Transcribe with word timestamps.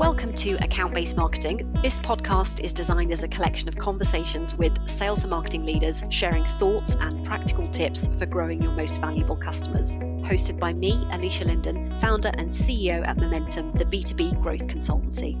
Welcome 0.00 0.32
to 0.32 0.54
Account 0.64 0.94
Based 0.94 1.14
Marketing. 1.14 1.76
This 1.82 1.98
podcast 1.98 2.64
is 2.64 2.72
designed 2.72 3.12
as 3.12 3.22
a 3.22 3.28
collection 3.28 3.68
of 3.68 3.76
conversations 3.76 4.54
with 4.54 4.72
sales 4.88 5.24
and 5.24 5.30
marketing 5.30 5.66
leaders 5.66 6.02
sharing 6.08 6.46
thoughts 6.46 6.96
and 7.00 7.22
practical 7.22 7.68
tips 7.68 8.08
for 8.16 8.24
growing 8.24 8.62
your 8.62 8.72
most 8.72 8.98
valuable 9.02 9.36
customers. 9.36 9.98
Hosted 9.98 10.58
by 10.58 10.72
me, 10.72 10.92
Alisha 11.10 11.44
Lyndon, 11.44 11.94
founder 12.00 12.30
and 12.38 12.48
CEO 12.48 13.06
at 13.06 13.18
Momentum, 13.18 13.72
the 13.72 13.84
B2B 13.84 14.40
growth 14.40 14.66
consultancy. 14.68 15.36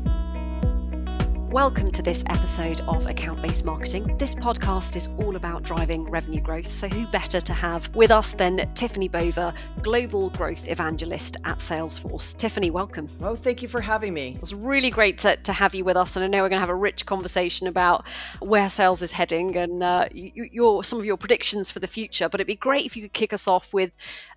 Welcome 1.50 1.90
to 1.92 2.02
this 2.02 2.22
episode 2.28 2.80
of 2.82 3.06
Account 3.08 3.42
Based 3.42 3.64
Marketing. 3.64 4.16
This 4.18 4.36
podcast 4.36 4.94
is 4.94 5.08
all 5.18 5.34
about 5.34 5.64
driving 5.64 6.08
revenue 6.08 6.40
growth. 6.40 6.70
So, 6.70 6.86
who 6.88 7.08
better 7.08 7.40
to 7.40 7.52
have 7.52 7.92
with 7.96 8.12
us 8.12 8.30
than 8.30 8.58
Tiffani 8.74 9.10
Bova, 9.10 9.52
Global 9.82 10.30
Growth 10.30 10.68
Evangelist 10.68 11.38
at 11.44 11.58
Salesforce? 11.58 12.36
Tiffany, 12.36 12.70
welcome. 12.70 13.08
Oh, 13.20 13.34
thank 13.34 13.62
you 13.62 13.68
for 13.68 13.80
having 13.80 14.14
me. 14.14 14.34
It 14.36 14.40
was 14.40 14.54
really 14.54 14.90
great 14.90 15.18
to, 15.18 15.34
to 15.38 15.52
have 15.52 15.74
you 15.74 15.84
with 15.84 15.96
us. 15.96 16.14
And 16.14 16.24
I 16.24 16.28
know 16.28 16.38
we're 16.44 16.50
going 16.50 16.58
to 16.58 16.60
have 16.60 16.68
a 16.68 16.74
rich 16.74 17.04
conversation 17.04 17.66
about 17.66 18.06
where 18.38 18.68
sales 18.68 19.02
is 19.02 19.10
heading 19.10 19.56
and 19.56 19.82
uh, 19.82 20.06
your, 20.12 20.84
some 20.84 21.00
of 21.00 21.04
your 21.04 21.16
predictions 21.16 21.68
for 21.68 21.80
the 21.80 21.88
future. 21.88 22.28
But 22.28 22.38
it'd 22.38 22.46
be 22.46 22.54
great 22.54 22.86
if 22.86 22.96
you 22.96 23.02
could 23.02 23.12
kick 23.12 23.32
us 23.32 23.48
off 23.48 23.74
with 23.74 23.90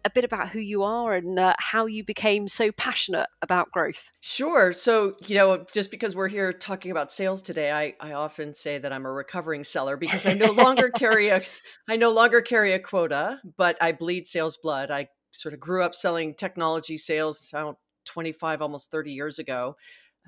a 0.04 0.10
bit 0.10 0.24
about 0.24 0.50
who 0.50 0.60
you 0.60 0.82
are 0.82 1.14
and 1.14 1.38
uh, 1.38 1.54
how 1.60 1.86
you 1.86 2.04
became 2.04 2.48
so 2.48 2.72
passionate 2.72 3.28
about 3.44 3.72
growth. 3.72 4.12
Sure. 4.20 4.72
So, 4.72 5.16
you 5.28 5.36
know, 5.36 5.64
just 5.72 5.92
because 5.92 6.16
we're 6.16 6.28
here 6.28 6.52
talking 6.52 6.90
about 6.90 7.03
sales 7.12 7.42
today, 7.42 7.72
I, 7.72 7.96
I 8.00 8.14
often 8.14 8.54
say 8.54 8.78
that 8.78 8.94
I'm 8.94 9.06
a 9.06 9.12
recovering 9.12 9.64
seller 9.64 9.98
because 9.98 10.26
I 10.26 10.34
no 10.34 10.52
longer 10.52 10.90
carry 10.90 11.30
a 11.30 11.42
I 11.88 11.98
no 11.98 12.12
longer 12.12 12.42
carry 12.42 12.74
a 12.74 12.80
quota, 12.80 13.40
but 13.58 13.78
I 13.82 13.92
bleed 13.92 14.28
sales 14.28 14.58
blood. 14.58 14.92
I 14.92 15.10
sort 15.32 15.54
of 15.54 15.60
grew 15.60 15.84
up 15.84 15.96
selling 15.96 16.34
technology 16.34 16.98
sales 16.98 17.50
about 17.52 17.78
25 18.06 18.62
almost 18.62 18.92
30 18.92 19.12
years 19.12 19.40
ago. 19.40 19.76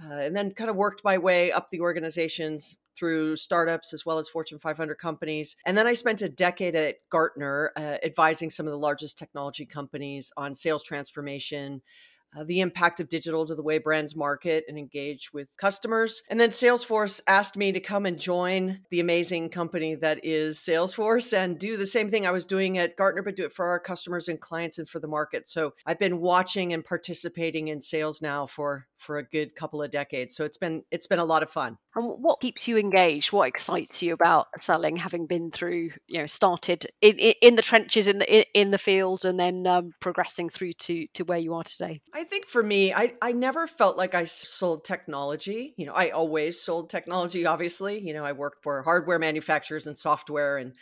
Uh, 0.04 0.16
and 0.16 0.36
then 0.36 0.52
kind 0.52 0.70
of 0.70 0.76
worked 0.76 1.04
my 1.06 1.18
way 1.18 1.52
up 1.52 1.70
the 1.70 1.80
organizations 1.80 2.78
through 2.98 3.36
startups 3.36 3.94
as 3.94 4.06
well 4.06 4.18
as 4.18 4.28
Fortune 4.28 4.60
500 4.60 4.96
companies. 4.96 5.56
And 5.66 5.78
then 5.78 5.88
I 5.88 5.94
spent 5.94 6.22
a 6.22 6.30
decade 6.30 6.76
at 6.76 6.98
Gartner 7.10 7.72
uh, 7.78 7.98
advising 8.04 8.50
some 8.50 8.66
of 8.66 8.72
the 8.72 8.80
largest 8.80 9.18
technology 9.18 9.66
companies 9.66 10.32
on 10.38 10.56
sales 10.56 10.84
transformation, 10.84 11.82
uh, 12.38 12.44
the 12.44 12.62
impact 12.62 13.00
of 13.00 13.10
digital 13.10 13.46
to 13.46 13.56
the 13.56 13.64
way 13.64 13.78
brands 13.78 14.16
market 14.16 14.66
and 14.68 14.78
engage 14.78 15.32
with 15.34 15.48
customers. 15.58 16.22
And 16.30 16.40
then 16.40 16.50
Salesforce 16.50 17.22
asked 17.28 17.58
me 17.58 17.72
to 17.72 17.80
come 17.80 18.06
and 18.06 18.20
join 18.20 18.80
the 18.90 19.00
amazing 19.00 19.50
company 19.50 19.96
that 19.96 20.20
is 20.24 20.58
Salesforce 20.58 21.36
and 21.38 21.60
do 21.60 21.78
the 21.78 21.88
same 21.88 22.10
thing 22.10 22.26
I 22.26 22.32
was 22.32 22.46
doing 22.46 22.78
at 22.78 22.98
Gartner, 22.98 23.24
but 23.24 23.36
do 23.36 23.46
it 23.46 23.54
for 23.54 23.68
our 23.68 23.80
customers 23.80 24.28
and 24.28 24.40
clients 24.40 24.80
and 24.80 24.88
for 24.88 25.00
the 25.00 25.08
market. 25.08 25.48
So 25.48 25.74
I've 25.86 26.00
been 26.00 26.20
watching 26.20 26.74
and 26.74 26.84
participating 26.84 27.68
in 27.70 27.82
sales 27.82 28.22
now 28.22 28.46
for 28.46 28.88
for 28.98 29.18
a 29.18 29.24
good 29.24 29.56
couple 29.56 29.82
of 29.82 29.92
decades. 29.92 30.36
So 30.36 30.44
it's 30.46 30.58
been 30.58 30.84
it's 30.92 31.08
been 31.08 31.20
a 31.20 31.26
lot 31.26 31.44
of 31.44 31.50
fun. 31.50 31.78
And 31.96 32.06
what 32.06 32.42
keeps 32.42 32.68
you 32.68 32.78
engaged? 32.78 33.32
What 33.32 33.48
excites 33.48 34.04
you 34.04 34.14
about 34.14 34.48
selling, 34.58 34.98
having 34.98 35.28
been 35.28 35.50
through, 35.52 35.92
you 36.08 36.20
know, 36.20 36.26
started 36.26 36.86
in, 37.02 37.18
in 37.18 37.56
the 37.56 37.62
trenches 37.62 38.08
in 38.08 38.20
the 38.20 38.60
in 38.60 38.72
the 38.72 38.78
field, 38.78 39.24
and 39.24 39.40
then 39.40 39.66
um, 39.66 39.92
progressing 40.02 40.50
through 40.50 40.74
to 40.74 41.08
to 41.14 41.24
where 41.24 41.38
you 41.38 41.54
are 41.54 41.64
today? 41.64 42.02
I 42.14 42.25
think 42.26 42.46
for 42.46 42.62
me, 42.62 42.94
I 42.94 43.14
I 43.22 43.32
never 43.32 43.68
felt 43.68 43.98
like 43.98 44.14
I 44.14 44.26
sold 44.26 44.84
technology. 44.84 45.74
You 45.78 45.86
know, 45.86 45.94
I 45.94 46.10
always 46.10 46.62
sold 46.62 46.90
technology. 46.90 47.46
Obviously, 47.46 48.00
you 48.00 48.14
know, 48.14 48.24
I 48.24 48.34
worked 48.34 48.64
for 48.64 48.82
hardware 48.82 49.20
manufacturers 49.20 49.88
and 49.88 49.98
software 49.98 50.58
and 50.58 50.74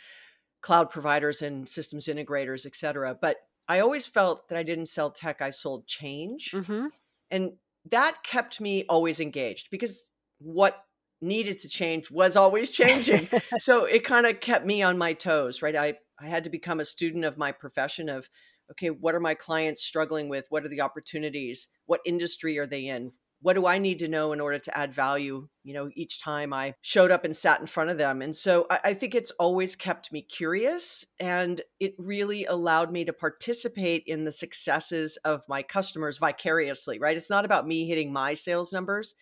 cloud 0.60 0.90
providers 0.90 1.42
and 1.42 1.68
systems 1.68 2.08
integrators, 2.08 2.66
et 2.66 2.74
cetera. 2.74 3.16
But 3.20 3.36
I 3.68 3.80
always 3.80 4.06
felt 4.06 4.48
that 4.48 4.58
I 4.58 4.62
didn't 4.62 4.88
sell 4.88 5.10
tech; 5.10 5.40
I 5.40 5.50
sold 5.50 5.86
change. 5.86 6.50
Mm-hmm. 6.52 6.86
And 7.30 7.52
that 7.90 8.22
kept 8.24 8.60
me 8.60 8.84
always 8.88 9.20
engaged 9.20 9.68
because 9.70 10.10
what 10.38 10.84
needed 11.20 11.58
to 11.60 11.68
change 11.68 12.10
was 12.10 12.36
always 12.36 12.70
changing. 12.80 13.28
so 13.58 13.84
it 13.84 14.04
kind 14.04 14.26
of 14.26 14.40
kept 14.40 14.66
me 14.66 14.82
on 14.82 14.98
my 14.98 15.12
toes, 15.12 15.62
right? 15.62 15.76
I, 15.76 15.94
I 16.18 16.26
had 16.26 16.44
to 16.44 16.50
become 16.50 16.80
a 16.80 16.84
student 16.84 17.24
of 17.24 17.38
my 17.38 17.52
profession 17.52 18.08
of, 18.08 18.28
okay, 18.70 18.88
what 18.88 19.14
are 19.14 19.20
my 19.20 19.34
clients 19.34 19.82
struggling 19.82 20.28
with? 20.28 20.46
What 20.50 20.64
are 20.64 20.68
the 20.68 20.80
opportunities? 20.80 21.68
What 21.86 22.00
industry 22.04 22.58
are 22.58 22.66
they 22.66 22.86
in? 22.86 23.12
what 23.44 23.56
do 23.56 23.66
I 23.66 23.76
need 23.76 23.98
to 23.98 24.08
know 24.08 24.32
in 24.32 24.40
order 24.40 24.58
to 24.58 24.78
add 24.78 24.94
value, 24.94 25.48
you 25.64 25.74
know, 25.74 25.90
each 25.94 26.18
time 26.18 26.54
I 26.54 26.72
showed 26.80 27.10
up 27.10 27.26
and 27.26 27.36
sat 27.36 27.60
in 27.60 27.66
front 27.66 27.90
of 27.90 27.98
them. 27.98 28.22
And 28.22 28.34
so 28.34 28.66
I, 28.70 28.80
I, 28.84 28.94
think 28.94 29.14
it's 29.14 29.32
always 29.32 29.76
kept 29.76 30.10
me 30.10 30.22
curious 30.22 31.04
and 31.20 31.60
it 31.78 31.94
really 31.98 32.46
allowed 32.46 32.90
me 32.90 33.04
to 33.04 33.12
participate 33.12 34.02
in 34.06 34.24
the 34.24 34.32
successes 34.32 35.18
of 35.26 35.42
my 35.46 35.62
customers 35.62 36.16
vicariously, 36.16 36.98
right? 36.98 37.18
It's 37.18 37.28
not 37.28 37.44
about 37.44 37.66
me 37.66 37.86
hitting 37.86 38.14
my 38.14 38.32
sales 38.32 38.72
numbers, 38.72 39.14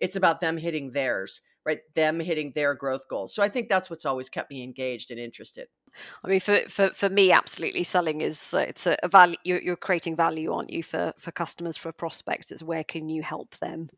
it's 0.00 0.16
about 0.16 0.40
them 0.40 0.56
hitting 0.56 0.92
theirs, 0.92 1.42
right? 1.66 1.80
Them 1.94 2.20
hitting 2.20 2.52
their 2.54 2.74
growth 2.74 3.08
goals. 3.08 3.34
So 3.34 3.42
I 3.42 3.48
think 3.48 3.68
that's 3.68 3.90
what's 3.90 4.06
always 4.06 4.30
kept 4.30 4.50
me 4.50 4.62
engaged 4.62 5.10
and 5.10 5.18
interested. 5.18 5.66
I 6.24 6.28
mean, 6.28 6.40
for, 6.40 6.60
for, 6.68 6.90
for 6.90 7.08
me, 7.08 7.32
absolutely, 7.32 7.82
selling 7.82 8.20
is 8.20 8.54
uh, 8.54 8.58
it's 8.58 8.86
a, 8.86 8.96
a 9.02 9.08
value. 9.08 9.36
You're, 9.44 9.60
you're, 9.60 9.76
creating 9.76 10.14
value, 10.14 10.52
aren't 10.52 10.70
you, 10.70 10.82
for 10.82 11.12
for 11.18 11.32
customers, 11.32 11.76
for 11.76 11.90
prospects? 11.90 12.52
It's 12.52 12.62
where 12.62 12.84
can 12.84 13.08
you 13.08 13.22
help 13.22 13.56
them, 13.56 13.88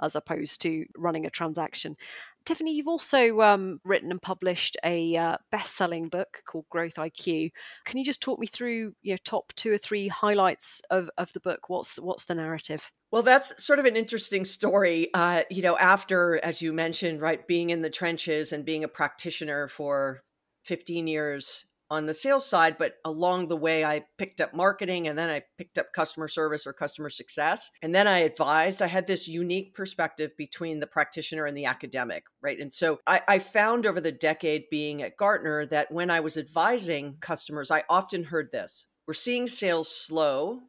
as 0.00 0.16
opposed 0.16 0.62
to 0.62 0.86
running 0.96 1.26
a 1.26 1.30
transaction. 1.30 1.96
Tiffani, 2.44 2.74
you've 2.74 2.88
also 2.88 3.40
um, 3.40 3.80
written 3.84 4.10
and 4.10 4.20
published 4.20 4.76
a 4.84 5.16
uh, 5.16 5.36
best-selling 5.50 6.08
book 6.08 6.42
called 6.46 6.66
Growth 6.70 6.94
IQ. 6.94 7.50
Can 7.84 7.98
you 7.98 8.04
just 8.04 8.20
talk 8.20 8.38
me 8.38 8.46
through 8.46 8.94
your 9.02 9.18
top 9.18 9.52
two 9.56 9.72
or 9.72 9.78
three 9.78 10.08
highlights 10.08 10.82
of, 10.90 11.10
of 11.18 11.32
the 11.32 11.40
book? 11.40 11.68
What's 11.68 11.94
the, 11.94 12.02
what's 12.02 12.24
the 12.24 12.34
narrative? 12.34 12.90
Well, 13.10 13.22
that's 13.22 13.62
sort 13.62 13.78
of 13.78 13.84
an 13.84 13.96
interesting 13.96 14.44
story. 14.44 15.08
Uh, 15.14 15.42
you 15.50 15.62
know, 15.62 15.76
after, 15.76 16.40
as 16.44 16.62
you 16.62 16.72
mentioned, 16.72 17.20
right, 17.20 17.46
being 17.46 17.70
in 17.70 17.82
the 17.82 17.90
trenches 17.90 18.52
and 18.52 18.64
being 18.64 18.84
a 18.84 18.88
practitioner 18.88 19.68
for 19.68 20.22
15 20.64 21.06
years 21.06 21.66
on 21.92 22.06
the 22.06 22.14
sales 22.14 22.46
side, 22.46 22.78
but 22.78 22.94
along 23.04 23.48
the 23.48 23.56
way, 23.56 23.84
I 23.84 24.06
picked 24.16 24.40
up 24.40 24.54
marketing 24.54 25.08
and 25.08 25.18
then 25.18 25.28
I 25.28 25.42
picked 25.58 25.76
up 25.76 25.92
customer 25.92 26.26
service 26.26 26.66
or 26.66 26.72
customer 26.72 27.10
success. 27.10 27.70
And 27.82 27.94
then 27.94 28.08
I 28.08 28.20
advised. 28.20 28.80
I 28.80 28.86
had 28.86 29.06
this 29.06 29.28
unique 29.28 29.74
perspective 29.74 30.32
between 30.38 30.80
the 30.80 30.86
practitioner 30.86 31.44
and 31.44 31.54
the 31.54 31.66
academic, 31.66 32.24
right? 32.40 32.58
And 32.58 32.72
so 32.72 33.00
I, 33.06 33.20
I 33.28 33.38
found 33.38 33.84
over 33.84 34.00
the 34.00 34.10
decade 34.10 34.64
being 34.70 35.02
at 35.02 35.18
Gartner 35.18 35.66
that 35.66 35.92
when 35.92 36.10
I 36.10 36.20
was 36.20 36.38
advising 36.38 37.18
customers, 37.20 37.70
I 37.70 37.84
often 37.90 38.24
heard 38.24 38.50
this 38.52 38.86
we're 39.06 39.12
seeing 39.12 39.46
sales 39.46 39.94
slow 39.94 40.60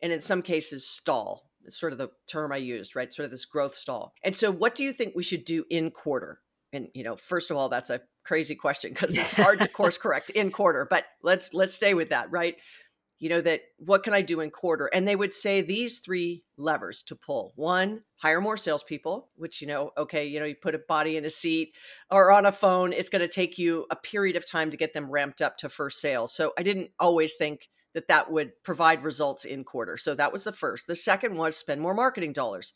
and 0.00 0.12
in 0.12 0.20
some 0.20 0.40
cases 0.40 0.88
stall. 0.88 1.50
It's 1.64 1.78
sort 1.78 1.92
of 1.92 1.98
the 1.98 2.10
term 2.26 2.52
I 2.52 2.56
used, 2.56 2.96
right? 2.96 3.12
Sort 3.12 3.24
of 3.24 3.30
this 3.30 3.44
growth 3.44 3.74
stall. 3.74 4.14
And 4.24 4.34
so, 4.34 4.50
what 4.50 4.74
do 4.74 4.84
you 4.84 4.92
think 4.92 5.14
we 5.14 5.22
should 5.22 5.44
do 5.44 5.64
in 5.70 5.90
quarter? 5.90 6.40
And 6.72 6.88
you 6.94 7.04
know 7.04 7.16
first 7.16 7.50
of 7.50 7.56
all 7.56 7.68
that's 7.68 7.90
a 7.90 8.00
crazy 8.24 8.54
question 8.54 8.92
because 8.92 9.16
it's 9.16 9.32
hard 9.32 9.60
to 9.60 9.68
course 9.80 9.98
correct 9.98 10.30
in 10.30 10.50
quarter 10.50 10.86
but 10.88 11.04
let's 11.22 11.52
let's 11.54 11.74
stay 11.74 11.94
with 11.94 12.10
that 12.10 12.30
right? 12.30 12.56
You 13.18 13.28
know 13.28 13.40
that 13.40 13.60
what 13.78 14.02
can 14.02 14.14
i 14.14 14.20
do 14.20 14.40
in 14.40 14.50
quarter? 14.50 14.90
And 14.92 15.06
they 15.06 15.14
would 15.14 15.32
say 15.32 15.60
these 15.60 16.00
three 16.00 16.42
levers 16.58 17.04
to 17.04 17.14
pull. 17.14 17.52
One 17.54 18.02
hire 18.16 18.40
more 18.40 18.56
salespeople 18.56 19.28
which 19.36 19.60
you 19.60 19.68
know 19.68 19.90
okay 19.96 20.26
you 20.26 20.40
know 20.40 20.46
you 20.46 20.56
put 20.56 20.74
a 20.74 20.80
body 20.88 21.16
in 21.16 21.24
a 21.24 21.30
seat 21.30 21.74
or 22.10 22.32
on 22.32 22.46
a 22.46 22.52
phone 22.52 22.92
it's 22.92 23.08
going 23.08 23.22
to 23.22 23.28
take 23.28 23.58
you 23.58 23.86
a 23.90 23.96
period 23.96 24.36
of 24.36 24.48
time 24.48 24.70
to 24.70 24.76
get 24.76 24.92
them 24.92 25.10
ramped 25.10 25.40
up 25.40 25.56
to 25.58 25.68
first 25.68 26.00
sales 26.00 26.34
so 26.34 26.52
i 26.58 26.62
didn't 26.62 26.90
always 26.98 27.34
think 27.34 27.68
that 27.94 28.08
that 28.08 28.30
would 28.30 28.52
provide 28.62 29.04
results 29.04 29.44
in 29.44 29.64
quarter. 29.64 29.96
So 29.96 30.14
that 30.14 30.32
was 30.32 30.44
the 30.44 30.52
first. 30.52 30.86
The 30.86 30.96
second 30.96 31.36
was 31.36 31.56
spend 31.56 31.80
more 31.80 31.94
marketing 31.94 32.32
dollars 32.32 32.74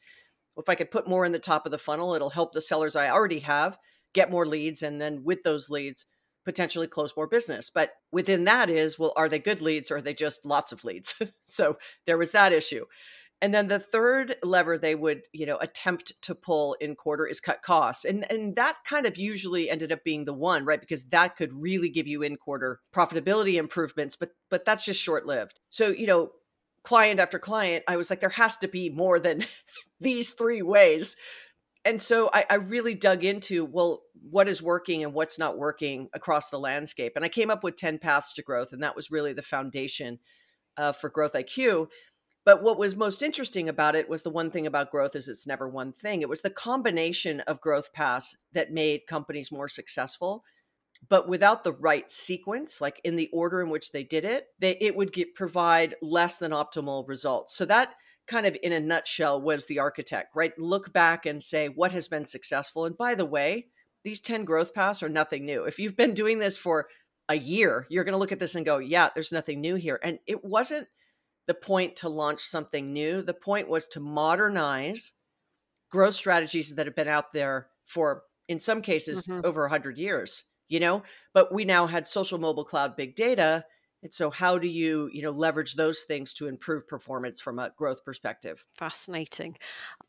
if 0.57 0.69
I 0.69 0.75
could 0.75 0.91
put 0.91 1.09
more 1.09 1.25
in 1.25 1.33
the 1.33 1.39
top 1.39 1.67
of 1.67 1.73
the 1.73 1.79
funnel, 1.79 2.15
it'll 2.15 2.31
help 2.31 2.53
the 2.53 2.61
sellers 2.61 2.97
I 2.97 3.11
already 3.11 3.41
have 3.41 3.79
get 4.15 4.31
more 4.31 4.47
leads. 4.47 4.83
And 4.83 5.01
then 5.01 5.23
with 5.25 5.43
those 5.43 5.71
leads, 5.71 6.07
potentially 6.45 6.87
close 6.87 7.15
more 7.17 7.27
business. 7.27 7.71
But 7.71 7.93
within 8.11 8.45
that 8.45 8.71
is, 8.71 8.99
well, 8.99 9.13
are 9.17 9.29
they 9.29 9.39
good 9.39 9.61
leads 9.61 9.91
or 9.91 9.97
are 9.97 10.03
they 10.03 10.15
just 10.15 10.45
lots 10.45 10.73
of 10.73 10.85
leads? 10.85 11.15
so 11.43 11.77
there 12.07 12.17
was 12.17 12.33
that 12.33 12.53
issue. 12.53 12.87
And 13.43 13.53
then 13.53 13.67
the 13.67 13.79
third 13.79 14.37
lever 14.43 14.79
they 14.79 14.95
would, 14.95 15.23
you 15.33 15.45
know, 15.45 15.59
attempt 15.59 16.15
to 16.23 16.35
pull 16.35 16.75
in 16.81 16.95
quarter 16.95 17.27
is 17.27 17.39
cut 17.39 17.63
costs. 17.63 18.07
And 18.07 18.31
and 18.31 18.57
that 18.57 18.79
kind 18.87 19.05
of 19.05 19.19
usually 19.19 19.69
ended 19.69 19.93
up 19.93 20.05
being 20.05 20.25
the 20.25 20.33
one, 20.33 20.65
right? 20.65 20.81
Because 20.81 21.05
that 21.11 21.37
could 21.37 21.53
really 21.53 21.91
give 21.91 22.07
you 22.07 22.23
in 22.23 22.37
quarter 22.37 22.81
profitability 22.95 23.57
improvements, 23.57 24.17
but 24.17 24.31
but 24.49 24.65
that's 24.65 24.87
just 24.87 25.03
short-lived. 25.03 25.61
So, 25.69 25.89
you 25.89 26.07
know, 26.07 26.31
client 26.83 27.21
after 27.21 27.39
client, 27.39 27.85
I 27.87 27.97
was 27.97 28.09
like, 28.09 28.21
there 28.21 28.31
has 28.31 28.57
to 28.59 28.69
be 28.69 28.89
more 28.89 29.21
than 29.21 29.45
these 30.01 30.31
three 30.31 30.63
ways. 30.63 31.17
And 31.85 32.03
so 32.03 32.29
I, 32.33 32.45
I, 32.51 32.55
really 32.57 32.95
dug 32.95 33.25
into, 33.25 33.65
well, 33.65 34.03
what 34.29 34.49
is 34.49 34.61
working 34.61 35.05
and 35.05 35.15
what's 35.15 35.39
not 35.39 35.57
working 35.57 36.09
across 36.13 36.51
the 36.51 36.59
landscape. 36.59 37.13
And 37.15 37.25
I 37.25 37.29
came 37.29 37.51
up 37.51 37.63
with 37.63 37.77
10 37.77 37.99
paths 37.99 38.33
to 38.35 38.43
growth. 38.43 38.73
And 38.73 38.83
that 38.83 38.97
was 38.97 39.11
really 39.11 39.33
the 39.33 39.43
foundation 39.43 40.19
uh, 40.77 40.93
for 40.93 41.09
Growth 41.09 41.35
IQ. 41.35 41.89
But 42.45 42.63
what 42.63 42.79
was 42.79 42.97
most 42.97 43.23
interesting 43.23 43.69
about 43.69 43.95
it 43.95 44.09
was 44.09 44.23
the 44.23 44.31
one 44.31 44.51
thing 44.51 44.67
about 44.67 44.91
growth 44.91 45.17
is 45.17 45.29
it's 45.29 45.47
never 45.47 45.69
one 45.69 45.93
thing. 45.93 46.23
It 46.23 46.29
was 46.29 46.43
the 46.43 46.51
combination 46.51 47.41
of 47.41 47.61
growth 47.61 47.93
paths 47.93 48.37
that 48.53 48.73
made 48.73 49.07
companies 49.09 49.53
more 49.53 49.69
successful 49.69 50.45
but 51.09 51.29
without 51.29 51.65
the 51.65 51.73
right 51.73 52.11
sequence 52.11 52.81
like 52.81 53.01
in 53.05 53.17
the 53.17 53.29
order 53.33 53.61
in 53.61 53.69
which 53.69 53.93
they 53.93 54.03
did 54.03 54.25
it 54.25 54.47
they, 54.59 54.77
it 54.81 54.97
would 54.97 55.13
get, 55.13 55.35
provide 55.35 55.95
less 56.01 56.39
than 56.39 56.53
optimal 56.53 57.07
results 57.09 57.55
so 57.55 57.65
that 57.65 57.95
kind 58.27 58.47
of 58.47 58.57
in 58.63 58.73
a 58.73 58.81
nutshell 58.81 59.41
was 59.41 59.67
the 59.67 59.79
architect, 59.79 60.35
right? 60.35 60.59
Look 60.59 60.93
back 60.93 61.27
and 61.27 61.43
say 61.43 61.69
what 61.69 61.93
has 61.93 62.09
been 62.09 62.25
successful. 62.25 62.85
And 62.85 62.97
by 62.97 63.15
the 63.15 63.25
way, 63.25 63.69
these 64.05 64.21
10 64.21 64.45
growth 64.45 64.75
paths 64.75 65.03
are 65.03 65.09
nothing 65.09 65.45
new. 65.45 65.65
If 65.65 65.79
you've 65.79 65.97
been 65.97 66.15
doing 66.15 66.39
this 66.39 66.57
for 66.57 66.89
a 67.29 67.37
year, 67.37 67.87
you're 67.89 68.05
going 68.05 68.13
to 68.13 68.19
look 68.19 68.33
at 68.33 68.39
this 68.39 68.55
and 68.55 68.67
go, 68.67 68.79
yeah, 68.79 69.11
there's 69.15 69.33
nothing 69.33 69.61
new 69.61 69.75
here. 69.75 69.99
And 70.03 70.19
it 70.27 70.45
wasn't 70.45 70.89
the 71.47 71.55
point 71.55 71.97
to 71.97 72.09
launch 72.09 72.41
something 72.41 72.93
new. 72.93 73.23
The 73.23 73.35
point 73.35 73.69
was 73.69 73.87
to 73.89 74.01
modernize 74.01 75.13
growth 75.91 76.15
strategies 76.15 76.75
that 76.75 76.87
have 76.87 76.97
been 76.97 77.09
out 77.09 77.33
there 77.33 77.69
for, 77.85 78.23
in 78.49 78.59
some 78.59 78.83
cases, 78.83 79.27
mm-hmm. 79.27 79.45
over 79.45 79.63
100 79.63 79.99
years, 79.99 80.45
you 80.69 80.81
know? 80.81 81.03
But 81.33 81.53
we 81.53 81.65
now 81.65 81.87
had 81.87 82.07
social 82.07 82.39
mobile 82.39 82.65
cloud 82.65 82.97
big 82.97 83.17
data 83.17 83.65
and 84.03 84.13
so 84.13 84.31
how 84.31 84.59
do 84.59 84.69
you, 84.69 85.09
you 85.13 85.23
know, 85.23 85.31
leverage 85.31 85.75
those 85.75 86.03
things 86.03 86.33
to 86.35 86.47
improve 86.47 86.87
performance 86.87 87.41
from 87.41 87.59
a 87.59 87.73
growth 87.77 88.05
perspective? 88.05 88.65
Fascinating. 88.75 89.57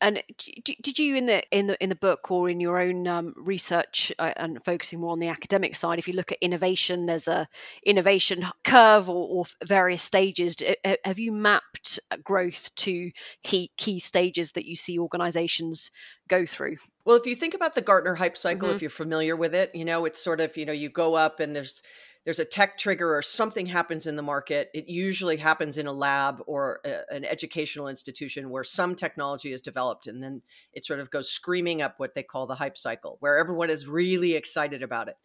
And 0.00 0.22
did 0.64 0.98
you 0.98 1.16
in 1.16 1.26
the 1.26 1.42
in 1.50 1.66
the 1.66 1.82
in 1.82 1.88
the 1.88 1.96
book 1.96 2.30
or 2.30 2.48
in 2.48 2.60
your 2.60 2.78
own 2.78 3.06
um, 3.06 3.34
research 3.36 4.12
uh, 4.18 4.32
and 4.36 4.62
focusing 4.64 5.00
more 5.00 5.12
on 5.12 5.18
the 5.18 5.28
academic 5.28 5.74
side, 5.74 5.98
if 5.98 6.06
you 6.06 6.14
look 6.14 6.30
at 6.30 6.38
innovation, 6.40 7.06
there's 7.06 7.28
a 7.28 7.48
innovation 7.84 8.46
curve 8.64 9.08
or, 9.08 9.28
or 9.28 9.44
various 9.64 10.02
stages. 10.02 10.56
Have 11.04 11.18
you 11.18 11.32
mapped 11.32 11.98
uh, 12.10 12.16
growth 12.22 12.74
to 12.76 13.10
key 13.42 13.72
key 13.78 13.98
stages 13.98 14.52
that 14.52 14.66
you 14.66 14.76
see 14.76 14.98
organizations 14.98 15.90
go 16.28 16.44
through? 16.46 16.76
Well, 17.04 17.16
if 17.16 17.26
you 17.26 17.34
think 17.34 17.54
about 17.54 17.74
the 17.74 17.80
Gartner 17.80 18.14
hype 18.14 18.36
cycle, 18.36 18.68
mm-hmm. 18.68 18.76
if 18.76 18.82
you're 18.82 18.90
familiar 18.90 19.34
with 19.34 19.54
it, 19.54 19.74
you 19.74 19.84
know, 19.84 20.04
it's 20.04 20.22
sort 20.22 20.40
of, 20.40 20.56
you 20.56 20.66
know, 20.66 20.72
you 20.72 20.90
go 20.90 21.14
up 21.14 21.40
and 21.40 21.56
there's 21.56 21.82
there's 22.28 22.38
a 22.38 22.44
tech 22.44 22.76
trigger 22.76 23.16
or 23.16 23.22
something 23.22 23.64
happens 23.64 24.06
in 24.06 24.14
the 24.14 24.22
market, 24.22 24.68
it 24.74 24.86
usually 24.86 25.38
happens 25.38 25.78
in 25.78 25.86
a 25.86 25.92
lab 25.94 26.42
or 26.46 26.78
a, 26.84 26.98
an 27.10 27.24
educational 27.24 27.88
institution 27.88 28.50
where 28.50 28.62
some 28.62 28.94
technology 28.94 29.50
is 29.50 29.62
developed. 29.62 30.06
And 30.06 30.22
then 30.22 30.42
it 30.74 30.84
sort 30.84 31.00
of 31.00 31.10
goes 31.10 31.30
screaming 31.30 31.80
up 31.80 31.94
what 31.96 32.14
they 32.14 32.22
call 32.22 32.46
the 32.46 32.56
hype 32.56 32.76
cycle, 32.76 33.16
where 33.20 33.38
everyone 33.38 33.70
is 33.70 33.88
really 33.88 34.34
excited 34.34 34.82
about 34.82 35.08
it. 35.08 35.16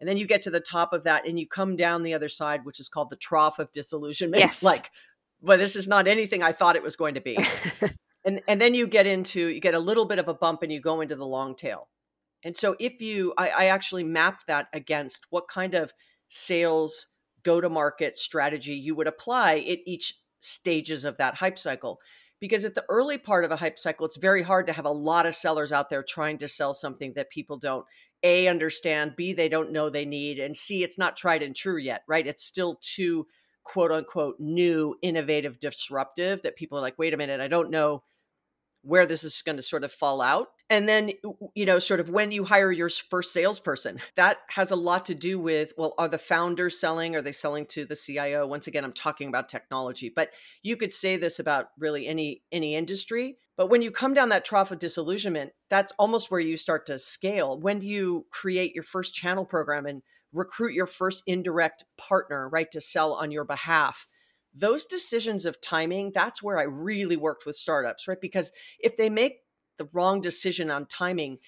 And 0.00 0.08
then 0.08 0.16
you 0.16 0.26
get 0.26 0.40
to 0.44 0.50
the 0.50 0.58
top 0.58 0.94
of 0.94 1.04
that 1.04 1.26
and 1.26 1.38
you 1.38 1.46
come 1.46 1.76
down 1.76 2.04
the 2.04 2.14
other 2.14 2.30
side, 2.30 2.64
which 2.64 2.80
is 2.80 2.88
called 2.88 3.10
the 3.10 3.16
trough 3.16 3.58
of 3.58 3.70
disillusionment. 3.70 4.40
Yes. 4.40 4.62
Like, 4.62 4.90
well, 5.42 5.58
this 5.58 5.76
is 5.76 5.86
not 5.86 6.08
anything 6.08 6.42
I 6.42 6.52
thought 6.52 6.74
it 6.74 6.82
was 6.82 6.96
going 6.96 7.16
to 7.16 7.20
be. 7.20 7.36
and 8.24 8.40
and 8.48 8.58
then 8.62 8.72
you 8.72 8.86
get 8.86 9.06
into 9.06 9.48
you 9.48 9.60
get 9.60 9.74
a 9.74 9.78
little 9.78 10.06
bit 10.06 10.18
of 10.18 10.26
a 10.26 10.32
bump 10.32 10.62
and 10.62 10.72
you 10.72 10.80
go 10.80 11.02
into 11.02 11.16
the 11.16 11.26
long 11.26 11.54
tail. 11.54 11.90
And 12.42 12.56
so 12.56 12.76
if 12.80 13.02
you 13.02 13.34
I, 13.36 13.50
I 13.50 13.64
actually 13.66 14.04
mapped 14.04 14.46
that 14.46 14.68
against 14.72 15.26
what 15.28 15.48
kind 15.48 15.74
of 15.74 15.92
sales 16.28 17.06
go 17.42 17.60
to 17.60 17.68
market 17.68 18.16
strategy 18.16 18.74
you 18.74 18.94
would 18.94 19.06
apply 19.06 19.56
at 19.58 19.78
each 19.86 20.14
stages 20.40 21.04
of 21.04 21.16
that 21.18 21.34
hype 21.34 21.58
cycle. 21.58 21.98
Because 22.38 22.64
at 22.64 22.74
the 22.74 22.84
early 22.90 23.16
part 23.16 23.44
of 23.44 23.50
a 23.50 23.56
hype 23.56 23.78
cycle 23.78 24.04
it's 24.04 24.18
very 24.18 24.42
hard 24.42 24.66
to 24.66 24.72
have 24.72 24.84
a 24.84 24.90
lot 24.90 25.26
of 25.26 25.34
sellers 25.34 25.72
out 25.72 25.88
there 25.88 26.02
trying 26.02 26.38
to 26.38 26.48
sell 26.48 26.74
something 26.74 27.12
that 27.14 27.30
people 27.30 27.56
don't 27.56 27.86
a 28.22 28.48
understand 28.48 29.14
b 29.16 29.32
they 29.32 29.48
don't 29.48 29.72
know 29.72 29.88
they 29.88 30.04
need 30.04 30.38
and 30.38 30.56
c 30.56 30.82
it's 30.82 30.98
not 30.98 31.16
tried 31.16 31.42
and 31.42 31.56
true 31.56 31.78
yet 31.78 32.02
right? 32.06 32.26
It's 32.26 32.44
still 32.44 32.78
too 32.82 33.26
quote 33.64 33.90
unquote 33.90 34.36
new 34.38 34.96
innovative 35.02 35.58
disruptive 35.58 36.42
that 36.42 36.56
people 36.56 36.78
are 36.78 36.82
like 36.82 36.98
wait 36.98 37.12
a 37.12 37.16
minute 37.16 37.40
i 37.40 37.48
don't 37.48 37.70
know 37.70 38.02
where 38.86 39.06
this 39.06 39.24
is 39.24 39.42
going 39.42 39.56
to 39.56 39.62
sort 39.62 39.84
of 39.84 39.92
fall 39.92 40.20
out 40.20 40.48
and 40.70 40.88
then 40.88 41.10
you 41.54 41.66
know 41.66 41.78
sort 41.78 42.00
of 42.00 42.08
when 42.08 42.32
you 42.32 42.44
hire 42.44 42.72
your 42.72 42.88
first 42.88 43.32
salesperson 43.32 43.98
that 44.16 44.38
has 44.48 44.70
a 44.70 44.76
lot 44.76 45.04
to 45.06 45.14
do 45.14 45.38
with 45.38 45.72
well 45.76 45.94
are 45.98 46.08
the 46.08 46.18
founders 46.18 46.78
selling? 46.78 47.16
Are 47.16 47.22
they 47.22 47.32
selling 47.32 47.66
to 47.66 47.84
the 47.84 47.96
cio 47.96 48.46
once 48.46 48.66
again 48.66 48.84
i'm 48.84 48.92
talking 48.92 49.28
about 49.28 49.48
technology 49.48 50.12
but 50.14 50.30
you 50.62 50.76
could 50.76 50.92
say 50.92 51.16
this 51.16 51.38
about 51.38 51.68
really 51.78 52.06
any 52.06 52.42
any 52.52 52.74
industry 52.74 53.36
but 53.56 53.68
when 53.68 53.82
you 53.82 53.90
come 53.90 54.14
down 54.14 54.28
that 54.28 54.44
trough 54.44 54.70
of 54.70 54.78
disillusionment 54.78 55.52
that's 55.68 55.92
almost 55.98 56.30
where 56.30 56.40
you 56.40 56.56
start 56.56 56.86
to 56.86 56.98
scale. 56.98 57.58
When 57.58 57.78
do 57.78 57.86
you 57.86 58.26
create 58.30 58.74
your 58.74 58.84
first 58.84 59.14
channel 59.14 59.44
program 59.44 59.86
and 59.86 60.02
recruit 60.32 60.74
your 60.74 60.86
first 60.86 61.22
indirect 61.26 61.84
partner 61.96 62.48
right 62.48 62.70
to 62.70 62.80
sell 62.80 63.14
on 63.14 63.30
your 63.30 63.44
behalf 63.44 64.06
those 64.58 64.84
decisions 64.86 65.44
of 65.44 65.60
timing 65.60 66.10
that's 66.14 66.42
where 66.42 66.58
i 66.58 66.62
really 66.62 67.16
worked 67.16 67.44
with 67.44 67.56
startups 67.56 68.08
right 68.08 68.20
because 68.20 68.50
if 68.80 68.96
they 68.96 69.10
make 69.10 69.40
the 69.78 69.88
wrong 69.92 70.20
decision 70.20 70.70
on 70.70 70.86
timing, 70.86 71.38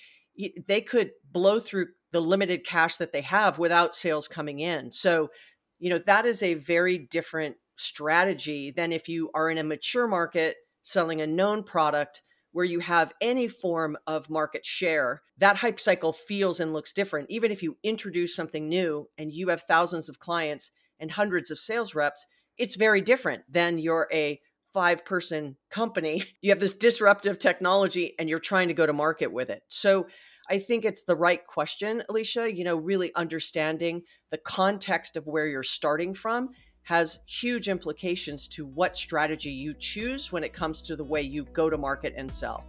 they 0.66 0.80
could 0.80 1.12
blow 1.30 1.60
through 1.60 1.86
the 2.12 2.20
limited 2.20 2.64
cash 2.64 2.96
that 2.96 3.12
they 3.12 3.20
have 3.22 3.58
without 3.58 3.94
sales 3.94 4.28
coming 4.28 4.60
in. 4.60 4.90
So, 4.90 5.30
you 5.78 5.90
know, 5.90 5.98
that 5.98 6.26
is 6.26 6.42
a 6.42 6.54
very 6.54 6.98
different 6.98 7.56
strategy 7.76 8.70
than 8.70 8.92
if 8.92 9.08
you 9.08 9.30
are 9.34 9.50
in 9.50 9.58
a 9.58 9.64
mature 9.64 10.06
market 10.06 10.56
selling 10.82 11.20
a 11.20 11.26
known 11.26 11.62
product 11.62 12.22
where 12.52 12.64
you 12.64 12.80
have 12.80 13.12
any 13.20 13.46
form 13.46 13.96
of 14.06 14.30
market 14.30 14.64
share. 14.64 15.22
That 15.36 15.56
hype 15.56 15.78
cycle 15.78 16.12
feels 16.12 16.60
and 16.60 16.72
looks 16.72 16.92
different. 16.92 17.30
Even 17.30 17.52
if 17.52 17.62
you 17.62 17.76
introduce 17.82 18.34
something 18.34 18.68
new 18.68 19.08
and 19.18 19.32
you 19.32 19.48
have 19.48 19.62
thousands 19.62 20.08
of 20.08 20.18
clients 20.18 20.70
and 20.98 21.10
hundreds 21.10 21.50
of 21.50 21.58
sales 21.58 21.94
reps, 21.94 22.26
it's 22.58 22.74
very 22.74 23.00
different 23.00 23.42
than 23.48 23.78
you're 23.78 24.08
a 24.12 24.40
five 24.72 25.04
person 25.04 25.56
company, 25.70 26.22
you 26.42 26.50
have 26.50 26.60
this 26.60 26.74
disruptive 26.74 27.38
technology 27.38 28.14
and 28.18 28.28
you're 28.28 28.38
trying 28.38 28.68
to 28.68 28.74
go 28.74 28.86
to 28.86 28.92
market 28.92 29.32
with 29.32 29.50
it. 29.50 29.62
So 29.68 30.06
I 30.50 30.58
think 30.58 30.84
it's 30.84 31.02
the 31.02 31.16
right 31.16 31.46
question, 31.46 32.02
Alisha. 32.10 32.54
You 32.54 32.64
know, 32.64 32.76
really 32.76 33.14
understanding 33.14 34.02
the 34.30 34.38
context 34.38 35.16
of 35.16 35.26
where 35.26 35.46
you're 35.46 35.62
starting 35.62 36.14
from 36.14 36.50
has 36.84 37.20
huge 37.26 37.68
implications 37.68 38.48
to 38.48 38.64
what 38.64 38.96
strategy 38.96 39.50
you 39.50 39.74
choose 39.74 40.32
when 40.32 40.42
it 40.42 40.54
comes 40.54 40.80
to 40.80 40.96
the 40.96 41.04
way 41.04 41.20
you 41.20 41.44
go 41.52 41.68
to 41.68 41.76
market 41.76 42.14
and 42.16 42.32
sell. 42.32 42.64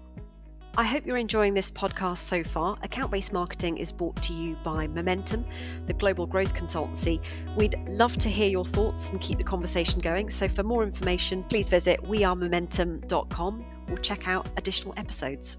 I 0.80 0.84
hope 0.84 1.06
you're 1.06 1.18
enjoying 1.18 1.54
this 1.54 1.70
podcast 1.70 2.20
so 2.20 2.42
far. 2.42 2.78
Account 2.84 3.12
based 3.12 3.34
marketing 3.34 3.80
is 3.80 3.92
brought 3.92 4.16
to 4.24 4.32
you 4.32 4.56
by 4.64 4.88
Momentum, 4.88 5.44
the 5.88 5.94
global 5.94 6.26
growth 6.26 6.54
consultancy. 6.54 7.22
We'd 7.58 7.76
love 7.86 8.16
to 8.16 8.30
hear 8.30 8.48
your 8.48 8.64
thoughts 8.64 9.10
and 9.10 9.20
keep 9.20 9.40
the 9.40 9.44
conversation 9.44 10.00
going. 10.00 10.30
So, 10.30 10.48
for 10.48 10.64
more 10.64 10.84
information, 10.84 11.44
please 11.44 11.68
visit 11.68 12.00
wearemomentum.com 12.04 13.66
or 13.90 13.98
check 13.98 14.30
out 14.30 14.50
additional 14.56 14.94
episodes. 14.96 15.58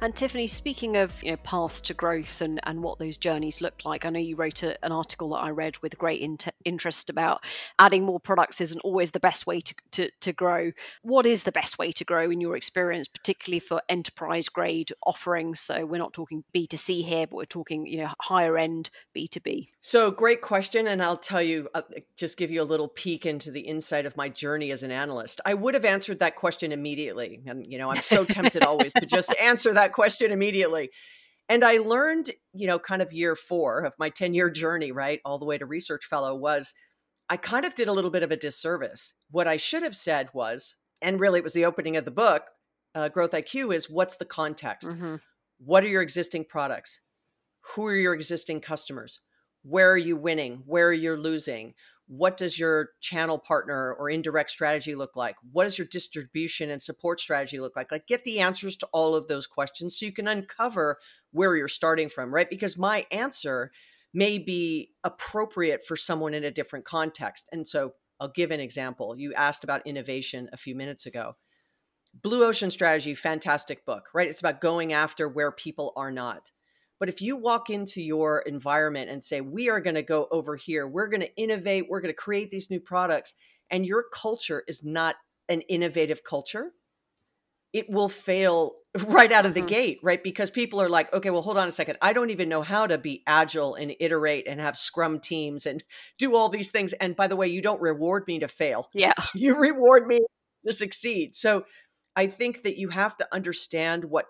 And 0.00 0.14
Tiffani, 0.14 0.48
speaking 0.48 0.96
of 0.96 1.22
you 1.22 1.32
know 1.32 1.36
paths 1.38 1.80
to 1.82 1.94
growth 1.94 2.40
and, 2.40 2.60
and 2.64 2.82
what 2.82 2.98
those 2.98 3.16
journeys 3.16 3.60
look 3.60 3.84
like, 3.84 4.04
I 4.04 4.10
know 4.10 4.20
you 4.20 4.36
wrote 4.36 4.62
a, 4.62 4.82
an 4.84 4.92
article 4.92 5.30
that 5.30 5.36
I 5.42 5.50
read 5.50 5.78
with 5.78 5.98
great 5.98 6.20
inter- 6.20 6.52
interest 6.64 7.10
about 7.10 7.42
adding 7.78 8.04
more 8.04 8.20
products 8.20 8.60
isn't 8.60 8.80
always 8.80 9.10
the 9.10 9.20
best 9.20 9.46
way 9.46 9.60
to, 9.60 9.74
to, 9.92 10.10
to 10.20 10.32
grow. 10.32 10.72
What 11.02 11.26
is 11.26 11.44
the 11.44 11.52
best 11.52 11.78
way 11.78 11.92
to 11.92 12.04
grow 12.04 12.30
in 12.30 12.40
your 12.40 12.56
experience, 12.56 13.08
particularly 13.08 13.60
for 13.60 13.82
enterprise 13.88 14.48
grade 14.48 14.92
offerings? 15.04 15.60
So 15.60 15.86
we're 15.86 15.98
not 15.98 16.12
talking 16.12 16.44
B2C 16.54 17.04
here, 17.04 17.26
but 17.26 17.36
we're 17.36 17.44
talking 17.44 17.86
you 17.86 17.98
know 17.98 18.10
higher 18.20 18.56
end 18.56 18.90
B2B. 19.16 19.68
So 19.80 20.10
great 20.10 20.40
question, 20.40 20.86
and 20.86 21.02
I'll 21.02 21.16
tell 21.16 21.42
you, 21.42 21.68
I'll 21.74 21.82
uh, 21.82 22.00
just 22.16 22.36
give 22.36 22.50
you 22.50 22.62
a 22.62 22.64
little 22.64 22.88
peek 22.88 23.26
into 23.26 23.50
the 23.50 23.60
insight 23.60 24.06
of 24.06 24.16
my 24.16 24.28
journey 24.28 24.70
as 24.70 24.82
an 24.82 24.90
analyst. 24.90 25.40
I 25.44 25.54
would 25.54 25.74
have 25.74 25.84
answered 25.84 26.20
that 26.20 26.36
question 26.36 26.72
immediately, 26.72 27.42
and 27.46 27.66
you 27.66 27.78
know 27.78 27.90
I'm 27.90 28.02
so 28.02 28.24
tempted 28.24 28.62
always 28.62 28.92
to 28.94 29.06
just 29.06 29.34
answer 29.40 29.59
answer 29.60 29.74
that 29.74 29.92
question 29.92 30.32
immediately. 30.32 30.90
And 31.48 31.64
I 31.64 31.78
learned, 31.78 32.30
you 32.54 32.66
know, 32.66 32.78
kind 32.78 33.02
of 33.02 33.12
year 33.12 33.36
four 33.36 33.80
of 33.80 33.94
my 33.98 34.08
10 34.08 34.32
year 34.32 34.48
journey, 34.48 34.90
right, 34.90 35.20
all 35.24 35.38
the 35.38 35.44
way 35.44 35.58
to 35.58 35.66
research 35.66 36.06
fellow, 36.06 36.34
was 36.34 36.72
I 37.28 37.36
kind 37.36 37.66
of 37.66 37.74
did 37.74 37.88
a 37.88 37.92
little 37.92 38.10
bit 38.10 38.22
of 38.22 38.30
a 38.30 38.36
disservice. 38.36 39.14
What 39.30 39.46
I 39.46 39.56
should 39.58 39.82
have 39.82 39.96
said 39.96 40.30
was, 40.32 40.76
and 41.02 41.20
really 41.20 41.38
it 41.38 41.44
was 41.44 41.52
the 41.52 41.66
opening 41.66 41.96
of 41.96 42.04
the 42.04 42.10
book, 42.10 42.44
uh, 42.94 43.08
Growth 43.08 43.32
IQ, 43.32 43.74
is 43.74 43.90
what's 43.90 44.16
the 44.16 44.24
context? 44.24 44.88
Mm-hmm. 44.88 45.16
What 45.58 45.84
are 45.84 45.88
your 45.88 46.02
existing 46.02 46.46
products? 46.46 47.00
Who 47.74 47.84
are 47.84 47.96
your 47.96 48.14
existing 48.14 48.60
customers? 48.60 49.20
Where 49.62 49.90
are 49.92 49.98
you 49.98 50.16
winning? 50.16 50.62
Where 50.64 50.88
are 50.88 50.92
you 50.92 51.16
losing? 51.16 51.74
What 52.10 52.36
does 52.36 52.58
your 52.58 52.88
channel 53.00 53.38
partner 53.38 53.94
or 53.94 54.10
indirect 54.10 54.50
strategy 54.50 54.96
look 54.96 55.14
like? 55.14 55.36
What 55.52 55.62
does 55.62 55.78
your 55.78 55.86
distribution 55.86 56.68
and 56.70 56.82
support 56.82 57.20
strategy 57.20 57.60
look 57.60 57.76
like? 57.76 57.92
Like 57.92 58.08
get 58.08 58.24
the 58.24 58.40
answers 58.40 58.74
to 58.78 58.88
all 58.92 59.14
of 59.14 59.28
those 59.28 59.46
questions 59.46 59.96
so 59.96 60.06
you 60.06 60.12
can 60.12 60.26
uncover 60.26 60.98
where 61.30 61.54
you're 61.54 61.68
starting 61.68 62.08
from 62.08 62.34
right? 62.34 62.50
Because 62.50 62.76
my 62.76 63.06
answer 63.12 63.70
may 64.12 64.38
be 64.38 64.90
appropriate 65.04 65.84
for 65.86 65.96
someone 65.96 66.34
in 66.34 66.42
a 66.42 66.50
different 66.50 66.84
context. 66.84 67.48
And 67.52 67.66
so 67.66 67.94
i'll 68.18 68.26
give 68.26 68.50
an 68.50 68.58
example. 68.58 69.16
You 69.16 69.32
asked 69.34 69.62
about 69.62 69.86
innovation 69.86 70.50
a 70.52 70.56
few 70.56 70.74
minutes 70.74 71.06
ago. 71.06 71.36
Blue 72.24 72.44
ocean 72.44 72.72
strategy 72.72 73.14
fantastic 73.14 73.86
book 73.86 74.08
right? 74.12 74.28
It's 74.28 74.40
about 74.40 74.60
going 74.60 74.92
after 74.92 75.28
where 75.28 75.52
people 75.52 75.92
are 75.94 76.10
not 76.10 76.50
but 77.00 77.08
if 77.08 77.22
you 77.22 77.34
walk 77.36 77.70
into 77.70 78.02
your 78.02 78.40
environment 78.40 79.10
and 79.10 79.24
say, 79.24 79.40
we 79.40 79.70
are 79.70 79.80
going 79.80 79.96
to 79.96 80.02
go 80.02 80.28
over 80.30 80.54
here, 80.54 80.86
we're 80.86 81.08
going 81.08 81.22
to 81.22 81.34
innovate, 81.34 81.86
we're 81.88 82.02
going 82.02 82.12
to 82.12 82.16
create 82.16 82.50
these 82.50 82.70
new 82.70 82.78
products, 82.78 83.32
and 83.70 83.86
your 83.86 84.04
culture 84.12 84.62
is 84.68 84.84
not 84.84 85.16
an 85.48 85.62
innovative 85.62 86.22
culture, 86.22 86.72
it 87.72 87.88
will 87.88 88.08
fail 88.08 88.74
right 89.06 89.32
out 89.32 89.46
of 89.46 89.54
the 89.54 89.60
mm-hmm. 89.60 89.68
gate, 89.68 89.98
right? 90.02 90.22
Because 90.22 90.50
people 90.50 90.80
are 90.80 90.88
like, 90.88 91.12
okay, 91.14 91.30
well, 91.30 91.42
hold 91.42 91.56
on 91.56 91.68
a 91.68 91.72
second. 91.72 91.96
I 92.02 92.12
don't 92.12 92.30
even 92.30 92.48
know 92.48 92.62
how 92.62 92.86
to 92.86 92.98
be 92.98 93.22
agile 93.26 93.76
and 93.76 93.94
iterate 93.98 94.46
and 94.46 94.60
have 94.60 94.76
scrum 94.76 95.20
teams 95.20 95.64
and 95.66 95.82
do 96.18 96.36
all 96.36 96.50
these 96.50 96.70
things. 96.70 96.92
And 96.92 97.16
by 97.16 97.28
the 97.28 97.36
way, 97.36 97.48
you 97.48 97.62
don't 97.62 97.80
reward 97.80 98.24
me 98.26 98.40
to 98.40 98.48
fail. 98.48 98.88
Yeah. 98.92 99.14
You 99.34 99.56
reward 99.56 100.06
me 100.06 100.20
to 100.66 100.72
succeed. 100.72 101.34
So 101.34 101.64
I 102.14 102.26
think 102.26 102.62
that 102.64 102.76
you 102.76 102.88
have 102.88 103.16
to 103.18 103.28
understand 103.32 104.04
what 104.04 104.26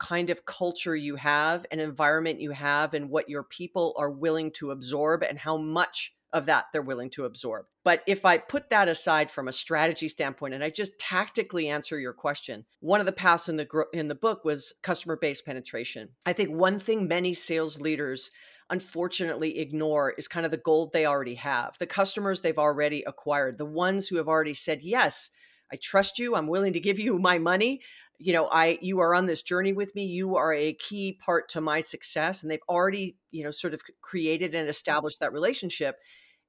kind 0.00 0.30
of 0.30 0.44
culture 0.46 0.96
you 0.96 1.14
have 1.16 1.64
and 1.70 1.80
environment 1.80 2.40
you 2.40 2.50
have 2.50 2.94
and 2.94 3.10
what 3.10 3.28
your 3.28 3.44
people 3.44 3.94
are 3.96 4.10
willing 4.10 4.50
to 4.50 4.72
absorb 4.72 5.22
and 5.22 5.38
how 5.38 5.56
much 5.56 6.14
of 6.32 6.46
that 6.46 6.66
they're 6.72 6.82
willing 6.82 7.10
to 7.10 7.24
absorb. 7.24 7.66
But 7.84 8.02
if 8.06 8.24
I 8.24 8.38
put 8.38 8.70
that 8.70 8.88
aside 8.88 9.30
from 9.30 9.48
a 9.48 9.52
strategy 9.52 10.08
standpoint 10.08 10.54
and 10.54 10.62
I 10.62 10.70
just 10.70 10.98
tactically 10.98 11.68
answer 11.68 11.98
your 11.98 12.12
question, 12.12 12.64
one 12.80 13.00
of 13.00 13.06
the 13.06 13.12
paths 13.12 13.48
in 13.48 13.56
the 13.56 13.68
in 13.92 14.08
the 14.08 14.14
book 14.14 14.44
was 14.44 14.74
customer 14.82 15.16
base 15.16 15.42
penetration. 15.42 16.08
I 16.26 16.32
think 16.32 16.50
one 16.50 16.78
thing 16.78 17.08
many 17.08 17.34
sales 17.34 17.80
leaders 17.80 18.30
unfortunately 18.70 19.58
ignore 19.58 20.14
is 20.16 20.28
kind 20.28 20.46
of 20.46 20.52
the 20.52 20.56
gold 20.56 20.92
they 20.92 21.04
already 21.04 21.34
have. 21.34 21.76
The 21.78 21.86
customers 21.86 22.40
they've 22.40 22.56
already 22.56 23.02
acquired, 23.02 23.58
the 23.58 23.66
ones 23.66 24.06
who 24.06 24.16
have 24.16 24.28
already 24.28 24.54
said, 24.54 24.82
"Yes, 24.82 25.30
I 25.72 25.76
trust 25.76 26.18
you. 26.18 26.34
I'm 26.34 26.46
willing 26.46 26.72
to 26.72 26.80
give 26.80 26.98
you 26.98 27.18
my 27.18 27.38
money. 27.38 27.80
You 28.20 28.32
know, 28.34 28.46
I 28.46 28.78
you 28.80 29.00
are 29.00 29.14
on 29.14 29.26
this 29.26 29.42
journey 29.42 29.72
with 29.72 29.94
me. 29.94 30.04
You 30.04 30.36
are 30.36 30.52
a 30.52 30.74
key 30.74 31.18
part 31.24 31.48
to 31.50 31.60
my 31.60 31.80
success." 31.80 32.42
And 32.42 32.50
they've 32.50 32.60
already, 32.68 33.16
you 33.30 33.42
know, 33.42 33.50
sort 33.50 33.74
of 33.74 33.82
created 34.02 34.54
and 34.54 34.66
mm. 34.66 34.70
established 34.70 35.20
that 35.20 35.32
relationship 35.32 35.96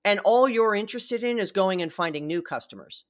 and 0.04 0.20
all 0.22 0.50
you're 0.50 0.76
interested 0.76 1.24
in 1.24 1.40
is 1.40 1.52
going 1.52 1.82
and 1.82 1.94
finding 1.94 2.26
new 2.26 2.42
customers 2.42 3.06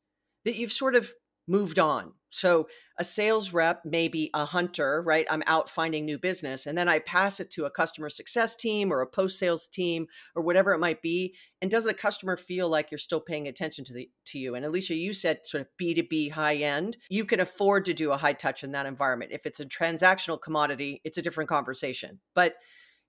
that 0.45 0.55
you've 0.55 0.71
sort 0.71 0.95
of 0.95 1.11
moved 1.47 1.79
on. 1.79 2.13
So 2.31 2.67
a 2.97 3.03
sales 3.03 3.53
rep 3.53 3.83
may 3.85 4.07
be 4.07 4.29
a 4.33 4.45
hunter, 4.45 5.01
right? 5.01 5.25
I'm 5.29 5.43
out 5.47 5.69
finding 5.69 6.05
new 6.05 6.17
business 6.17 6.65
and 6.65 6.77
then 6.77 6.87
I 6.87 6.99
pass 6.99 7.39
it 7.39 7.49
to 7.51 7.65
a 7.65 7.71
customer 7.71 8.09
success 8.09 8.55
team 8.55 8.91
or 8.91 9.01
a 9.01 9.07
post 9.07 9.39
sales 9.39 9.67
team 9.67 10.07
or 10.35 10.43
whatever 10.43 10.71
it 10.71 10.79
might 10.79 11.01
be. 11.01 11.35
And 11.61 11.69
does 11.69 11.83
the 11.83 11.93
customer 11.93 12.37
feel 12.37 12.69
like 12.69 12.91
you're 12.91 12.97
still 12.97 13.19
paying 13.19 13.47
attention 13.47 13.85
to 13.85 13.93
the 13.93 14.09
to 14.27 14.39
you? 14.39 14.55
And 14.55 14.65
Alisha, 14.65 14.97
you 14.97 15.13
said 15.13 15.45
sort 15.45 15.61
of 15.61 15.67
B2B 15.81 16.31
high 16.31 16.55
end. 16.55 16.97
You 17.09 17.25
can 17.25 17.39
afford 17.39 17.85
to 17.85 17.93
do 17.93 18.11
a 18.11 18.17
high 18.17 18.33
touch 18.33 18.63
in 18.63 18.71
that 18.71 18.85
environment. 18.85 19.31
If 19.33 19.45
it's 19.45 19.59
a 19.59 19.65
transactional 19.65 20.41
commodity, 20.41 21.01
it's 21.03 21.17
a 21.17 21.21
different 21.21 21.49
conversation. 21.49 22.19
But 22.33 22.55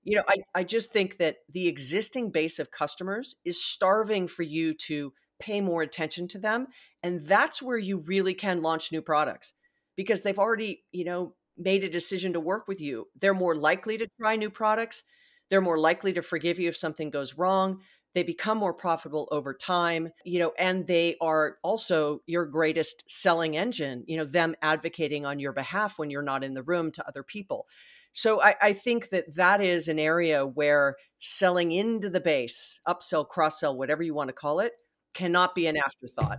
you 0.04 0.16
know, 0.16 0.24
I, 0.28 0.36
I 0.54 0.64
just 0.64 0.92
think 0.92 1.18
that 1.18 1.36
the 1.48 1.68
existing 1.68 2.30
base 2.30 2.58
of 2.58 2.70
customers 2.70 3.36
is 3.44 3.64
starving 3.64 4.26
for 4.26 4.42
you 4.42 4.74
to 4.74 5.12
pay 5.42 5.60
more 5.60 5.82
attention 5.82 6.28
to 6.28 6.38
them. 6.38 6.68
And 7.02 7.20
that's 7.20 7.60
where 7.60 7.76
you 7.78 7.98
really 7.98 8.34
can 8.34 8.62
launch 8.62 8.92
new 8.92 9.02
products 9.02 9.52
because 9.96 10.22
they've 10.22 10.38
already, 10.38 10.84
you 10.92 11.04
know, 11.04 11.34
made 11.58 11.84
a 11.84 11.90
decision 11.90 12.32
to 12.32 12.40
work 12.40 12.66
with 12.66 12.80
you. 12.80 13.08
They're 13.20 13.34
more 13.34 13.54
likely 13.54 13.98
to 13.98 14.08
try 14.20 14.36
new 14.36 14.50
products. 14.50 15.02
They're 15.50 15.60
more 15.60 15.78
likely 15.78 16.12
to 16.14 16.22
forgive 16.22 16.58
you 16.58 16.68
if 16.68 16.76
something 16.76 17.10
goes 17.10 17.36
wrong. 17.36 17.80
They 18.14 18.22
become 18.22 18.58
more 18.58 18.74
profitable 18.74 19.28
over 19.32 19.54
time, 19.54 20.10
you 20.24 20.38
know, 20.38 20.52
and 20.58 20.86
they 20.86 21.16
are 21.20 21.56
also 21.62 22.20
your 22.26 22.44
greatest 22.44 23.04
selling 23.08 23.56
engine, 23.56 24.04
you 24.06 24.16
know, 24.18 24.24
them 24.24 24.54
advocating 24.62 25.26
on 25.26 25.38
your 25.38 25.52
behalf 25.52 25.98
when 25.98 26.10
you're 26.10 26.22
not 26.22 26.44
in 26.44 26.54
the 26.54 26.62
room 26.62 26.90
to 26.92 27.06
other 27.08 27.22
people. 27.22 27.66
So 28.12 28.42
I, 28.42 28.54
I 28.60 28.72
think 28.74 29.08
that 29.08 29.34
that 29.36 29.62
is 29.62 29.88
an 29.88 29.98
area 29.98 30.46
where 30.46 30.96
selling 31.20 31.72
into 31.72 32.10
the 32.10 32.20
base, 32.20 32.80
upsell, 32.86 33.26
cross 33.26 33.60
sell, 33.60 33.76
whatever 33.76 34.02
you 34.02 34.14
want 34.14 34.28
to 34.28 34.34
call 34.34 34.60
it, 34.60 34.72
cannot 35.14 35.54
be 35.54 35.66
an 35.66 35.76
afterthought. 35.76 36.38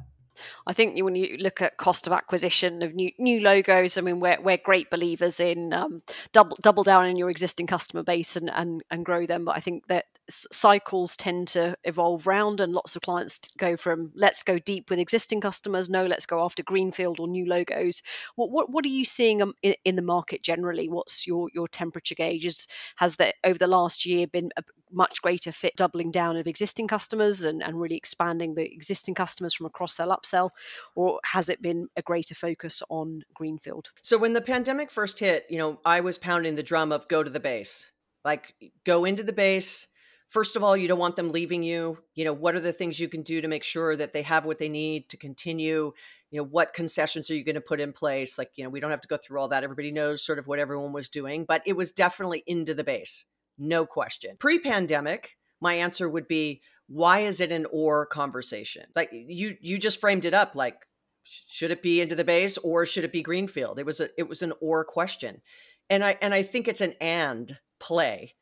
I 0.66 0.74
think 0.74 1.02
when 1.04 1.16
you 1.16 1.38
look 1.38 1.62
at 1.62 1.78
cost 1.78 2.08
of 2.08 2.14
acquisition 2.14 2.82
of 2.82 2.94
new 2.94 3.12
new 3.18 3.42
logos, 3.42 3.98
I 3.98 4.02
mean, 4.02 4.20
we're 4.20 4.42
we're 4.42 4.58
great 4.58 4.90
believers 4.90 5.40
in 5.40 5.74
um, 5.74 6.02
double 6.32 6.58
double 6.62 6.84
down 6.84 7.08
in 7.08 7.18
your 7.18 7.30
existing 7.30 7.68
customer 7.68 8.04
base 8.04 8.36
and 8.36 8.50
and 8.50 8.84
and 8.90 9.06
grow 9.06 9.26
them. 9.26 9.46
But 9.46 9.58
I 9.58 9.60
think 9.60 9.88
that 9.88 10.06
cycles 10.30 11.18
tend 11.18 11.48
to 11.50 11.76
evolve 11.84 12.28
round, 12.28 12.62
and 12.62 12.74
lots 12.74 12.96
of 12.96 13.02
clients 13.02 13.40
go 13.58 13.76
from 13.76 14.12
let's 14.16 14.44
go 14.44 14.58
deep 14.58 14.90
with 14.90 15.00
existing 15.00 15.42
customers, 15.42 15.90
no, 15.90 16.06
let's 16.06 16.26
go 16.26 16.44
after 16.44 16.64
greenfield 16.64 17.20
or 17.20 17.28
new 17.28 17.46
logos. 17.46 18.02
What 18.36 18.50
what, 18.50 18.70
what 18.70 18.86
are 18.86 18.90
you 18.90 19.06
seeing 19.06 19.42
um, 19.42 19.54
in, 19.62 19.76
in 19.84 19.96
the 19.96 20.02
market 20.02 20.42
generally? 20.42 20.90
What's 20.90 21.28
your 21.28 21.50
your 21.54 21.68
temperature 21.68 22.16
gauge? 22.16 22.46
Is, 22.46 22.68
has 22.98 23.18
that 23.18 23.36
over 23.44 23.58
the 23.58 23.68
last 23.68 24.06
year 24.06 24.28
been 24.28 24.52
a 24.58 24.64
much 24.92 25.22
greater 25.22 25.52
fit 25.52 25.76
doubling 25.76 26.12
down 26.12 26.38
of 26.38 26.48
existing 26.48 26.88
customers 26.88 27.44
and, 27.44 27.64
and 27.64 27.82
really 27.82 27.98
expanding 27.98 28.54
the 28.54 28.72
existing 28.72 29.16
customers 29.16 29.54
from 29.54 29.66
a 29.66 29.70
cross 29.70 29.96
sell 29.96 30.10
upsell, 30.10 30.52
or 30.96 31.20
has 31.26 31.50
it 31.50 31.62
been 31.62 31.88
a 31.98 32.02
greater 32.02 32.36
focus 32.36 32.84
on 32.90 33.24
greenfield? 33.34 33.92
So 34.04 34.18
when 34.18 34.34
the 34.34 34.42
pandemic 34.42 34.92
first 34.92 35.20
hit, 35.20 35.46
you 35.50 35.58
know, 35.58 35.80
I 35.84 36.02
was 36.02 36.18
pounding 36.18 36.56
the 36.56 36.64
drum 36.64 36.92
of 36.92 37.08
go 37.08 37.24
to 37.24 37.30
the 37.30 37.40
base, 37.40 37.92
like 38.24 38.54
go 38.86 39.06
into 39.06 39.24
the 39.24 39.34
base 39.34 39.88
first 40.34 40.56
of 40.56 40.64
all 40.64 40.76
you 40.76 40.88
don't 40.88 41.00
want 41.00 41.16
them 41.16 41.32
leaving 41.32 41.64
you 41.64 41.98
you 42.16 42.26
know 42.26 42.34
what 42.34 42.56
are 42.56 42.60
the 42.60 42.74
things 42.74 43.00
you 43.00 43.08
can 43.08 43.22
do 43.22 43.40
to 43.40 43.48
make 43.48 43.64
sure 43.64 43.96
that 43.96 44.12
they 44.12 44.24
have 44.24 44.46
what 44.46 44.58
they 44.58 44.70
need 44.70 45.08
to 45.10 45.18
continue? 45.18 45.94
You 46.32 46.40
know 46.40 46.48
what 46.48 46.74
concessions 46.74 47.30
are 47.30 47.36
you 47.36 47.44
going 47.44 47.56
to 47.56 47.62
put 47.62 47.80
in 47.80 47.94
place? 47.94 48.38
Like 48.38 48.52
you 48.56 48.64
know 48.64 48.70
we 48.70 48.80
don't 48.80 48.92
have 48.92 49.02
to 49.02 49.08
go 49.08 49.18
through 49.18 49.40
all 49.40 49.48
that. 49.50 49.64
Everybody 49.64 49.92
knows 49.92 50.26
sort 50.26 50.40
of 50.40 50.48
what 50.48 50.60
everyone 50.60 50.92
was 50.92 51.08
doing 51.08 51.46
but 51.48 51.62
it 51.66 51.78
was 51.78 51.92
definitely 51.92 52.44
into 52.48 52.74
the 52.74 52.84
base 52.84 53.26
no 53.58 53.86
question. 53.86 54.36
Pre-pandemic 54.40 55.38
my 55.62 55.76
answer 55.76 56.10
would 56.10 56.28
be 56.28 56.62
why 56.88 57.20
is 57.20 57.40
it 57.40 57.52
an 57.52 57.66
or 57.72 58.06
conversation? 58.06 58.86
Like 58.96 59.10
you 59.12 59.56
you 59.62 59.78
just 59.78 60.02
framed 60.02 60.26
it 60.26 60.34
up 60.34 60.56
like 60.56 60.86
should 61.24 61.72
it 61.72 61.82
be 61.82 62.02
into 62.02 62.16
the 62.16 62.26
base 62.26 62.58
or 62.58 62.86
should 62.86 63.06
it 63.06 63.14
be 63.14 63.22
greenfield? 63.22 63.80
It 63.80 63.86
was 63.86 64.00
a 64.00 64.10
it 64.18 64.28
was 64.28 64.42
an 64.42 64.54
or 64.62 64.84
question. 64.84 65.42
And 65.90 66.04
i 66.04 66.18
and 66.22 66.34
i 66.34 66.44
think 66.44 66.68
it's 66.68 66.82
an 66.82 66.94
and 67.00 67.58
play. 67.80 68.36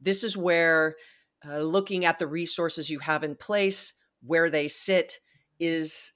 This 0.00 0.24
is 0.24 0.36
where 0.36 0.96
uh, 1.48 1.58
looking 1.58 2.04
at 2.04 2.18
the 2.18 2.26
resources 2.26 2.90
you 2.90 2.98
have 3.00 3.24
in 3.24 3.34
place, 3.34 3.94
where 4.22 4.50
they 4.50 4.68
sit, 4.68 5.20
is 5.58 6.12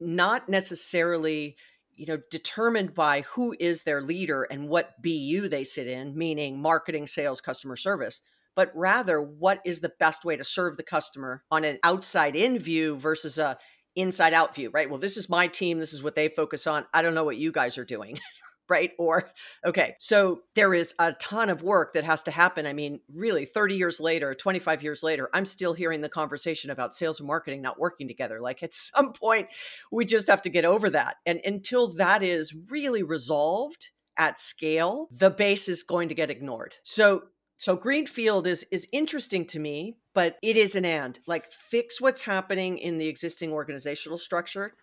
not 0.00 0.48
necessarily 0.48 1.56
you 1.94 2.06
know 2.06 2.18
determined 2.30 2.94
by 2.94 3.20
who 3.22 3.54
is 3.60 3.82
their 3.82 4.00
leader 4.00 4.44
and 4.44 4.68
what 4.68 5.00
bu 5.02 5.48
they 5.48 5.62
sit 5.62 5.86
in 5.86 6.16
meaning 6.16 6.58
marketing 6.58 7.06
sales 7.06 7.42
customer 7.42 7.76
service 7.76 8.22
but 8.54 8.72
rather 8.74 9.20
what 9.20 9.60
is 9.64 9.80
the 9.80 9.92
best 9.98 10.24
way 10.24 10.36
to 10.36 10.44
serve 10.44 10.76
the 10.76 10.82
customer 10.82 11.42
on 11.50 11.64
an 11.64 11.78
outside 11.82 12.36
in 12.36 12.58
view 12.58 12.96
versus 12.96 13.38
a 13.38 13.56
inside 13.96 14.32
out 14.32 14.54
view 14.54 14.70
right? 14.72 14.88
Well 14.88 14.98
this 14.98 15.16
is 15.16 15.28
my 15.28 15.46
team 15.46 15.78
this 15.78 15.92
is 15.92 16.02
what 16.02 16.14
they 16.14 16.28
focus 16.28 16.66
on. 16.66 16.84
I 16.92 17.02
don't 17.02 17.14
know 17.14 17.24
what 17.24 17.36
you 17.36 17.52
guys 17.52 17.78
are 17.78 17.84
doing 17.84 18.18
right? 18.70 18.92
Or, 18.98 19.30
okay, 19.66 19.96
so 19.98 20.40
there 20.54 20.72
is 20.72 20.94
a 20.98 21.12
ton 21.14 21.50
of 21.50 21.62
work 21.62 21.92
that 21.94 22.04
has 22.04 22.22
to 22.22 22.30
happen. 22.30 22.66
I 22.66 22.72
mean, 22.72 23.00
really, 23.12 23.44
30 23.44 23.74
years 23.74 24.00
later, 24.00 24.34
25 24.34 24.82
years 24.82 25.02
later, 25.02 25.28
I'm 25.34 25.44
still 25.44 25.74
hearing 25.74 26.00
the 26.00 26.08
conversation 26.08 26.70
about 26.70 26.94
sales 26.94 27.20
and 27.20 27.26
marketing 27.26 27.60
not 27.60 27.78
working 27.78 28.08
together. 28.08 28.40
Like 28.50 28.62
at 28.62 28.74
some 28.74 29.12
point, 29.12 29.48
we 29.92 30.04
just 30.04 30.28
have 30.28 30.42
to 30.42 30.48
get 30.48 30.64
over 30.64 30.90
that. 30.90 31.16
And 31.24 31.40
until 31.44 31.88
that 31.94 32.22
is 32.22 32.54
really 32.68 33.02
resolved 33.02 33.90
at 34.16 34.38
scale, 34.38 35.08
the 35.12 35.30
base 35.30 35.68
is 35.68 35.82
going 35.82 36.08
to 36.08 36.14
get 36.14 36.30
ignored. 36.30 36.74
So, 36.82 37.24
so 37.56 37.76
greenfield 37.76 38.46
is 38.46 38.64
is 38.72 38.88
interesting 38.92 39.46
to 39.48 39.58
me 39.58 39.98
but 40.14 40.36
it 40.42 40.56
is 40.56 40.74
an 40.74 40.84
and 40.84 41.18
like 41.26 41.46
fix 41.52 42.00
what's 42.00 42.22
happening 42.22 42.78
in 42.78 42.98
the 42.98 43.06
existing 43.06 43.52
organizational 43.52 44.18
structure 44.18 44.74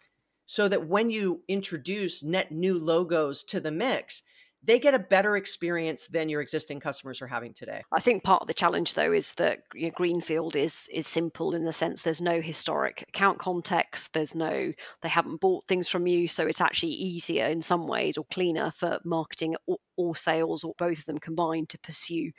so 0.48 0.68
that 0.68 0.88
when 0.88 1.12
you 1.12 1.44
introduce 1.48 2.24
net 2.24 2.52
new 2.52 2.80
logos 2.80 3.44
to 3.44 3.60
the 3.60 3.72
mix, 3.72 4.24
they 4.64 4.80
get 4.80 4.94
a 4.94 5.00
better 5.00 5.38
experience 5.38 6.08
than 6.08 6.30
your 6.30 6.42
existing 6.42 6.80
customers 6.80 7.22
are 7.22 7.28
having 7.28 7.54
today. 7.54 7.84
I 7.94 8.00
think 8.00 8.24
part 8.24 8.42
of 8.42 8.48
the 8.48 8.54
challenge, 8.54 8.96
though, 8.96 9.14
is 9.14 9.34
that 9.36 9.60
you 9.76 9.88
know, 9.88 9.94
Greenfield 9.96 10.56
is 10.56 10.90
is 10.92 11.06
simple 11.06 11.54
in 11.54 11.64
the 11.64 11.72
sense 11.72 12.02
there's 12.02 12.22
no 12.22 12.42
historic 12.42 13.04
account 13.08 13.40
context. 13.40 14.14
There's 14.14 14.34
no 14.36 14.72
they 15.04 15.10
haven't 15.10 15.42
bought 15.42 15.66
things 15.68 15.88
from 15.88 16.08
you, 16.08 16.28
so 16.28 16.48
it's 16.48 16.62
actually 16.62 16.94
easier 16.94 17.46
in 17.46 17.62
some 17.62 17.88
ways 17.88 18.18
or 18.18 18.26
cleaner 18.26 18.72
for 18.72 19.00
marketing 19.06 19.56
or, 19.68 19.78
or 19.96 20.16
sales 20.16 20.64
or 20.64 20.74
both 20.78 21.00
of 21.00 21.06
them 21.06 21.20
combined 21.20 21.70
to 21.70 21.80
pursue 21.80 22.32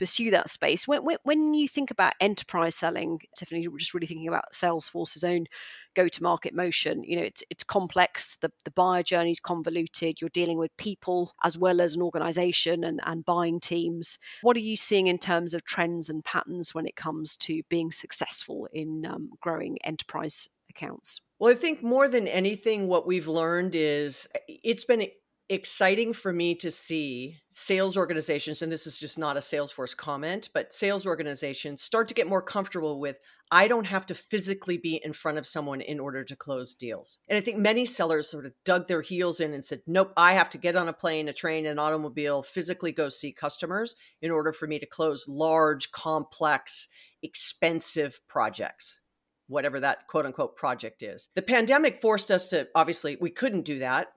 pursue 0.00 0.30
that 0.30 0.48
space. 0.48 0.88
When, 0.88 1.04
when, 1.04 1.18
when 1.24 1.52
you 1.52 1.68
think 1.68 1.90
about 1.90 2.14
enterprise 2.20 2.74
selling, 2.74 3.18
Tiffani, 3.38 3.66
just 3.76 3.92
really 3.92 4.06
thinking 4.06 4.28
about 4.28 4.54
Salesforce's 4.54 5.22
own 5.22 5.44
go-to-market 5.94 6.54
motion, 6.54 7.02
you 7.02 7.16
know, 7.16 7.22
it's 7.22 7.42
it's 7.50 7.64
complex. 7.64 8.36
The 8.36 8.50
the 8.64 8.70
buyer 8.70 9.02
journey 9.02 9.30
is 9.30 9.40
convoluted. 9.40 10.20
You're 10.20 10.30
dealing 10.30 10.58
with 10.58 10.76
people 10.76 11.32
as 11.44 11.58
well 11.58 11.80
as 11.80 11.94
an 11.94 12.02
organization 12.02 12.84
and, 12.84 13.00
and 13.04 13.24
buying 13.24 13.60
teams. 13.60 14.18
What 14.42 14.56
are 14.56 14.60
you 14.60 14.76
seeing 14.76 15.06
in 15.06 15.18
terms 15.18 15.54
of 15.54 15.64
trends 15.64 16.08
and 16.10 16.24
patterns 16.24 16.74
when 16.74 16.86
it 16.86 16.96
comes 16.96 17.36
to 17.38 17.62
being 17.68 17.92
successful 17.92 18.68
in 18.72 19.06
um, 19.06 19.30
growing 19.40 19.78
enterprise 19.84 20.48
accounts? 20.68 21.20
Well, 21.38 21.52
I 21.52 21.56
think 21.56 21.82
more 21.82 22.08
than 22.08 22.28
anything, 22.28 22.86
what 22.86 23.06
we've 23.06 23.28
learned 23.28 23.74
is 23.74 24.28
it's 24.46 24.84
been 24.84 25.06
exciting 25.48 26.12
for 26.12 26.32
me 26.32 26.54
to 26.54 26.70
see 26.70 27.38
sales 27.48 27.96
organizations, 27.96 28.62
and 28.62 28.70
this 28.70 28.86
is 28.86 28.98
just 28.98 29.18
not 29.18 29.36
a 29.36 29.40
Salesforce 29.40 29.96
comment, 29.96 30.48
but 30.54 30.72
sales 30.72 31.06
organizations 31.06 31.82
start 31.82 32.06
to 32.08 32.14
get 32.14 32.28
more 32.28 32.42
comfortable 32.42 33.00
with 33.00 33.18
I 33.52 33.66
don't 33.66 33.86
have 33.86 34.06
to 34.06 34.14
physically 34.14 34.78
be 34.78 35.00
in 35.04 35.12
front 35.12 35.38
of 35.38 35.46
someone 35.46 35.80
in 35.80 35.98
order 35.98 36.22
to 36.22 36.36
close 36.36 36.72
deals. 36.72 37.18
And 37.28 37.36
I 37.36 37.40
think 37.40 37.58
many 37.58 37.84
sellers 37.84 38.30
sort 38.30 38.46
of 38.46 38.52
dug 38.64 38.86
their 38.86 39.02
heels 39.02 39.40
in 39.40 39.52
and 39.52 39.64
said, 39.64 39.82
nope, 39.86 40.12
I 40.16 40.34
have 40.34 40.48
to 40.50 40.58
get 40.58 40.76
on 40.76 40.86
a 40.88 40.92
plane, 40.92 41.28
a 41.28 41.32
train, 41.32 41.66
an 41.66 41.78
automobile, 41.78 42.42
physically 42.42 42.92
go 42.92 43.08
see 43.08 43.32
customers 43.32 43.96
in 44.22 44.30
order 44.30 44.52
for 44.52 44.68
me 44.68 44.78
to 44.78 44.86
close 44.86 45.26
large, 45.26 45.90
complex, 45.90 46.86
expensive 47.22 48.20
projects. 48.28 49.00
whatever 49.48 49.80
that 49.80 50.06
quote 50.06 50.26
unquote 50.26 50.54
project 50.54 51.02
is. 51.02 51.28
The 51.34 51.42
pandemic 51.42 52.00
forced 52.00 52.30
us 52.30 52.48
to 52.48 52.68
obviously, 52.74 53.16
we 53.20 53.30
couldn't 53.30 53.64
do 53.64 53.80
that. 53.80 54.12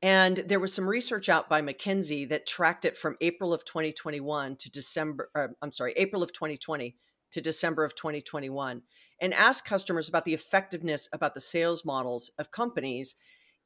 And 0.00 0.38
there 0.38 0.60
was 0.60 0.72
some 0.72 0.88
research 0.88 1.28
out 1.28 1.48
by 1.48 1.60
McKinsey 1.60 2.28
that 2.30 2.46
tracked 2.46 2.84
it 2.84 2.96
from 2.96 3.16
April 3.20 3.52
of 3.52 3.64
2021 3.64 4.56
to 4.56 4.70
December, 4.70 5.28
uh, 5.34 5.48
I'm 5.60 5.72
sorry, 5.72 5.92
April 5.96 6.22
of 6.22 6.32
2020 6.32 6.96
to 7.32 7.40
December 7.40 7.84
of 7.84 7.94
2021, 7.94 8.82
and 9.20 9.34
asked 9.34 9.64
customers 9.64 10.08
about 10.08 10.24
the 10.24 10.34
effectiveness 10.34 11.08
about 11.12 11.34
the 11.34 11.40
sales 11.40 11.84
models 11.84 12.30
of 12.38 12.50
companies 12.50 13.16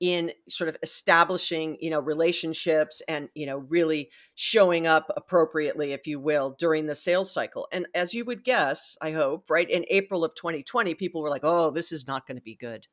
in 0.02 0.32
sort 0.48 0.68
of 0.68 0.76
establishing 0.82 1.76
you 1.80 1.88
know 1.88 2.00
relationships 2.00 3.00
and 3.08 3.28
you 3.34 3.46
know 3.46 3.58
really 3.58 4.10
showing 4.34 4.84
up 4.84 5.08
appropriately 5.16 5.92
if 5.92 6.08
you 6.08 6.18
will 6.18 6.56
during 6.58 6.86
the 6.86 6.94
sales 6.94 7.32
cycle. 7.32 7.68
And 7.70 7.86
as 7.94 8.12
you 8.12 8.24
would 8.24 8.42
guess 8.44 8.96
i 9.00 9.12
hope 9.12 9.48
right 9.48 9.70
in 9.70 9.84
april 9.88 10.24
of 10.24 10.34
2020 10.34 10.94
people 10.96 11.22
were 11.22 11.30
like 11.30 11.44
oh 11.44 11.70
this 11.70 11.92
is 11.92 12.06
not 12.06 12.26
going 12.26 12.36
to 12.36 12.42
be 12.42 12.56
good. 12.56 12.86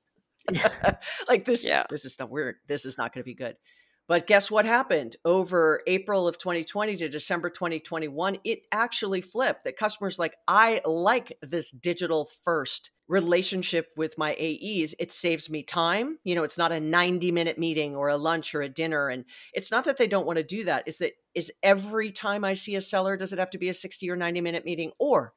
Like 1.27 1.45
this 1.45 1.65
yeah. 1.65 1.85
this 1.89 2.05
is 2.05 2.17
not 2.19 2.29
weird 2.29 2.57
this 2.67 2.85
is 2.85 2.97
not 2.97 3.11
going 3.13 3.23
to 3.23 3.25
be 3.25 3.33
good 3.33 3.55
but 4.09 4.25
guess 4.25 4.49
what 4.49 4.65
happened 4.65 5.17
over 5.23 5.83
April 5.85 6.27
of 6.27 6.39
2020 6.39 6.95
to 6.95 7.09
December 7.09 7.51
2021? 7.51 8.39
It 8.43 8.63
actually 8.71 9.21
flipped 9.21 9.65
that 9.65 9.77
customers 9.77 10.17
like, 10.17 10.35
I 10.47 10.81
like 10.83 11.37
this 11.43 11.69
digital 11.69 12.25
first 12.25 12.89
relationship 13.07 13.89
with 13.95 14.17
my 14.17 14.31
AEs. 14.31 14.95
It 14.97 15.11
saves 15.11 15.47
me 15.47 15.61
time. 15.61 16.17
You 16.23 16.33
know, 16.33 16.43
it's 16.43 16.57
not 16.57 16.71
a 16.71 16.79
90 16.79 17.31
minute 17.31 17.59
meeting 17.59 17.95
or 17.95 18.09
a 18.09 18.17
lunch 18.17 18.55
or 18.55 18.63
a 18.63 18.67
dinner. 18.67 19.09
And 19.09 19.25
it's 19.53 19.69
not 19.69 19.85
that 19.85 19.97
they 19.97 20.07
don't 20.07 20.25
want 20.25 20.37
to 20.37 20.43
do 20.43 20.63
that. 20.63 20.87
Is 20.87 20.97
that 20.97 21.11
is 21.35 21.51
every 21.61 22.11
time 22.11 22.43
I 22.43 22.53
see 22.53 22.73
a 22.75 22.81
seller, 22.81 23.15
does 23.15 23.31
it 23.31 23.37
have 23.37 23.51
to 23.51 23.59
be 23.59 23.69
a 23.69 23.75
60 23.75 24.09
or 24.09 24.15
90 24.15 24.41
minute 24.41 24.65
meeting? 24.65 24.91
Or 24.97 25.33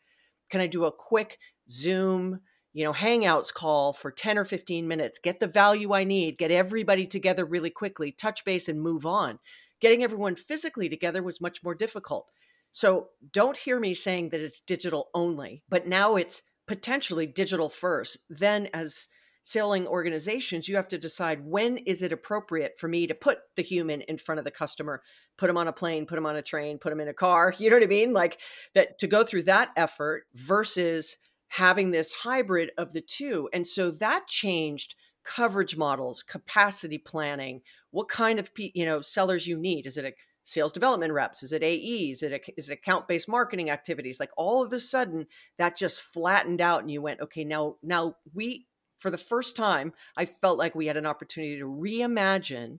can 0.49 0.63
I 0.63 0.67
do 0.67 0.87
a 0.87 0.93
quick 0.93 1.39
Zoom? 1.69 2.41
You 2.73 2.85
know, 2.85 2.93
Hangouts 2.93 3.53
call 3.53 3.93
for 3.93 4.11
10 4.11 4.39
or 4.39 4.45
15 4.45 4.89
minutes, 4.89 5.19
get 5.19 5.41
the 5.41 5.47
value 5.47 5.93
I 5.93 6.05
need, 6.05 6.39
get 6.39 6.51
everybody 6.51 7.07
together 7.07 7.45
really 7.45 7.71
quickly, 7.71 8.13
touch 8.13 8.45
base 8.45 8.69
and 8.69 8.81
move 8.81 9.05
on. 9.05 9.39
Getting 9.81 10.03
everyone 10.03 10.37
physically 10.37 10.89
together 10.89 11.23
was 11.23 11.41
much 11.41 11.63
more 11.63 11.75
difficult. 11.75 12.29
So 12.71 13.09
don't 13.33 13.57
hear 13.57 13.79
me 13.79 13.93
saying 13.93 14.31
that 14.31 14.41
it's 14.41 14.61
digital 14.61 15.09
only, 15.15 15.63
but 15.69 15.87
now 15.87 16.17
it's 16.17 16.43
potentially 16.67 17.27
digital 17.27 17.69
first. 17.69 18.19
Then, 18.31 18.69
as 18.73 19.09
selling 19.43 19.87
organizations, 19.87 20.69
you 20.69 20.77
have 20.77 20.89
to 20.89 20.99
decide 20.99 21.45
when 21.45 21.77
is 21.79 22.01
it 22.03 22.13
appropriate 22.13 22.79
for 22.79 22.89
me 22.89 23.07
to 23.07 23.15
put 23.15 23.39
the 23.57 23.63
human 23.63 24.01
in 24.03 24.17
front 24.17 24.39
of 24.39 24.45
the 24.45 24.51
customer, 24.51 25.03
put 25.37 25.49
them 25.49 25.59
on 25.59 25.69
a 25.69 25.73
plane, 25.73 26.07
put 26.07 26.15
them 26.15 26.27
on 26.27 26.37
a 26.37 26.43
train, 26.43 26.79
put 26.79 26.91
them 26.91 27.01
in 27.01 27.09
a 27.09 27.15
car. 27.15 27.55
You 27.59 27.69
know 27.69 27.77
what 27.77 27.83
I 27.83 27.87
mean? 27.87 28.13
Like 28.13 28.41
that 28.75 28.99
to 28.99 29.07
go 29.07 29.25
through 29.25 29.43
that 29.45 29.71
effort 29.77 30.25
versus 30.33 31.17
having 31.53 31.91
this 31.91 32.13
hybrid 32.13 32.71
of 32.79 32.93
the 32.93 33.01
two. 33.01 33.49
And 33.53 33.67
so 33.67 33.91
that 33.91 34.27
changed 34.27 34.95
coverage 35.23 35.77
models, 35.77 36.23
capacity 36.23 36.99
planning, 36.99 37.61
what 37.91 38.09
kind 38.09 38.39
of 38.39 38.51
you 38.57 38.85
know 38.85 39.01
sellers 39.03 39.47
you 39.47 39.59
need. 39.59 39.87
Is 39.87 39.97
it 39.97 40.05
a 40.05 40.15
sales 40.45 40.73
development 40.73 41.13
reps? 41.13 41.43
Is 41.43 41.53
it 41.53 41.63
AEs? 41.63 42.23
Is 42.23 42.33
it, 42.33 42.43
is 42.57 42.69
it 42.69 42.73
account 42.73 43.07
based 43.07 43.29
marketing 43.29 43.71
activities? 43.71 44.19
Like 44.19 44.31
all 44.37 44.65
of 44.65 44.73
a 44.73 44.81
sudden 44.81 45.27
that 45.59 45.77
just 45.77 46.01
flattened 46.01 46.61
out 46.61 46.81
and 46.81 46.91
you 46.91 47.03
went, 47.03 47.21
okay, 47.21 47.45
now, 47.45 47.77
now 47.83 48.17
we, 48.35 48.67
for 48.99 49.11
the 49.11 49.19
first 49.19 49.55
time, 49.55 49.93
I 50.17 50.25
felt 50.25 50.59
like 50.59 50.75
we 50.75 50.87
had 50.87 50.97
an 50.97 51.07
opportunity 51.07 51.59
to 51.59 51.67
reimagine 51.67 52.79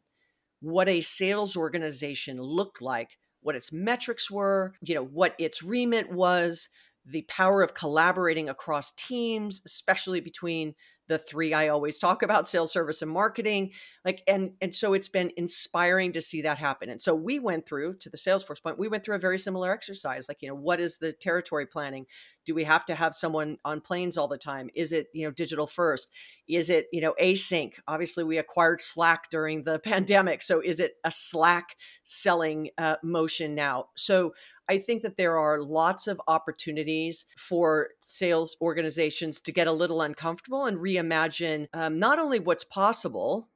what 0.62 0.90
a 0.90 1.02
sales 1.02 1.56
organization 1.56 2.42
looked 2.42 2.82
like, 2.82 3.18
what 3.42 3.56
its 3.56 3.72
metrics 3.72 4.32
were, 4.32 4.74
you 4.82 4.96
know, 4.96 5.06
what 5.06 5.36
its 5.38 5.62
remit 5.62 6.12
was, 6.12 6.70
the 7.06 7.24
power 7.24 7.62
of 7.62 7.74
collaborating 7.74 8.50
across 8.50 8.92
teams, 8.94 9.62
especially 9.66 10.22
between 10.22 10.76
the 11.08 11.18
three 11.18 11.54
I 11.54 11.68
always 11.68 12.00
talk 12.00 12.24
about 12.24 12.48
sales 12.48 12.72
service 12.72 13.02
and 13.02 13.12
marketing 13.12 13.72
like 14.06 14.22
and 14.26 14.52
and 14.62 14.74
so 14.74 14.94
it's 14.94 15.10
been 15.10 15.32
inspiring 15.36 16.14
to 16.14 16.22
see 16.22 16.42
that 16.44 16.58
happen. 16.58 16.90
And 16.90 17.02
so 17.02 17.14
we 17.14 17.40
went 17.40 17.66
through 17.66 17.96
to 17.96 18.10
the 18.10 18.18
salesforce 18.18 18.64
point 18.64 18.80
we 18.80 18.88
went 18.88 19.04
through 19.04 19.16
a 19.16 19.20
very 19.20 19.38
similar 19.38 19.72
exercise 19.72 20.28
like 20.30 20.42
you 20.42 20.48
know 20.48 20.56
what 20.56 20.80
is 20.80 20.98
the 20.98 21.12
territory 21.12 21.66
planning 21.66 22.06
do 22.46 22.54
we 22.54 22.64
have 22.64 22.86
to 22.86 22.96
have 22.96 23.16
someone 23.16 23.58
on 23.64 23.82
planes 23.82 24.18
all 24.18 24.28
the 24.28 24.38
time? 24.38 24.70
Is 24.76 24.92
it 24.92 25.08
you 25.14 25.26
know 25.26 25.32
digital 25.32 25.68
first? 25.68 26.10
Is 26.48 26.70
it 26.70 26.88
you 26.92 27.02
know 27.02 27.14
async? 27.22 27.74
Obviously 27.88 28.24
we 28.24 28.38
acquired 28.38 28.82
slack 28.82 29.30
during 29.30 29.64
the 29.64 29.80
pandemic 29.84 30.42
so 30.42 30.60
is 30.60 30.80
it 30.80 30.94
a 31.04 31.12
slack 31.12 31.76
selling 32.04 32.70
uh, 32.78 32.96
motion 33.04 33.56
now? 33.56 33.88
So 33.96 34.34
I 34.70 34.78
think 34.78 35.02
that 35.02 35.18
there 35.18 35.38
are 35.38 35.62
lots 35.62 36.08
of 36.08 36.22
opportunities 36.28 37.26
for 37.38 37.90
sales 38.02 38.56
organizations 38.62 39.40
to 39.42 39.52
get 39.52 39.68
a 39.68 39.72
little 39.72 40.02
uncomfortable 40.02 40.66
and 40.66 40.78
reimagine 40.78 41.68
um, 41.74 42.00
not 42.00 42.20
only 42.20 42.40
what's 42.40 42.64
possible, 42.64 43.50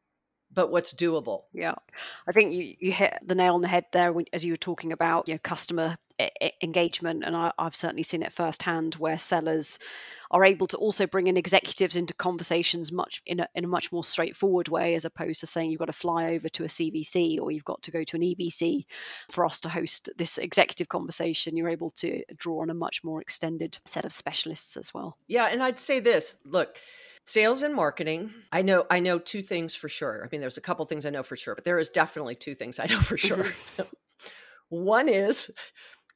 but 0.51 0.71
what's 0.71 0.93
doable. 0.93 1.43
Yeah, 1.53 1.75
I 2.27 2.31
think 2.31 2.53
you, 2.53 2.75
you 2.79 2.91
hit 2.91 3.17
the 3.25 3.35
nail 3.35 3.55
on 3.55 3.61
the 3.61 3.67
head 3.67 3.85
there 3.91 4.11
when, 4.11 4.25
as 4.33 4.43
you 4.45 4.53
were 4.53 4.57
talking 4.57 4.91
about 4.91 5.27
you 5.27 5.35
know, 5.35 5.39
customer 5.43 5.97
engagement, 6.61 7.23
and 7.23 7.35
I, 7.35 7.51
have 7.59 7.75
certainly 7.75 8.03
seen 8.03 8.23
it 8.23 8.33
firsthand 8.33 8.95
where 8.95 9.17
sellers 9.17 9.77
are 10.31 10.43
able 10.43 10.67
to 10.67 10.77
also 10.77 11.07
bring 11.07 11.27
in 11.27 11.37
executives 11.37 11.95
into 11.95 12.13
conversations 12.13 12.91
much 12.91 13.21
in 13.25 13.39
a, 13.39 13.47
in 13.55 13.63
a 13.63 13.67
much 13.67 13.91
more 13.91 14.03
straightforward 14.03 14.67
way, 14.67 14.95
as 14.95 15.05
opposed 15.05 15.39
to 15.39 15.45
saying 15.45 15.69
you've 15.69 15.79
got 15.79 15.85
to 15.85 15.93
fly 15.93 16.33
over 16.33 16.49
to 16.49 16.63
a 16.63 16.67
CVC 16.67 17.39
or 17.39 17.51
you've 17.51 17.65
got 17.65 17.81
to 17.83 17.91
go 17.91 18.03
to 18.03 18.15
an 18.15 18.23
EBC 18.23 18.85
for 19.29 19.45
us 19.45 19.59
to 19.61 19.69
host 19.69 20.09
this 20.17 20.37
executive 20.37 20.89
conversation. 20.89 21.55
You're 21.55 21.69
able 21.69 21.91
to 21.91 22.23
draw 22.35 22.61
on 22.61 22.69
a 22.69 22.73
much 22.73 23.03
more 23.03 23.21
extended 23.21 23.77
set 23.85 24.05
of 24.05 24.11
specialists 24.11 24.75
as 24.75 24.93
well. 24.93 25.17
Yeah, 25.27 25.45
and 25.45 25.61
I'd 25.61 25.79
say 25.79 25.99
this: 25.99 26.37
look 26.45 26.77
sales 27.25 27.61
and 27.61 27.75
marketing 27.75 28.33
i 28.53 28.61
know 28.61 28.85
i 28.89 29.01
know 29.01 29.19
two 29.19 29.41
things 29.41 29.75
for 29.75 29.89
sure 29.89 30.23
i 30.23 30.29
mean 30.31 30.39
there's 30.39 30.55
a 30.55 30.61
couple 30.61 30.85
things 30.85 31.05
i 31.05 31.09
know 31.09 31.21
for 31.21 31.35
sure 31.35 31.55
but 31.55 31.65
there 31.65 31.77
is 31.77 31.89
definitely 31.89 32.33
two 32.33 32.55
things 32.55 32.79
i 32.79 32.85
know 32.85 32.99
for 33.01 33.17
sure 33.17 33.43
mm-hmm. 33.43 33.83
one 34.69 35.09
is 35.09 35.51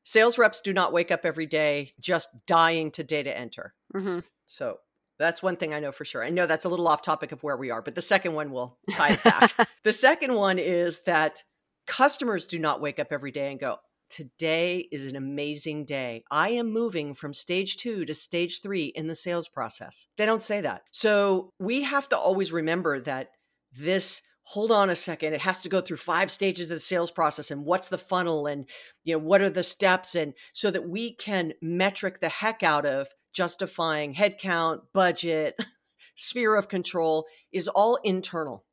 sales 0.03 0.37
reps 0.37 0.61
do 0.61 0.73
not 0.73 0.93
wake 0.93 1.11
up 1.11 1.25
every 1.25 1.45
day 1.45 1.93
just 1.99 2.29
dying 2.45 2.91
to 2.91 3.03
data 3.03 3.35
enter. 3.37 3.73
Mm-hmm. 3.93 4.19
So 4.47 4.77
that's 5.19 5.43
one 5.43 5.55
thing 5.55 5.73
I 5.73 5.79
know 5.79 5.91
for 5.91 6.05
sure. 6.05 6.23
I 6.23 6.29
know 6.29 6.47
that's 6.47 6.65
a 6.65 6.69
little 6.69 6.87
off 6.87 7.01
topic 7.01 7.31
of 7.31 7.43
where 7.43 7.57
we 7.57 7.69
are, 7.69 7.81
but 7.81 7.95
the 7.95 8.01
second 8.01 8.33
one 8.33 8.51
will 8.51 8.77
tie 8.91 9.13
it 9.13 9.23
back. 9.23 9.53
the 9.83 9.93
second 9.93 10.33
one 10.33 10.59
is 10.59 11.01
that 11.03 11.43
customers 11.87 12.47
do 12.47 12.59
not 12.59 12.81
wake 12.81 12.99
up 12.99 13.07
every 13.11 13.31
day 13.31 13.51
and 13.51 13.59
go, 13.59 13.77
Today 14.09 14.89
is 14.91 15.07
an 15.07 15.15
amazing 15.15 15.85
day. 15.85 16.25
I 16.29 16.49
am 16.49 16.73
moving 16.73 17.13
from 17.13 17.33
stage 17.33 17.77
two 17.77 18.03
to 18.03 18.13
stage 18.13 18.61
three 18.61 18.87
in 18.87 19.07
the 19.07 19.15
sales 19.15 19.47
process. 19.47 20.05
They 20.17 20.25
don't 20.25 20.43
say 20.43 20.59
that. 20.59 20.81
So 20.91 21.53
we 21.59 21.83
have 21.83 22.09
to 22.09 22.17
always 22.17 22.51
remember 22.51 22.99
that 22.99 23.29
this 23.71 24.21
hold 24.43 24.71
on 24.71 24.89
a 24.89 24.95
second 24.95 25.33
it 25.33 25.41
has 25.41 25.61
to 25.61 25.69
go 25.69 25.81
through 25.81 25.97
five 25.97 26.31
stages 26.31 26.67
of 26.67 26.75
the 26.75 26.79
sales 26.79 27.11
process 27.11 27.51
and 27.51 27.63
what's 27.63 27.89
the 27.89 27.97
funnel 27.97 28.47
and 28.47 28.65
you 29.03 29.13
know 29.13 29.19
what 29.19 29.41
are 29.41 29.49
the 29.49 29.63
steps 29.63 30.15
and 30.15 30.33
so 30.53 30.71
that 30.71 30.89
we 30.89 31.13
can 31.13 31.53
metric 31.61 32.19
the 32.19 32.29
heck 32.29 32.63
out 32.63 32.85
of 32.85 33.07
justifying 33.33 34.13
headcount 34.13 34.81
budget 34.93 35.59
sphere 36.21 36.55
of 36.55 36.67
control 36.67 37.25
is 37.51 37.67
all 37.67 37.97
internal. 38.03 38.65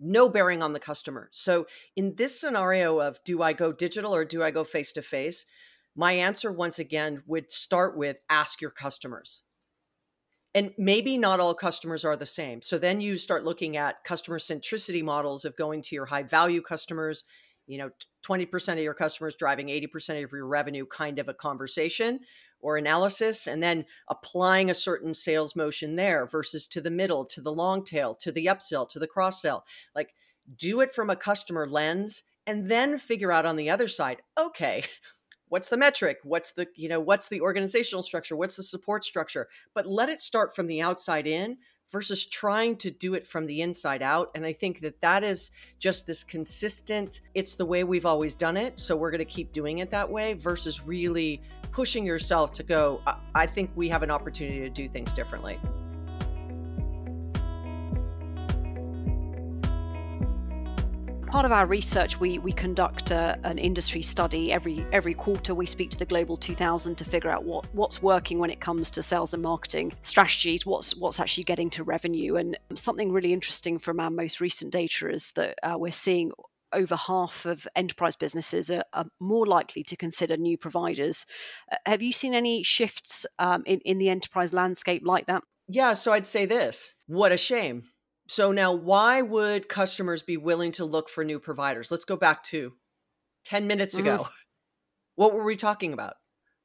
No 0.00 0.28
bearing 0.28 0.62
on 0.62 0.72
the 0.72 0.80
customer. 0.80 1.28
So 1.32 1.66
in 1.94 2.16
this 2.16 2.40
scenario 2.40 2.98
of 2.98 3.22
do 3.24 3.42
i 3.42 3.52
go 3.52 3.72
digital 3.72 4.14
or 4.14 4.24
do 4.24 4.42
i 4.42 4.50
go 4.50 4.64
face 4.64 4.92
to 4.92 5.02
face? 5.02 5.46
My 5.94 6.12
answer 6.12 6.50
once 6.50 6.78
again 6.78 7.22
would 7.26 7.50
start 7.50 7.96
with 7.96 8.20
ask 8.28 8.60
your 8.60 8.70
customers 8.70 9.42
and 10.54 10.72
maybe 10.76 11.16
not 11.16 11.40
all 11.40 11.54
customers 11.54 12.04
are 12.04 12.16
the 12.16 12.26
same. 12.26 12.60
So 12.62 12.78
then 12.78 13.00
you 13.00 13.16
start 13.16 13.44
looking 13.44 13.76
at 13.76 14.04
customer 14.04 14.38
centricity 14.38 15.02
models 15.02 15.44
of 15.44 15.56
going 15.56 15.82
to 15.82 15.94
your 15.94 16.06
high 16.06 16.22
value 16.22 16.60
customers, 16.60 17.24
you 17.66 17.78
know, 17.78 17.90
20% 18.26 18.72
of 18.74 18.78
your 18.78 18.94
customers 18.94 19.34
driving 19.34 19.68
80% 19.68 20.22
of 20.22 20.32
your 20.32 20.46
revenue 20.46 20.86
kind 20.86 21.18
of 21.18 21.28
a 21.28 21.34
conversation 21.34 22.20
or 22.60 22.76
analysis 22.76 23.46
and 23.46 23.62
then 23.62 23.84
applying 24.08 24.70
a 24.70 24.74
certain 24.74 25.14
sales 25.14 25.56
motion 25.56 25.96
there 25.96 26.26
versus 26.26 26.68
to 26.68 26.80
the 26.80 26.90
middle, 26.90 27.24
to 27.24 27.40
the 27.40 27.52
long 27.52 27.82
tail, 27.82 28.14
to 28.14 28.30
the 28.30 28.46
upsell, 28.46 28.88
to 28.88 28.98
the 28.98 29.06
cross 29.06 29.40
sell. 29.40 29.64
Like 29.94 30.14
do 30.56 30.80
it 30.80 30.92
from 30.92 31.10
a 31.10 31.16
customer 31.16 31.66
lens 31.66 32.22
and 32.46 32.68
then 32.68 32.98
figure 32.98 33.32
out 33.32 33.46
on 33.46 33.56
the 33.56 33.70
other 33.70 33.88
side, 33.88 34.22
okay, 34.38 34.84
what's 35.52 35.68
the 35.68 35.76
metric? 35.76 36.18
What's 36.24 36.52
the 36.52 36.66
you 36.76 36.88
know 36.88 36.98
what's 36.98 37.28
the 37.28 37.42
organizational 37.42 38.02
structure? 38.02 38.34
What's 38.34 38.56
the 38.56 38.62
support 38.62 39.04
structure? 39.04 39.48
But 39.74 39.86
let 39.86 40.08
it 40.08 40.22
start 40.22 40.56
from 40.56 40.66
the 40.66 40.80
outside 40.80 41.26
in 41.26 41.58
versus 41.90 42.24
trying 42.24 42.74
to 42.76 42.90
do 42.90 43.12
it 43.12 43.26
from 43.26 43.44
the 43.44 43.60
inside 43.60 44.00
out 44.00 44.30
and 44.34 44.46
i 44.46 44.52
think 44.52 44.80
that 44.80 44.98
that 45.02 45.22
is 45.22 45.50
just 45.78 46.06
this 46.06 46.24
consistent 46.24 47.20
it's 47.34 47.54
the 47.54 47.66
way 47.66 47.84
we've 47.84 48.06
always 48.06 48.34
done 48.34 48.56
it 48.56 48.80
so 48.80 48.96
we're 48.96 49.10
going 49.10 49.18
to 49.18 49.26
keep 49.26 49.52
doing 49.52 49.80
it 49.80 49.90
that 49.90 50.10
way 50.10 50.32
versus 50.32 50.82
really 50.86 51.42
pushing 51.70 52.06
yourself 52.06 52.50
to 52.50 52.62
go 52.62 53.02
i 53.34 53.46
think 53.46 53.70
we 53.74 53.90
have 53.90 54.02
an 54.02 54.10
opportunity 54.10 54.60
to 54.60 54.70
do 54.70 54.88
things 54.88 55.12
differently 55.12 55.60
part 61.32 61.46
of 61.46 61.52
our 61.52 61.64
research, 61.64 62.20
we 62.20 62.38
we 62.38 62.52
conduct 62.52 63.10
a, 63.10 63.38
an 63.42 63.56
industry 63.56 64.02
study 64.02 64.52
every 64.52 64.84
every 64.92 65.14
quarter. 65.14 65.54
We 65.54 65.64
speak 65.64 65.90
to 65.92 65.98
the 65.98 66.04
Global 66.04 66.36
2000 66.36 66.94
to 66.96 67.04
figure 67.04 67.30
out 67.30 67.44
what 67.44 67.66
what's 67.72 68.02
working 68.02 68.38
when 68.38 68.50
it 68.50 68.60
comes 68.60 68.90
to 68.90 69.02
sales 69.02 69.32
and 69.32 69.42
marketing 69.42 69.94
strategies. 70.02 70.66
What's 70.66 70.94
what's 70.94 71.18
actually 71.18 71.44
getting 71.44 71.70
to 71.70 71.84
revenue, 71.84 72.36
and 72.36 72.58
something 72.74 73.10
really 73.10 73.32
interesting 73.32 73.78
from 73.78 73.98
our 73.98 74.10
most 74.10 74.42
recent 74.42 74.72
data 74.72 75.08
is 75.08 75.32
that 75.32 75.54
uh, 75.62 75.78
we're 75.78 75.90
seeing 75.90 76.32
over 76.74 76.96
half 76.96 77.46
of 77.46 77.66
enterprise 77.76 78.16
businesses 78.16 78.70
are, 78.70 78.84
are, 78.92 79.06
more 79.18 79.46
likely 79.46 79.82
to 79.84 79.96
consider 79.96 80.36
new 80.36 80.58
providers. 80.58 81.24
Uh, 81.70 81.76
have 81.86 82.02
you 82.02 82.12
seen 82.12 82.34
any 82.34 82.62
shifts 82.62 83.24
um, 83.38 83.62
in, 83.66 83.80
in 83.80 83.96
the 83.96 84.10
enterprise 84.10 84.52
landscape 84.52 85.02
like 85.04 85.26
that? 85.26 85.42
Yeah, 85.66 85.94
so 85.94 86.12
I'd 86.12 86.26
say 86.26 86.44
this 86.44 86.92
what 87.06 87.32
a 87.32 87.38
shame. 87.38 87.84
So 88.32 88.50
now, 88.50 88.72
why 88.72 89.20
would 89.20 89.68
customers 89.68 90.22
be 90.22 90.38
willing 90.38 90.72
to 90.72 90.86
look 90.86 91.10
for 91.10 91.22
new 91.22 91.38
providers? 91.38 91.90
Let's 91.90 92.06
go 92.06 92.16
back 92.16 92.42
to 92.44 92.72
10 93.44 93.66
minutes 93.66 93.98
ago. 93.98 94.18
Mm-hmm. 94.18 94.32
What 95.14 95.34
were 95.34 95.44
we 95.44 95.56
talking 95.56 95.92
about? 95.92 96.14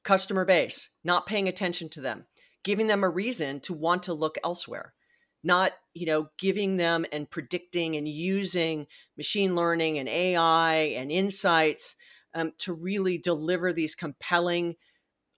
Customer 0.05 0.45
base, 0.45 0.91
not 1.03 1.27
paying 1.27 1.49
attention 1.49 1.89
to 1.89 2.01
them, 2.01 2.27
giving 2.63 2.87
them 2.87 3.03
a 3.03 3.09
reason 3.09 3.59
to 3.59 3.73
want 3.73 4.03
to 4.03 4.13
look 4.13 4.37
elsewhere 4.41 4.93
not 5.43 5.71
you 5.93 6.05
know 6.05 6.27
giving 6.39 6.77
them 6.77 7.05
and 7.11 7.29
predicting 7.29 7.95
and 7.95 8.07
using 8.07 8.87
machine 9.15 9.55
learning 9.55 9.99
and 9.99 10.09
ai 10.09 10.73
and 10.97 11.11
insights 11.11 11.95
um, 12.33 12.51
to 12.57 12.73
really 12.73 13.19
deliver 13.19 13.71
these 13.71 13.93
compelling 13.93 14.75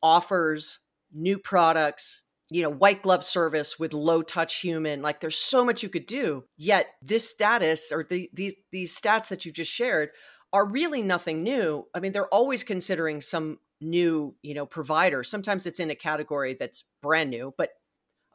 offers 0.02 0.80
new 1.13 1.38
products 1.38 2.24
you 2.50 2.64
know 2.64 2.70
white 2.70 3.02
glove 3.02 3.24
service 3.24 3.80
with 3.80 3.94
low 3.94 4.22
touch 4.22 4.58
human 4.58 5.02
like 5.02 5.20
there's 5.20 5.38
so 5.38 5.64
much 5.64 5.84
you 5.84 5.90
could 5.90 6.06
do 6.06 6.44
yet 6.58 6.88
this 7.02 7.30
status 7.30 7.92
or 7.92 8.04
the, 8.04 8.30
these 8.34 8.56
these 8.72 9.00
stats 9.00 9.28
that 9.30 9.46
you 9.46 9.52
just 9.52 9.72
shared 9.72 10.10
are 10.52 10.68
really 10.68 11.02
nothing 11.02 11.44
new 11.44 11.86
i 11.94 12.00
mean 12.00 12.12
they're 12.12 12.34
always 12.34 12.64
considering 12.64 13.22
some 13.22 13.60
new 13.82 14.36
you 14.42 14.54
know 14.54 14.66
provider 14.66 15.24
sometimes 15.24 15.66
it's 15.66 15.80
in 15.80 15.90
a 15.90 15.96
category 15.96 16.56
that's 16.60 16.84
brand 17.02 17.30
new 17.30 17.54
but 17.58 17.70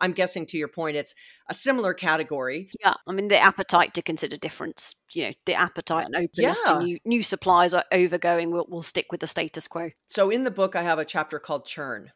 I'm 0.01 0.13
guessing 0.13 0.47
to 0.47 0.59
your 0.59 0.69
point, 0.69 0.97
it's 0.97 1.15
a 1.49 1.55
similar 1.55 1.95
category. 1.95 2.69
Yeah, 2.81 2.95
I 3.07 3.13
mean 3.13 3.29
the 3.29 3.39
appetite 3.39 3.95
to 3.95 4.03
consider 4.03 4.37
difference, 4.37 4.97
you 5.13 5.25
know, 5.25 5.33
the 5.47 5.55
appetite 5.55 6.07
and 6.07 6.17
openness 6.17 6.63
yeah. 6.67 6.73
to 6.73 6.83
new 6.83 6.99
new 7.05 7.23
suppliers 7.23 7.75
are 7.75 7.85
overgoing. 7.93 8.51
We'll, 8.51 8.67
we'll 8.69 8.83
stick 8.83 9.07
with 9.11 9.21
the 9.21 9.27
status 9.27 9.69
quo. 9.69 9.91
So 10.07 10.31
in 10.31 10.45
the 10.45 10.51
book, 10.51 10.77
I 10.77 10.83
have 10.83 10.99
a 10.99 11.05
chapter 11.05 11.39
called 11.39 11.65
churn, 11.65 12.11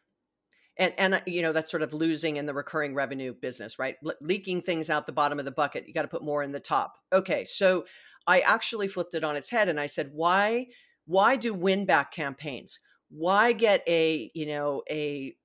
and 0.79 0.93
and 0.97 1.13
uh, 1.15 1.21
you 1.27 1.43
know 1.43 1.51
that's 1.51 1.69
sort 1.69 1.83
of 1.83 1.93
losing 1.93 2.37
in 2.37 2.47
the 2.47 2.53
recurring 2.53 2.95
revenue 2.95 3.33
business, 3.33 3.77
right? 3.77 3.97
Le- 4.01 4.15
leaking 4.21 4.61
things 4.61 4.89
out 4.89 5.05
the 5.05 5.11
bottom 5.11 5.37
of 5.37 5.45
the 5.45 5.51
bucket. 5.51 5.87
You 5.87 5.93
got 5.93 6.03
to 6.03 6.07
put 6.07 6.23
more 6.23 6.41
in 6.41 6.51
the 6.51 6.59
top. 6.59 6.95
Okay, 7.13 7.43
so 7.43 7.85
I 8.25 8.39
actually 8.39 8.87
flipped 8.87 9.13
it 9.13 9.23
on 9.23 9.35
its 9.35 9.49
head 9.49 9.69
and 9.69 9.79
I 9.79 9.85
said, 9.85 10.09
why 10.13 10.67
why 11.05 11.35
do 11.35 11.53
win 11.53 11.85
back 11.85 12.11
campaigns? 12.11 12.79
Why 13.09 13.51
get 13.51 13.83
a 13.87 14.31
you 14.33 14.47
know 14.47 14.81
a 14.89 15.35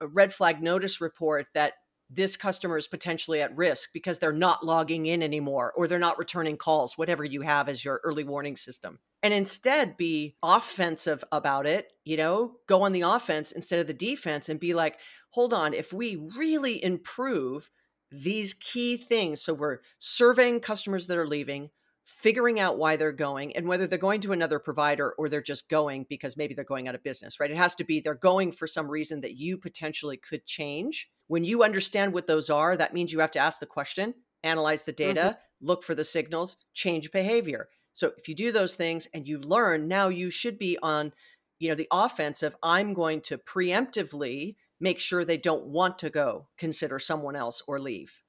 a 0.00 0.06
red 0.06 0.32
flag 0.32 0.62
notice 0.62 1.00
report 1.00 1.46
that 1.54 1.74
this 2.14 2.36
customer 2.36 2.76
is 2.76 2.86
potentially 2.86 3.40
at 3.40 3.56
risk 3.56 3.90
because 3.92 4.18
they're 4.18 4.32
not 4.32 4.64
logging 4.64 5.06
in 5.06 5.22
anymore 5.22 5.72
or 5.76 5.88
they're 5.88 5.98
not 5.98 6.18
returning 6.18 6.56
calls, 6.56 6.96
whatever 6.96 7.24
you 7.24 7.42
have 7.42 7.68
as 7.68 7.84
your 7.84 8.00
early 8.04 8.24
warning 8.24 8.56
system. 8.56 8.98
And 9.22 9.32
instead 9.32 9.96
be 9.96 10.36
offensive 10.42 11.24
about 11.32 11.66
it, 11.66 11.92
you 12.04 12.16
know, 12.16 12.56
go 12.66 12.82
on 12.82 12.92
the 12.92 13.02
offense 13.02 13.52
instead 13.52 13.80
of 13.80 13.86
the 13.86 13.94
defense 13.94 14.48
and 14.48 14.60
be 14.60 14.74
like, 14.74 14.98
hold 15.30 15.52
on, 15.52 15.74
if 15.74 15.92
we 15.92 16.16
really 16.36 16.82
improve 16.84 17.70
these 18.10 18.54
key 18.54 18.96
things, 18.96 19.40
so 19.42 19.54
we're 19.54 19.78
surveying 19.98 20.60
customers 20.60 21.06
that 21.06 21.18
are 21.18 21.26
leaving, 21.26 21.70
figuring 22.04 22.60
out 22.60 22.76
why 22.76 22.96
they're 22.96 23.12
going 23.12 23.56
and 23.56 23.66
whether 23.66 23.86
they're 23.86 23.98
going 23.98 24.20
to 24.20 24.32
another 24.32 24.58
provider 24.58 25.14
or 25.16 25.28
they're 25.28 25.40
just 25.40 25.68
going 25.70 26.04
because 26.08 26.36
maybe 26.36 26.54
they're 26.54 26.64
going 26.64 26.86
out 26.86 26.94
of 26.94 27.02
business, 27.02 27.40
right? 27.40 27.50
It 27.50 27.56
has 27.56 27.74
to 27.76 27.84
be 27.84 28.00
they're 28.00 28.14
going 28.14 28.52
for 28.52 28.66
some 28.66 28.90
reason 28.90 29.22
that 29.22 29.36
you 29.36 29.56
potentially 29.56 30.18
could 30.18 30.44
change. 30.44 31.10
When 31.28 31.44
you 31.44 31.62
understand 31.62 32.12
what 32.12 32.26
those 32.26 32.50
are, 32.50 32.76
that 32.76 32.92
means 32.92 33.12
you 33.12 33.20
have 33.20 33.30
to 33.32 33.38
ask 33.38 33.58
the 33.58 33.66
question, 33.66 34.14
analyze 34.42 34.82
the 34.82 34.92
data, 34.92 35.20
mm-hmm. 35.20 35.66
look 35.66 35.82
for 35.82 35.94
the 35.94 36.04
signals, 36.04 36.58
change 36.74 37.10
behavior. 37.10 37.68
So 37.94 38.12
if 38.18 38.28
you 38.28 38.34
do 38.34 38.52
those 38.52 38.74
things 38.74 39.08
and 39.14 39.26
you 39.26 39.38
learn, 39.38 39.88
now 39.88 40.08
you 40.08 40.28
should 40.28 40.58
be 40.58 40.76
on, 40.82 41.12
you 41.58 41.68
know, 41.68 41.74
the 41.74 41.88
offensive. 41.90 42.54
I'm 42.62 42.92
going 42.92 43.22
to 43.22 43.38
preemptively 43.38 44.56
make 44.78 44.98
sure 44.98 45.24
they 45.24 45.38
don't 45.38 45.66
want 45.66 45.98
to 46.00 46.10
go 46.10 46.48
consider 46.58 46.98
someone 46.98 47.36
else 47.36 47.62
or 47.66 47.78
leave 47.78 48.20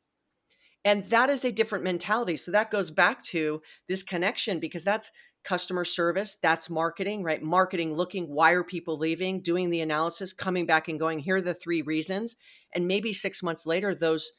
and 0.85 1.03
that 1.05 1.31
is 1.31 1.43
a 1.43 1.51
different 1.51 1.83
mentality. 1.83 2.37
So 2.37 2.51
that 2.51 2.71
goes 2.71 2.91
back 2.91 3.23
to 3.23 3.61
this 3.89 4.03
connection 4.03 4.59
because 4.59 4.83
that's 4.83 5.11
customer 5.43 5.83
service, 5.83 6.37
that's 6.41 6.69
marketing, 6.69 7.23
right? 7.23 7.41
Marketing 7.41 7.93
looking, 7.93 8.25
why 8.25 8.51
are 8.51 8.63
people 8.63 8.97
leaving, 8.97 9.41
doing 9.41 9.71
the 9.71 9.81
analysis, 9.81 10.31
coming 10.31 10.65
back 10.65 10.87
and 10.87 10.99
going, 10.99 11.19
here 11.19 11.37
are 11.37 11.41
the 11.41 11.53
three 11.53 11.81
reasons. 11.81 12.35
And 12.73 12.87
maybe 12.87 13.13
six 13.13 13.43
months 13.43 13.65
later, 13.65 13.93
those 13.93 14.31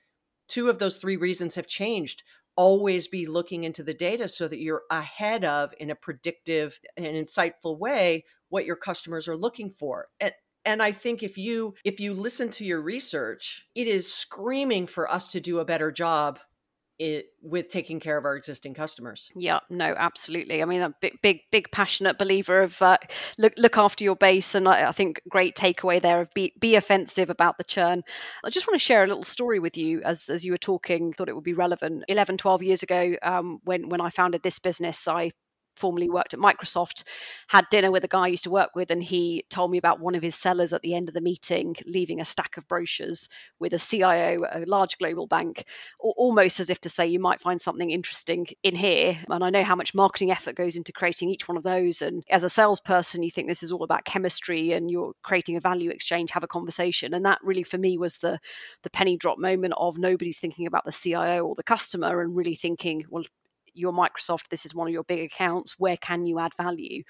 two 0.49 0.71
of 0.71 0.79
those 0.79 0.97
three 0.99 1.17
reasons 1.17 1.57
have 1.57 1.67
changed. 1.67 2.23
Always 2.57 3.09
be 3.09 3.27
looking 3.27 3.65
into 3.65 3.83
the 3.83 3.95
data 3.95 4.29
so 4.29 4.49
that 4.49 4.61
you're 4.61 4.83
ahead 4.91 5.45
of 5.45 5.75
in 5.79 5.91
a 5.91 5.97
predictive 5.97 6.79
and 6.97 7.07
insightful 7.07 7.79
way 7.79 8.25
what 8.49 8.65
your 8.65 8.77
customers 8.77 9.29
are 9.29 9.37
looking 9.37 9.71
for. 9.71 10.09
And 10.21 10.33
and 10.67 10.83
i 10.83 10.93
think 10.93 11.23
if 11.23 11.39
you 11.39 11.75
if 11.85 12.01
you 12.01 12.13
listen 12.13 12.51
to 12.51 12.65
your 12.65 12.81
research 12.81 13.67
it 13.75 13.87
is 13.87 14.13
screaming 14.13 14.87
for 14.87 15.11
us 15.11 15.33
to 15.33 15.41
do 15.41 15.59
a 15.59 15.65
better 15.65 15.91
job 15.91 16.39
it, 16.99 17.27
with 17.43 17.69
taking 17.69 18.01
care 18.01 18.17
of 18.17 18.25
our 18.25 18.37
existing 18.37 18.75
customers. 18.75 19.31
Yeah, 19.37 19.61
no, 19.69 19.95
absolutely. 19.97 20.63
I 20.63 20.65
mean, 20.65 20.81
a 20.81 20.95
big, 21.01 21.21
big, 21.23 21.41
big 21.53 21.71
passionate 21.71 22.19
believer 22.19 22.63
of 22.63 22.81
uh, 22.81 22.97
look 23.39 23.53
look 23.57 23.77
after 23.77 24.03
your 24.03 24.17
base, 24.17 24.55
and 24.55 24.67
I, 24.67 24.89
I, 24.89 24.93
think 24.93 25.21
great 25.29 25.55
takeaway 25.55 26.01
there 26.01 26.21
of 26.21 26.33
be 26.35 26.53
be 26.59 26.75
offensive 26.75 27.29
about 27.29 27.59
the 27.59 27.65
churn. 27.65 28.03
I 28.45 28.51
just 28.51 28.67
want 28.67 28.81
to 28.81 28.85
share 28.85 29.05
a 29.05 29.07
little 29.07 29.25
story 29.25 29.59
with 29.59 29.77
you 29.77 30.01
as 30.03 30.29
as 30.31 30.45
you 30.45 30.53
were 30.53 30.59
talking. 30.59 31.13
Thought 31.13 31.29
it 31.29 31.35
would 31.35 31.45
be 31.45 31.53
relevant. 31.53 32.05
11, 32.09 32.39
12 32.39 32.63
years 32.63 32.83
ago, 32.83 33.17
um, 33.23 33.59
when 33.65 33.89
when 33.89 34.01
I 34.01 34.09
founded 34.09 34.43
this 34.43 34.59
business, 34.59 35.07
I 35.07 35.33
formerly 35.77 36.09
worked 36.09 36.35
at 36.35 36.41
Microsoft, 36.41 37.05
had 37.49 37.67
dinner 37.71 37.91
with 37.91 38.05
a 38.05 38.09
guy 38.09 38.25
I 38.25 38.29
used 38.29 38.45
to 38.45 38.51
work 38.51 38.75
with, 38.75 38.91
and 38.91 39.03
he 39.03 39.45
told 39.51 39.71
me 39.71 39.79
about 39.79 40.01
one 40.01 40.15
of 40.15 40.23
his 40.23 40.35
sellers 40.35 40.73
at 40.73 40.83
the 40.83 40.95
end 40.95 41.09
of 41.09 41.15
the 41.15 41.21
meeting 41.21 41.77
leaving 41.87 42.21
a 42.21 42.25
stack 42.25 42.57
of 42.57 42.67
brochures 42.67 43.29
with 43.59 43.73
a 43.73 43.79
CIO 43.79 44.45
a 44.53 44.65
large 44.67 44.99
global 44.99 45.27
bank, 45.27 45.65
almost 45.99 46.61
as 46.61 46.71
if 46.71 46.81
to 46.81 46.89
say, 46.89 47.07
you 47.07 47.21
might 47.21 47.41
find 47.41 47.61
something 47.61 47.91
interesting 47.91 48.47
in 48.63 48.75
here. 48.75 49.19
And 49.29 49.45
I 49.45 49.51
know 49.51 49.65
how 49.65 49.75
much 49.75 49.95
marketing 49.95 50.31
effort 50.31 50.57
goes 50.57 50.77
into 50.77 50.93
creating 50.93 51.31
each 51.31 51.49
one 51.49 51.57
of 51.57 51.63
those. 51.63 52.03
And 52.03 52.23
as 52.31 52.43
a 52.43 52.49
salesperson, 52.49 53.23
you 53.23 53.31
think 53.31 53.49
this 53.49 53.63
is 53.63 53.73
all 53.73 53.83
about 53.83 54.05
chemistry 54.05 54.73
and 54.73 54.91
you're 54.91 55.13
creating 55.23 55.57
a 55.57 55.61
value 55.61 55.91
exchange, 55.91 56.31
have 56.31 56.45
a 56.45 56.49
conversation. 56.49 57.15
And 57.15 57.25
that 57.25 57.39
really, 57.43 57.63
for 57.63 57.79
me, 57.79 57.99
was 57.99 58.19
the 58.19 58.39
the 58.83 58.91
penny 58.91 59.17
drop 59.17 59.39
moment 59.39 59.75
of 59.77 59.99
nobody's 59.99 60.39
thinking 60.39 60.67
about 60.67 60.85
the 60.85 60.93
CIO 60.93 61.45
or 61.45 61.55
the 61.55 61.63
customer 61.63 62.21
and 62.21 62.37
really 62.37 62.55
thinking, 62.55 63.05
well, 63.11 63.25
you're 63.77 63.93
Microsoft, 63.93 64.49
this 64.51 64.65
is 64.65 64.75
one 64.75 64.87
of 64.89 64.93
your 64.93 65.05
big 65.05 65.21
accounts, 65.21 65.79
where 65.79 65.97
can 65.97 66.27
you 66.27 66.39
add 66.39 66.55
value? 66.55 67.03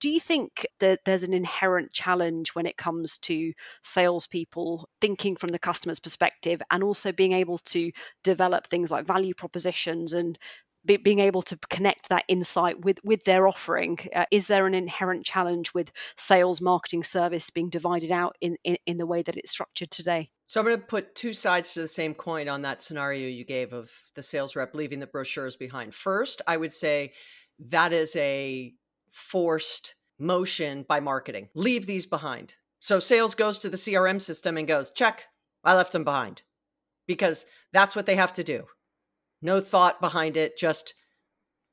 Do 0.00 0.08
you 0.08 0.20
think 0.20 0.66
that 0.80 1.00
there's 1.04 1.22
an 1.22 1.34
inherent 1.34 1.92
challenge 1.92 2.50
when 2.50 2.66
it 2.66 2.76
comes 2.76 3.18
to 3.18 3.52
salespeople 3.82 4.88
thinking 5.00 5.36
from 5.36 5.48
the 5.48 5.58
customer's 5.58 6.00
perspective 6.00 6.62
and 6.70 6.82
also 6.82 7.12
being 7.12 7.32
able 7.32 7.58
to 7.58 7.90
develop 8.24 8.66
things 8.66 8.90
like 8.90 9.06
value 9.06 9.34
propositions 9.34 10.12
and 10.12 10.38
be, 10.84 10.96
being 10.96 11.18
able 11.18 11.42
to 11.42 11.58
connect 11.68 12.08
that 12.08 12.24
insight 12.28 12.84
with 12.84 12.98
with 13.04 13.24
their 13.24 13.46
offering 13.46 13.98
uh, 14.14 14.24
is 14.30 14.46
there 14.46 14.66
an 14.66 14.74
inherent 14.74 15.24
challenge 15.24 15.74
with 15.74 15.92
sales 16.16 16.60
marketing 16.60 17.02
service 17.02 17.50
being 17.50 17.68
divided 17.68 18.10
out 18.10 18.36
in, 18.40 18.56
in 18.64 18.76
in 18.86 18.96
the 18.96 19.06
way 19.06 19.22
that 19.22 19.36
it's 19.36 19.50
structured 19.50 19.90
today 19.90 20.30
so 20.50 20.58
I'm 20.58 20.66
going 20.66 20.80
to 20.80 20.84
put 20.84 21.14
two 21.14 21.32
sides 21.32 21.74
to 21.74 21.80
the 21.82 21.86
same 21.86 22.12
coin 22.12 22.48
on 22.48 22.62
that 22.62 22.82
scenario 22.82 23.28
you 23.28 23.44
gave 23.44 23.72
of 23.72 23.88
the 24.16 24.22
sales 24.22 24.56
rep 24.56 24.74
leaving 24.74 24.98
the 24.98 25.06
brochures 25.06 25.54
behind. 25.54 25.94
First, 25.94 26.42
I 26.44 26.56
would 26.56 26.72
say 26.72 27.12
that 27.60 27.92
is 27.92 28.16
a 28.16 28.74
forced 29.12 29.94
motion 30.18 30.84
by 30.88 30.98
marketing. 30.98 31.50
Leave 31.54 31.86
these 31.86 32.04
behind. 32.04 32.56
So 32.80 32.98
sales 32.98 33.36
goes 33.36 33.58
to 33.58 33.68
the 33.68 33.76
CRM 33.76 34.20
system 34.20 34.56
and 34.56 34.66
goes, 34.66 34.90
check, 34.90 35.26
I 35.62 35.76
left 35.76 35.92
them 35.92 36.02
behind 36.02 36.42
because 37.06 37.46
that's 37.72 37.94
what 37.94 38.06
they 38.06 38.16
have 38.16 38.32
to 38.32 38.42
do. 38.42 38.64
No 39.42 39.60
thought 39.60 40.00
behind 40.00 40.36
it, 40.36 40.58
just 40.58 40.94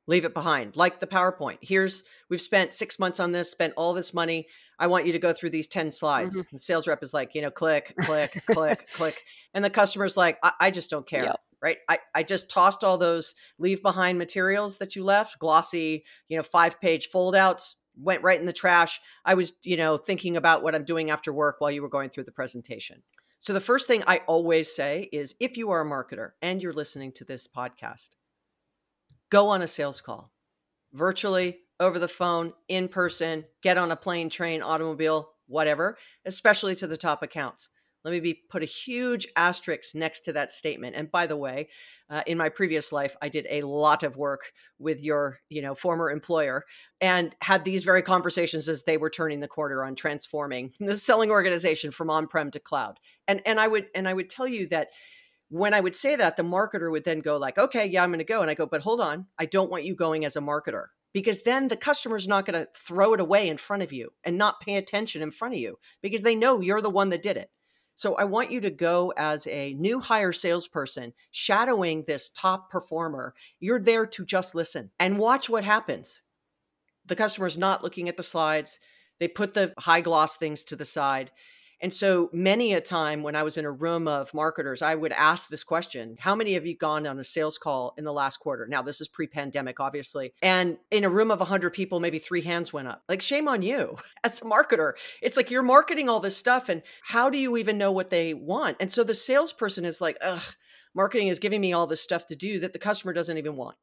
leave 0.07 0.25
it 0.25 0.33
behind. 0.33 0.75
Like 0.77 0.99
the 0.99 1.07
PowerPoint. 1.07 1.57
Here's, 1.61 2.03
we've 2.29 2.41
spent 2.41 2.73
six 2.73 2.97
months 2.97 3.19
on 3.19 3.31
this, 3.31 3.51
spent 3.51 3.73
all 3.75 3.93
this 3.93 4.13
money. 4.13 4.47
I 4.79 4.87
want 4.87 5.05
you 5.05 5.11
to 5.11 5.19
go 5.19 5.33
through 5.33 5.49
these 5.49 5.67
10 5.67 5.91
slides. 5.91 6.35
Mm-hmm. 6.35 6.47
And 6.51 6.61
sales 6.61 6.87
rep 6.87 7.03
is 7.03 7.13
like, 7.13 7.35
you 7.35 7.41
know, 7.41 7.51
click, 7.51 7.93
click, 8.01 8.43
click, 8.45 8.87
click. 8.93 9.23
And 9.53 9.63
the 9.63 9.69
customer's 9.69 10.15
like, 10.15 10.37
I, 10.43 10.51
I 10.61 10.71
just 10.71 10.89
don't 10.89 11.07
care. 11.07 11.25
Yep. 11.25 11.39
Right. 11.59 11.77
I, 11.89 11.97
I 12.13 12.21
just 12.21 12.51
tossed 12.51 12.83
all 12.83 12.99
those 12.99 13.33
leave 13.57 13.81
behind 13.81 14.19
materials 14.19 14.77
that 14.77 14.95
you 14.95 15.03
left, 15.03 15.39
glossy, 15.39 16.03
you 16.29 16.37
know, 16.37 16.43
five 16.43 16.79
page 16.79 17.09
foldouts, 17.09 17.77
went 17.99 18.21
right 18.21 18.39
in 18.39 18.45
the 18.45 18.53
trash. 18.53 19.01
I 19.25 19.33
was, 19.33 19.53
you 19.63 19.75
know, 19.75 19.97
thinking 19.97 20.37
about 20.37 20.61
what 20.61 20.75
I'm 20.75 20.85
doing 20.85 21.09
after 21.09 21.33
work 21.33 21.55
while 21.57 21.71
you 21.71 21.81
were 21.81 21.89
going 21.89 22.11
through 22.11 22.25
the 22.25 22.31
presentation. 22.31 23.01
So 23.39 23.53
the 23.53 23.61
first 23.61 23.87
thing 23.87 24.03
I 24.07 24.21
always 24.27 24.75
say 24.75 25.09
is 25.11 25.35
if 25.39 25.57
you 25.57 25.69
are 25.69 25.81
a 25.81 25.85
marketer 25.85 26.31
and 26.41 26.61
you're 26.61 26.73
listening 26.73 27.11
to 27.13 27.23
this 27.23 27.47
podcast, 27.47 28.09
go 29.29 29.49
on 29.49 29.61
a 29.61 29.67
sales 29.67 30.01
call. 30.01 30.31
virtually, 30.93 31.59
over 31.79 31.99
the 31.99 32.07
phone, 32.07 32.53
in 32.67 32.87
person, 32.87 33.45
get 33.61 33.77
on 33.77 33.91
a 33.91 33.95
plane, 33.95 34.29
train, 34.29 34.61
automobile, 34.63 35.29
whatever, 35.45 35.97
especially 36.25 36.75
to 36.75 36.87
the 36.87 36.97
top 36.97 37.21
accounts. 37.21 37.69
Let 38.07 38.13
me 38.13 38.19
be 38.21 38.41
put 38.49 38.63
a 38.63 38.65
huge 38.65 39.27
asterisk 39.35 39.93
next 39.93 40.21
to 40.21 40.31
that 40.31 40.53
statement. 40.53 40.95
And 40.95 41.11
by 41.11 41.27
the 41.27 41.35
way, 41.35 41.67
uh, 42.09 42.21
in 42.25 42.37
my 42.37 42.47
previous 42.47 42.93
life, 42.93 43.17
I 43.21 43.27
did 43.27 43.45
a 43.49 43.63
lot 43.63 44.01
of 44.01 44.15
work 44.15 44.53
with 44.79 45.03
your, 45.03 45.39
you 45.49 45.61
know, 45.61 45.75
former 45.75 46.09
employer, 46.09 46.63
and 47.01 47.35
had 47.41 47.65
these 47.65 47.83
very 47.83 48.01
conversations 48.01 48.69
as 48.69 48.83
they 48.83 48.95
were 48.95 49.09
turning 49.09 49.41
the 49.41 49.47
corner 49.49 49.83
on 49.83 49.93
transforming 49.93 50.71
the 50.79 50.95
selling 50.95 51.31
organization 51.31 51.91
from 51.91 52.09
on-prem 52.09 52.49
to 52.51 52.61
cloud. 52.61 52.97
And 53.27 53.41
and 53.45 53.59
I 53.59 53.67
would 53.67 53.87
and 53.93 54.07
I 54.07 54.13
would 54.13 54.29
tell 54.29 54.47
you 54.47 54.67
that 54.67 54.87
when 55.49 55.73
I 55.73 55.81
would 55.81 55.95
say 55.95 56.15
that, 56.15 56.37
the 56.37 56.43
marketer 56.43 56.89
would 56.89 57.03
then 57.03 57.19
go 57.19 57.35
like, 57.35 57.57
"Okay, 57.57 57.87
yeah, 57.87 58.03
I'm 58.03 58.11
going 58.11 58.19
to 58.19 58.23
go," 58.23 58.41
and 58.41 58.49
I 58.49 58.53
go, 58.53 58.67
"But 58.67 58.83
hold 58.83 59.01
on, 59.01 59.25
I 59.37 59.47
don't 59.47 59.69
want 59.69 59.83
you 59.83 59.95
going 59.95 60.23
as 60.23 60.37
a 60.37 60.41
marketer." 60.41 60.85
because 61.13 61.41
then 61.41 61.67
the 61.67 61.75
customer's 61.75 62.27
not 62.27 62.45
going 62.45 62.61
to 62.61 62.69
throw 62.75 63.13
it 63.13 63.19
away 63.19 63.47
in 63.47 63.57
front 63.57 63.81
of 63.81 63.91
you 63.91 64.11
and 64.23 64.37
not 64.37 64.61
pay 64.61 64.75
attention 64.75 65.21
in 65.21 65.31
front 65.31 65.55
of 65.55 65.59
you 65.59 65.79
because 66.01 66.21
they 66.21 66.35
know 66.35 66.61
you're 66.61 66.81
the 66.81 66.91
one 66.91 67.09
that 67.09 67.23
did 67.23 67.37
it. 67.37 67.49
So 67.97 68.13
I 68.13 68.25
want 68.25 68.51
you 68.51 68.61
to 68.61 68.69
go 68.69 69.11
as 69.17 69.47
a 69.47 69.73
new 69.73 69.99
hire 69.99 70.31
salesperson, 70.31 71.13
shadowing 71.31 72.03
this 72.03 72.29
top 72.29 72.69
performer. 72.69 73.33
You're 73.59 73.79
there 73.79 74.05
to 74.05 74.23
just 74.23 74.53
listen 74.53 74.91
and 74.99 75.17
watch 75.17 75.49
what 75.49 75.63
happens. 75.63 76.21
The 77.07 77.15
customer's 77.15 77.57
not 77.57 77.83
looking 77.83 78.07
at 78.07 78.15
the 78.15 78.21
slides. 78.21 78.79
They 79.19 79.27
put 79.27 79.55
the 79.55 79.73
high 79.79 80.01
gloss 80.01 80.37
things 80.37 80.63
to 80.65 80.75
the 80.75 80.85
side 80.85 81.31
and 81.79 81.93
so 81.93 82.29
many 82.33 82.73
a 82.73 82.81
time 82.81 83.21
when 83.21 83.35
I 83.35 83.43
was 83.43 83.57
in 83.57 83.65
a 83.65 83.71
room 83.71 84.07
of 84.07 84.33
marketers, 84.33 84.81
I 84.81 84.95
would 84.95 85.11
ask 85.11 85.49
this 85.49 85.63
question 85.63 86.17
How 86.19 86.35
many 86.35 86.55
of 86.55 86.65
you 86.65 86.75
gone 86.75 87.05
on 87.05 87.19
a 87.19 87.23
sales 87.23 87.57
call 87.57 87.93
in 87.97 88.03
the 88.03 88.13
last 88.13 88.37
quarter? 88.37 88.67
Now, 88.67 88.81
this 88.81 88.99
is 89.01 89.07
pre 89.07 89.27
pandemic, 89.27 89.79
obviously. 89.79 90.33
And 90.41 90.77
in 90.91 91.03
a 91.03 91.09
room 91.09 91.31
of 91.31 91.39
100 91.39 91.71
people, 91.71 91.99
maybe 91.99 92.19
three 92.19 92.41
hands 92.41 92.73
went 92.73 92.87
up. 92.87 93.03
Like, 93.07 93.21
shame 93.21 93.47
on 93.47 93.61
you 93.61 93.95
as 94.23 94.41
a 94.41 94.45
marketer. 94.45 94.93
It's 95.21 95.37
like 95.37 95.51
you're 95.51 95.63
marketing 95.63 96.09
all 96.09 96.19
this 96.19 96.37
stuff, 96.37 96.69
and 96.69 96.81
how 97.03 97.29
do 97.29 97.37
you 97.37 97.57
even 97.57 97.77
know 97.77 97.91
what 97.91 98.09
they 98.09 98.33
want? 98.33 98.77
And 98.79 98.91
so 98.91 99.03
the 99.03 99.13
salesperson 99.13 99.85
is 99.85 100.01
like, 100.01 100.17
Ugh, 100.21 100.55
marketing 100.95 101.27
is 101.27 101.39
giving 101.39 101.61
me 101.61 101.73
all 101.73 101.87
this 101.87 102.01
stuff 102.01 102.25
to 102.27 102.35
do 102.35 102.59
that 102.59 102.73
the 102.73 102.79
customer 102.79 103.13
doesn't 103.13 103.37
even 103.37 103.55
want. 103.55 103.75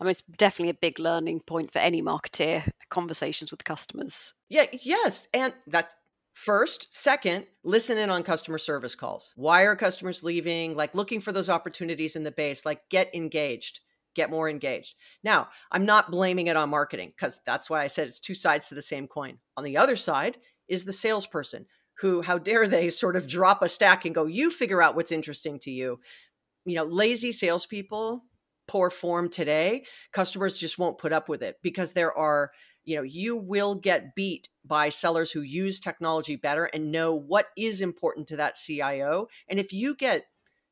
I 0.00 0.04
mean, 0.04 0.12
it's 0.12 0.22
definitely 0.22 0.70
a 0.70 0.74
big 0.74 1.00
learning 1.00 1.40
point 1.40 1.72
for 1.72 1.80
any 1.80 2.02
marketeer 2.02 2.70
conversations 2.88 3.50
with 3.50 3.64
customers. 3.64 4.32
Yeah, 4.48 4.66
yes. 4.72 5.26
And 5.34 5.52
that 5.66 5.90
First, 6.38 6.94
second, 6.94 7.46
listen 7.64 7.98
in 7.98 8.10
on 8.10 8.22
customer 8.22 8.58
service 8.58 8.94
calls. 8.94 9.32
Why 9.34 9.62
are 9.62 9.74
customers 9.74 10.22
leaving? 10.22 10.76
Like 10.76 10.94
looking 10.94 11.20
for 11.20 11.32
those 11.32 11.48
opportunities 11.48 12.14
in 12.14 12.22
the 12.22 12.30
base, 12.30 12.64
like 12.64 12.88
get 12.90 13.12
engaged, 13.12 13.80
get 14.14 14.30
more 14.30 14.48
engaged. 14.48 14.94
Now, 15.24 15.48
I'm 15.72 15.84
not 15.84 16.12
blaming 16.12 16.46
it 16.46 16.56
on 16.56 16.70
marketing 16.70 17.08
because 17.08 17.40
that's 17.44 17.68
why 17.68 17.82
I 17.82 17.88
said 17.88 18.06
it's 18.06 18.20
two 18.20 18.36
sides 18.36 18.68
to 18.68 18.76
the 18.76 18.82
same 18.82 19.08
coin. 19.08 19.38
On 19.56 19.64
the 19.64 19.76
other 19.76 19.96
side 19.96 20.38
is 20.68 20.84
the 20.84 20.92
salesperson 20.92 21.66
who, 21.98 22.22
how 22.22 22.38
dare 22.38 22.68
they 22.68 22.88
sort 22.88 23.16
of 23.16 23.26
drop 23.26 23.60
a 23.60 23.68
stack 23.68 24.04
and 24.04 24.14
go, 24.14 24.26
you 24.26 24.48
figure 24.48 24.80
out 24.80 24.94
what's 24.94 25.10
interesting 25.10 25.58
to 25.62 25.72
you. 25.72 25.98
You 26.64 26.76
know, 26.76 26.84
lazy 26.84 27.32
salespeople, 27.32 28.22
poor 28.68 28.90
form 28.90 29.28
today, 29.28 29.86
customers 30.12 30.56
just 30.56 30.78
won't 30.78 30.98
put 30.98 31.12
up 31.12 31.28
with 31.28 31.42
it 31.42 31.56
because 31.64 31.94
there 31.94 32.16
are 32.16 32.52
you 32.88 32.96
know 32.96 33.02
you 33.02 33.36
will 33.36 33.74
get 33.74 34.14
beat 34.14 34.48
by 34.64 34.88
sellers 34.88 35.30
who 35.30 35.42
use 35.42 35.78
technology 35.78 36.36
better 36.36 36.64
and 36.64 36.90
know 36.90 37.14
what 37.14 37.48
is 37.54 37.82
important 37.82 38.26
to 38.26 38.36
that 38.36 38.56
CIO 38.56 39.28
and 39.48 39.60
if 39.60 39.72
you 39.72 39.94
get 39.94 40.24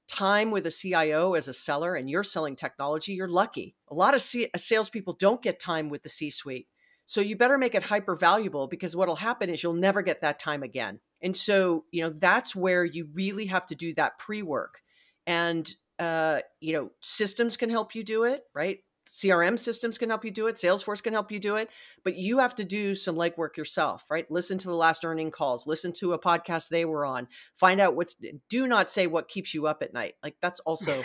time 0.08 0.50
with 0.50 0.66
a 0.66 0.70
CIO 0.70 1.34
as 1.34 1.46
a 1.46 1.52
seller 1.52 1.94
and 1.94 2.08
you're 2.08 2.22
selling 2.22 2.56
technology 2.56 3.12
you're 3.12 3.28
lucky. 3.28 3.76
A 3.88 3.94
lot 3.94 4.14
of 4.14 4.22
C- 4.22 4.48
uh, 4.54 4.58
salespeople 4.58 5.14
don't 5.14 5.42
get 5.42 5.60
time 5.60 5.90
with 5.90 6.02
the 6.02 6.08
C 6.08 6.30
suite 6.30 6.68
so 7.04 7.20
you 7.20 7.36
better 7.36 7.58
make 7.58 7.74
it 7.74 7.84
hyper 7.84 8.16
valuable 8.16 8.66
because 8.66 8.96
what'll 8.96 9.16
happen 9.16 9.50
is 9.50 9.62
you'll 9.62 9.74
never 9.74 10.02
get 10.02 10.22
that 10.22 10.40
time 10.40 10.62
again. 10.62 11.00
And 11.20 11.36
so 11.36 11.84
you 11.92 12.02
know 12.02 12.10
that's 12.10 12.56
where 12.56 12.84
you 12.84 13.08
really 13.12 13.46
have 13.46 13.66
to 13.66 13.74
do 13.74 13.94
that 13.94 14.18
pre-work. 14.18 14.80
And 15.26 15.68
uh, 15.98 16.40
you 16.60 16.72
know 16.72 16.92
systems 17.02 17.58
can 17.58 17.68
help 17.68 17.94
you 17.94 18.04
do 18.04 18.24
it 18.24 18.42
right 18.54 18.78
CRM 19.08 19.58
systems 19.58 19.98
can 19.98 20.08
help 20.08 20.24
you 20.24 20.30
do 20.30 20.46
it. 20.46 20.56
Salesforce 20.56 21.02
can 21.02 21.12
help 21.12 21.30
you 21.30 21.38
do 21.38 21.56
it, 21.56 21.70
but 22.04 22.16
you 22.16 22.38
have 22.38 22.54
to 22.56 22.64
do 22.64 22.94
some 22.94 23.16
legwork 23.16 23.56
yourself, 23.56 24.04
right? 24.10 24.30
Listen 24.30 24.58
to 24.58 24.68
the 24.68 24.74
last 24.74 25.04
earning 25.04 25.30
calls, 25.30 25.66
listen 25.66 25.92
to 25.94 26.12
a 26.12 26.18
podcast 26.18 26.68
they 26.68 26.84
were 26.84 27.06
on, 27.06 27.28
find 27.54 27.80
out 27.80 27.94
what's, 27.94 28.16
do 28.48 28.66
not 28.66 28.90
say 28.90 29.06
what 29.06 29.28
keeps 29.28 29.54
you 29.54 29.66
up 29.66 29.82
at 29.82 29.94
night. 29.94 30.14
Like 30.22 30.36
that's 30.42 30.60
also 30.60 31.02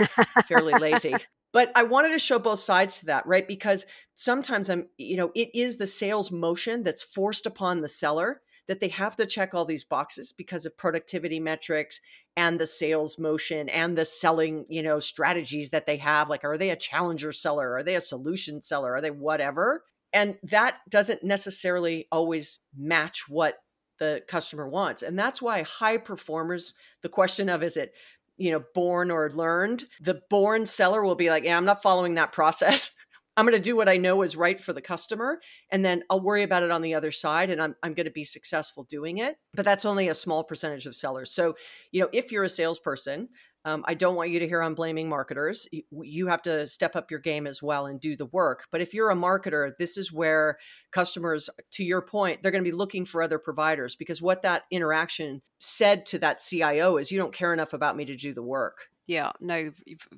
fairly 0.47 0.73
lazy. 0.73 1.13
But 1.53 1.69
I 1.75 1.83
wanted 1.83 2.11
to 2.11 2.19
show 2.19 2.39
both 2.39 2.59
sides 2.59 3.01
to 3.01 3.07
that, 3.07 3.27
right? 3.27 3.45
Because 3.45 3.85
sometimes 4.13 4.69
I'm, 4.69 4.87
you 4.97 5.17
know, 5.17 5.31
it 5.35 5.49
is 5.53 5.75
the 5.75 5.85
sales 5.85 6.31
motion 6.31 6.81
that's 6.83 7.03
forced 7.03 7.45
upon 7.45 7.81
the 7.81 7.89
seller 7.89 8.41
that 8.67 8.79
they 8.79 8.87
have 8.87 9.17
to 9.17 9.25
check 9.25 9.53
all 9.53 9.65
these 9.65 9.83
boxes 9.83 10.31
because 10.31 10.65
of 10.65 10.77
productivity 10.77 11.41
metrics 11.41 11.99
and 12.37 12.59
the 12.59 12.67
sales 12.67 13.19
motion 13.19 13.69
and 13.69 13.97
the 13.97 14.05
selling, 14.05 14.65
you 14.69 14.81
know, 14.81 14.99
strategies 14.99 15.71
that 15.71 15.85
they 15.85 15.97
have. 15.97 16.29
Like, 16.29 16.43
are 16.43 16.57
they 16.57 16.69
a 16.69 16.75
challenger 16.75 17.31
seller? 17.31 17.73
Are 17.75 17.83
they 17.83 17.95
a 17.95 18.01
solution 18.01 18.61
seller? 18.61 18.93
Are 18.95 19.01
they 19.01 19.11
whatever? 19.11 19.83
And 20.13 20.37
that 20.43 20.77
doesn't 20.89 21.23
necessarily 21.23 22.07
always 22.11 22.59
match 22.75 23.29
what 23.29 23.59
the 23.99 24.23
customer 24.27 24.67
wants. 24.67 25.03
And 25.03 25.17
that's 25.17 25.41
why 25.41 25.61
high 25.61 25.97
performers, 25.97 26.73
the 27.01 27.09
question 27.09 27.49
of 27.49 27.63
is 27.63 27.77
it, 27.77 27.93
you 28.37 28.51
know, 28.51 28.63
born 28.73 29.11
or 29.11 29.29
learned, 29.29 29.83
the 29.99 30.21
born 30.29 30.65
seller 30.65 31.03
will 31.03 31.15
be 31.15 31.29
like, 31.29 31.43
yeah, 31.43 31.55
I'm 31.55 31.65
not 31.65 31.83
following 31.83 32.15
that 32.15 32.31
process. 32.31 32.91
I'm 33.37 33.45
going 33.45 33.57
to 33.57 33.61
do 33.61 33.75
what 33.75 33.89
I 33.89 33.97
know 33.97 34.21
is 34.23 34.35
right 34.35 34.59
for 34.59 34.73
the 34.73 34.81
customer, 34.81 35.39
and 35.71 35.85
then 35.85 36.03
I'll 36.09 36.19
worry 36.19 36.43
about 36.43 36.63
it 36.63 36.71
on 36.71 36.81
the 36.81 36.95
other 36.95 37.11
side, 37.11 37.49
and 37.49 37.61
I'm, 37.61 37.75
I'm 37.81 37.93
going 37.93 38.05
to 38.05 38.11
be 38.11 38.23
successful 38.23 38.83
doing 38.83 39.19
it. 39.19 39.37
But 39.53 39.65
that's 39.65 39.85
only 39.85 40.09
a 40.09 40.15
small 40.15 40.43
percentage 40.43 40.85
of 40.85 40.95
sellers. 40.95 41.33
So, 41.33 41.55
you 41.91 42.01
know, 42.01 42.09
if 42.11 42.31
you're 42.31 42.43
a 42.43 42.49
salesperson, 42.49 43.29
um, 43.63 43.83
I 43.87 43.93
don't 43.93 44.15
want 44.15 44.31
you 44.31 44.39
to 44.39 44.47
hear 44.47 44.61
I'm 44.61 44.73
blaming 44.73 45.07
marketers. 45.07 45.67
You 45.91 46.27
have 46.27 46.41
to 46.43 46.67
step 46.67 46.95
up 46.95 47.11
your 47.11 47.19
game 47.19 47.45
as 47.45 47.61
well 47.61 47.85
and 47.85 47.99
do 47.99 48.15
the 48.15 48.25
work. 48.25 48.65
But 48.71 48.81
if 48.81 48.93
you're 48.93 49.11
a 49.11 49.15
marketer, 49.15 49.71
this 49.77 49.97
is 49.97 50.11
where 50.11 50.57
customers, 50.91 51.49
to 51.73 51.83
your 51.83 52.01
point, 52.01 52.41
they're 52.41 52.51
going 52.51 52.63
to 52.63 52.69
be 52.69 52.75
looking 52.75 53.05
for 53.05 53.21
other 53.21 53.37
providers 53.37 53.95
because 53.95 54.21
what 54.21 54.41
that 54.41 54.63
interaction 54.71 55.41
said 55.59 56.07
to 56.07 56.19
that 56.19 56.39
CIO 56.39 56.97
is 56.97 57.11
you 57.11 57.19
don't 57.19 57.33
care 57.33 57.53
enough 57.53 57.73
about 57.73 57.95
me 57.95 58.05
to 58.05 58.15
do 58.15 58.33
the 58.33 58.43
work 58.43 58.87
yeah 59.11 59.31
no 59.41 59.71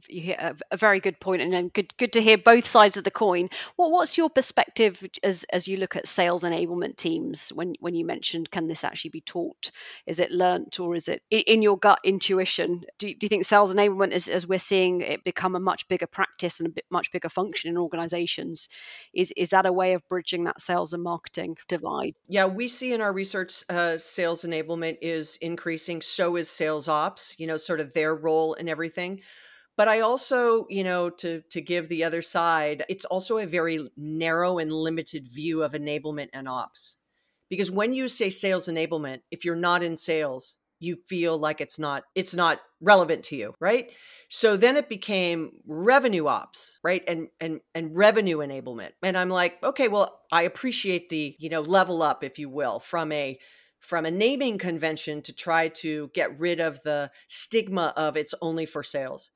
you 0.07 0.21
hit 0.21 0.39
a, 0.39 0.55
a, 0.69 0.77
very 0.77 0.99
good 0.99 1.19
point 1.19 1.41
and 1.41 1.73
good 1.73 1.97
good 1.97 2.13
to 2.13 2.21
hear 2.21 2.37
both 2.37 2.67
sides 2.67 2.95
of 2.95 3.03
the 3.03 3.11
coin. 3.11 3.49
Well 3.75 3.91
what's 3.91 4.17
your 4.17 4.29
perspective 4.29 5.03
as 5.23 5.45
as 5.51 5.67
you 5.67 5.77
look 5.77 5.95
at 5.95 6.07
sales 6.07 6.43
enablement 6.43 6.97
teams 6.97 7.49
when 7.49 7.73
when 7.79 7.95
you 7.95 8.05
mentioned 8.05 8.51
can 8.51 8.67
this 8.67 8.83
actually 8.83 9.09
be 9.09 9.21
taught? 9.21 9.71
Is 10.05 10.19
it 10.19 10.29
learnt 10.31 10.79
or 10.79 10.95
is 10.95 11.07
it 11.07 11.23
in 11.31 11.63
your 11.63 11.77
gut 11.77 11.99
intuition? 12.03 12.83
Do, 12.99 13.07
do 13.07 13.25
you 13.25 13.29
think 13.29 13.45
sales 13.45 13.73
enablement 13.73 14.11
is 14.11 14.27
as 14.27 14.47
we're 14.47 14.59
seeing 14.59 15.01
it 15.01 15.23
become 15.23 15.55
a 15.55 15.59
much 15.59 15.87
bigger 15.87 16.07
practice 16.07 16.59
and 16.59 16.67
a 16.67 16.71
bit 16.71 16.85
much 16.91 17.11
bigger 17.11 17.29
function 17.29 17.71
in 17.71 17.77
organizations 17.77 18.69
is 19.13 19.33
is 19.35 19.49
that 19.49 19.65
a 19.65 19.73
way 19.73 19.93
of 19.93 20.07
bridging 20.07 20.43
that 20.43 20.61
sales 20.61 20.93
and 20.93 21.01
marketing 21.01 21.57
divide? 21.67 22.13
Yeah 22.27 22.45
we 22.45 22.67
see 22.67 22.93
in 22.93 23.01
our 23.01 23.11
research 23.13 23.63
uh, 23.69 23.97
sales 23.97 24.43
enablement 24.43 24.97
is 25.01 25.37
increasing 25.37 25.99
so 25.99 26.35
is 26.35 26.47
sales 26.47 26.87
ops 26.87 27.35
you 27.39 27.47
know 27.47 27.57
sort 27.57 27.79
of 27.79 27.93
their 27.93 28.15
role 28.15 28.53
in 28.53 28.69
everything 28.83 29.21
but 29.77 29.87
i 29.87 30.01
also 30.01 30.65
you 30.69 30.83
know 30.83 31.09
to 31.09 31.41
to 31.49 31.61
give 31.61 31.87
the 31.87 32.03
other 32.03 32.21
side 32.21 32.83
it's 32.89 33.05
also 33.05 33.37
a 33.37 33.45
very 33.45 33.89
narrow 33.95 34.57
and 34.57 34.71
limited 34.73 35.27
view 35.27 35.63
of 35.63 35.71
enablement 35.71 36.27
and 36.33 36.47
ops 36.47 36.97
because 37.49 37.71
when 37.71 37.93
you 37.93 38.07
say 38.07 38.29
sales 38.29 38.67
enablement 38.67 39.19
if 39.31 39.45
you're 39.45 39.55
not 39.55 39.81
in 39.83 39.95
sales 39.95 40.57
you 40.79 40.95
feel 40.95 41.37
like 41.37 41.61
it's 41.61 41.79
not 41.79 42.03
it's 42.13 42.33
not 42.33 42.59
relevant 42.81 43.23
to 43.23 43.35
you 43.35 43.53
right? 43.59 43.91
So 44.29 44.57
then 44.57 44.77
it 44.77 44.89
became 44.89 45.51
revenue 45.65 46.27
ops 46.27 46.77
right? 46.83 47.03
And 47.07 47.29
and 47.39 47.61
and 47.73 47.95
revenue 47.95 48.39
enablement. 48.39 48.91
And 49.01 49.17
i'm 49.17 49.29
like 49.29 49.63
okay 49.63 49.87
well 49.87 50.19
i 50.31 50.43
appreciate 50.43 51.09
the 51.09 51.35
you 51.39 51.49
know 51.49 51.61
level 51.61 52.01
up 52.03 52.23
if 52.23 52.37
you 52.37 52.49
will 52.49 52.79
from 52.79 53.11
a 53.11 53.39
from 53.83 54.05
a 54.05 54.11
naming 54.11 54.57
convention 54.57 55.21
to 55.21 55.33
try 55.33 55.67
to 55.67 56.09
get 56.13 56.39
rid 56.39 56.61
of 56.61 56.81
the 56.83 57.11
stigma 57.27 57.93
of 57.97 58.15
it's 58.15 58.33
only 58.41 58.65
for 58.65 58.81
sales. 58.81 59.29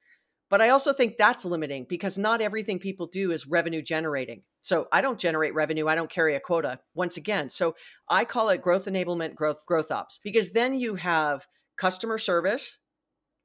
But 0.49 0.61
I 0.61 0.69
also 0.69 0.93
think 0.93 1.17
that's 1.17 1.43
limiting 1.43 1.85
because 1.89 2.17
not 2.17 2.39
everything 2.41 2.79
people 2.79 3.07
do 3.07 3.31
is 3.31 3.45
revenue 3.45 3.81
generating. 3.81 4.43
So 4.61 4.87
I 4.93 5.01
don't 5.01 5.19
generate 5.19 5.53
revenue, 5.53 5.87
I 5.89 5.95
don't 5.95 6.09
carry 6.09 6.35
a 6.35 6.39
quota 6.39 6.79
once 6.95 7.17
again. 7.17 7.49
So 7.49 7.75
I 8.07 8.23
call 8.23 8.47
it 8.47 8.61
growth 8.61 8.85
enablement, 8.85 9.35
growth 9.35 9.65
growth 9.65 9.91
ops 9.91 10.19
because 10.23 10.51
then 10.51 10.73
you 10.79 10.95
have 10.95 11.45
customer 11.75 12.17
service, 12.17 12.79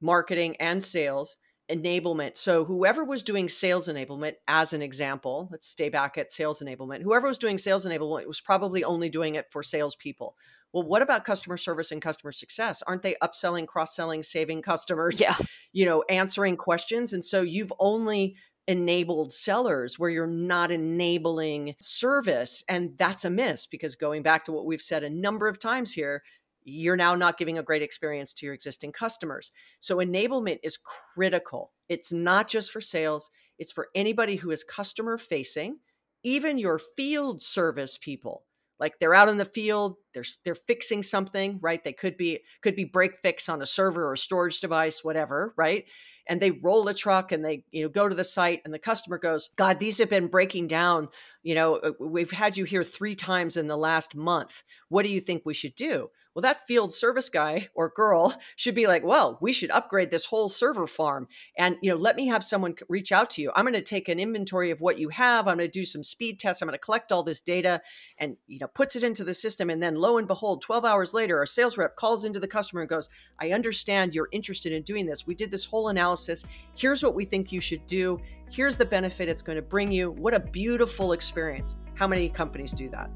marketing 0.01 0.55
and 0.61 0.81
sales 0.81 1.35
enablement. 1.71 2.37
So 2.37 2.65
whoever 2.65 3.03
was 3.03 3.23
doing 3.23 3.49
sales 3.49 3.87
enablement 3.87 4.33
as 4.47 4.73
an 4.73 4.81
example, 4.81 5.47
let's 5.51 5.67
stay 5.67 5.89
back 5.89 6.17
at 6.17 6.31
sales 6.31 6.61
enablement. 6.61 7.01
Whoever 7.01 7.27
was 7.27 7.37
doing 7.37 7.57
sales 7.57 7.85
enablement 7.85 8.27
was 8.27 8.41
probably 8.41 8.83
only 8.83 9.09
doing 9.09 9.35
it 9.35 9.51
for 9.51 9.63
salespeople 9.63 10.35
well 10.73 10.83
what 10.83 11.03
about 11.03 11.23
customer 11.23 11.55
service 11.55 11.91
and 11.91 12.01
customer 12.01 12.31
success 12.31 12.81
aren't 12.87 13.03
they 13.03 13.15
upselling 13.21 13.67
cross-selling 13.67 14.23
saving 14.23 14.59
customers 14.59 15.19
yeah 15.19 15.35
you 15.71 15.85
know 15.85 16.03
answering 16.09 16.57
questions 16.57 17.13
and 17.13 17.23
so 17.23 17.41
you've 17.41 17.71
only 17.79 18.35
enabled 18.67 19.33
sellers 19.33 19.99
where 19.99 20.09
you're 20.09 20.27
not 20.27 20.71
enabling 20.71 21.75
service. 21.81 22.63
And 22.69 22.97
that's 22.97 23.25
a 23.25 23.29
miss 23.29 23.65
because 23.67 23.95
going 23.95 24.23
back 24.23 24.45
to 24.45 24.51
what 24.51 24.65
we've 24.65 24.81
said 24.81 25.03
a 25.03 25.09
number 25.09 25.47
of 25.47 25.59
times 25.59 25.93
here, 25.93 26.23
you're 26.65 26.95
now 26.95 27.15
not 27.15 27.37
giving 27.37 27.57
a 27.57 27.63
great 27.63 27.81
experience 27.81 28.33
to 28.33 28.45
your 28.45 28.55
existing 28.55 28.91
customers. 28.91 29.51
So 29.79 29.97
enablement 29.97 30.59
is 30.63 30.77
critical. 30.77 31.71
It's 31.89 32.11
not 32.11 32.47
just 32.47 32.71
for 32.71 32.81
sales, 32.81 33.29
it's 33.59 33.71
for 33.71 33.89
anybody 33.95 34.35
who 34.35 34.51
is 34.51 34.63
customer 34.63 35.17
facing, 35.17 35.79
even 36.23 36.57
your 36.57 36.79
field 36.79 37.41
service 37.41 37.97
people. 37.97 38.45
Like 38.79 38.99
they're 38.99 39.13
out 39.13 39.29
in 39.29 39.37
the 39.37 39.45
field 39.45 39.95
they're 40.13 40.25
they're 40.43 40.55
fixing 40.55 41.03
something 41.03 41.59
right? 41.61 41.83
They 41.83 41.93
could 41.93 42.17
be 42.17 42.39
could 42.61 42.75
be 42.75 42.83
break 42.83 43.17
fix 43.17 43.47
on 43.47 43.61
a 43.61 43.65
server 43.65 44.05
or 44.05 44.13
a 44.13 44.17
storage 44.17 44.59
device 44.59 45.03
whatever 45.03 45.53
right? 45.55 45.85
And 46.27 46.41
they 46.41 46.51
roll 46.51 46.83
the 46.83 46.93
truck 46.93 47.31
and 47.31 47.45
they 47.45 47.63
you 47.71 47.83
know 47.83 47.89
go 47.89 48.09
to 48.09 48.15
the 48.15 48.23
site 48.23 48.61
and 48.65 48.73
the 48.73 48.79
customer 48.79 49.17
goes 49.17 49.49
god 49.55 49.79
these 49.79 49.99
have 49.99 50.09
been 50.09 50.27
breaking 50.27 50.67
down. 50.67 51.07
You 51.43 51.55
know 51.55 51.75
uh, 51.75 51.91
we've 51.99 52.31
had 52.31 52.57
you 52.57 52.65
here 52.65 52.83
3 52.83 53.15
times 53.15 53.55
in 53.55 53.67
the 53.67 53.77
last 53.77 54.15
month. 54.15 54.63
What 54.89 55.05
do 55.05 55.11
you 55.11 55.21
think 55.21 55.43
we 55.45 55.53
should 55.53 55.75
do 55.75 56.09
well, 56.33 56.41
that 56.41 56.65
field 56.65 56.93
service 56.93 57.29
guy 57.29 57.69
or 57.75 57.89
girl 57.95 58.35
should 58.55 58.75
be 58.75 58.87
like, 58.87 59.03
well, 59.03 59.37
we 59.41 59.53
should 59.53 59.71
upgrade 59.71 60.09
this 60.09 60.25
whole 60.25 60.49
server 60.49 60.87
farm. 60.87 61.27
And, 61.57 61.77
you 61.81 61.91
know, 61.91 61.97
let 61.97 62.15
me 62.15 62.27
have 62.27 62.43
someone 62.43 62.75
reach 62.89 63.11
out 63.11 63.29
to 63.31 63.41
you. 63.41 63.51
I'm 63.55 63.65
going 63.65 63.73
to 63.73 63.81
take 63.81 64.09
an 64.09 64.19
inventory 64.19 64.71
of 64.71 64.81
what 64.81 64.97
you 64.97 65.09
have. 65.09 65.47
I'm 65.47 65.57
going 65.57 65.69
to 65.69 65.71
do 65.71 65.85
some 65.85 66.03
speed 66.03 66.39
tests. 66.39 66.61
I'm 66.61 66.67
going 66.67 66.73
to 66.73 66.83
collect 66.83 67.11
all 67.11 67.23
this 67.23 67.41
data 67.41 67.81
and, 68.19 68.37
you 68.47 68.59
know, 68.59 68.67
puts 68.67 68.95
it 68.95 69.03
into 69.03 69.23
the 69.23 69.33
system. 69.33 69.69
And 69.69 69.81
then 69.81 69.95
lo 69.95 70.17
and 70.17 70.27
behold, 70.27 70.61
12 70.61 70.85
hours 70.85 71.13
later, 71.13 71.37
our 71.37 71.45
sales 71.45 71.77
rep 71.77 71.95
calls 71.95 72.25
into 72.25 72.39
the 72.39 72.47
customer 72.47 72.81
and 72.81 72.89
goes, 72.89 73.09
I 73.39 73.51
understand 73.51 74.15
you're 74.15 74.29
interested 74.31 74.73
in 74.73 74.83
doing 74.83 75.05
this. 75.05 75.27
We 75.27 75.35
did 75.35 75.51
this 75.51 75.65
whole 75.65 75.89
analysis. 75.89 76.45
Here's 76.75 77.03
what 77.03 77.15
we 77.15 77.25
think 77.25 77.51
you 77.51 77.61
should 77.61 77.85
do. 77.85 78.19
Here's 78.49 78.75
the 78.75 78.85
benefit 78.85 79.29
it's 79.29 79.41
going 79.41 79.55
to 79.55 79.61
bring 79.61 79.91
you. 79.91 80.11
What 80.11 80.33
a 80.33 80.39
beautiful 80.39 81.13
experience. 81.13 81.75
How 81.95 82.07
many 82.07 82.29
companies 82.29 82.71
do 82.71 82.89
that? 82.89 83.09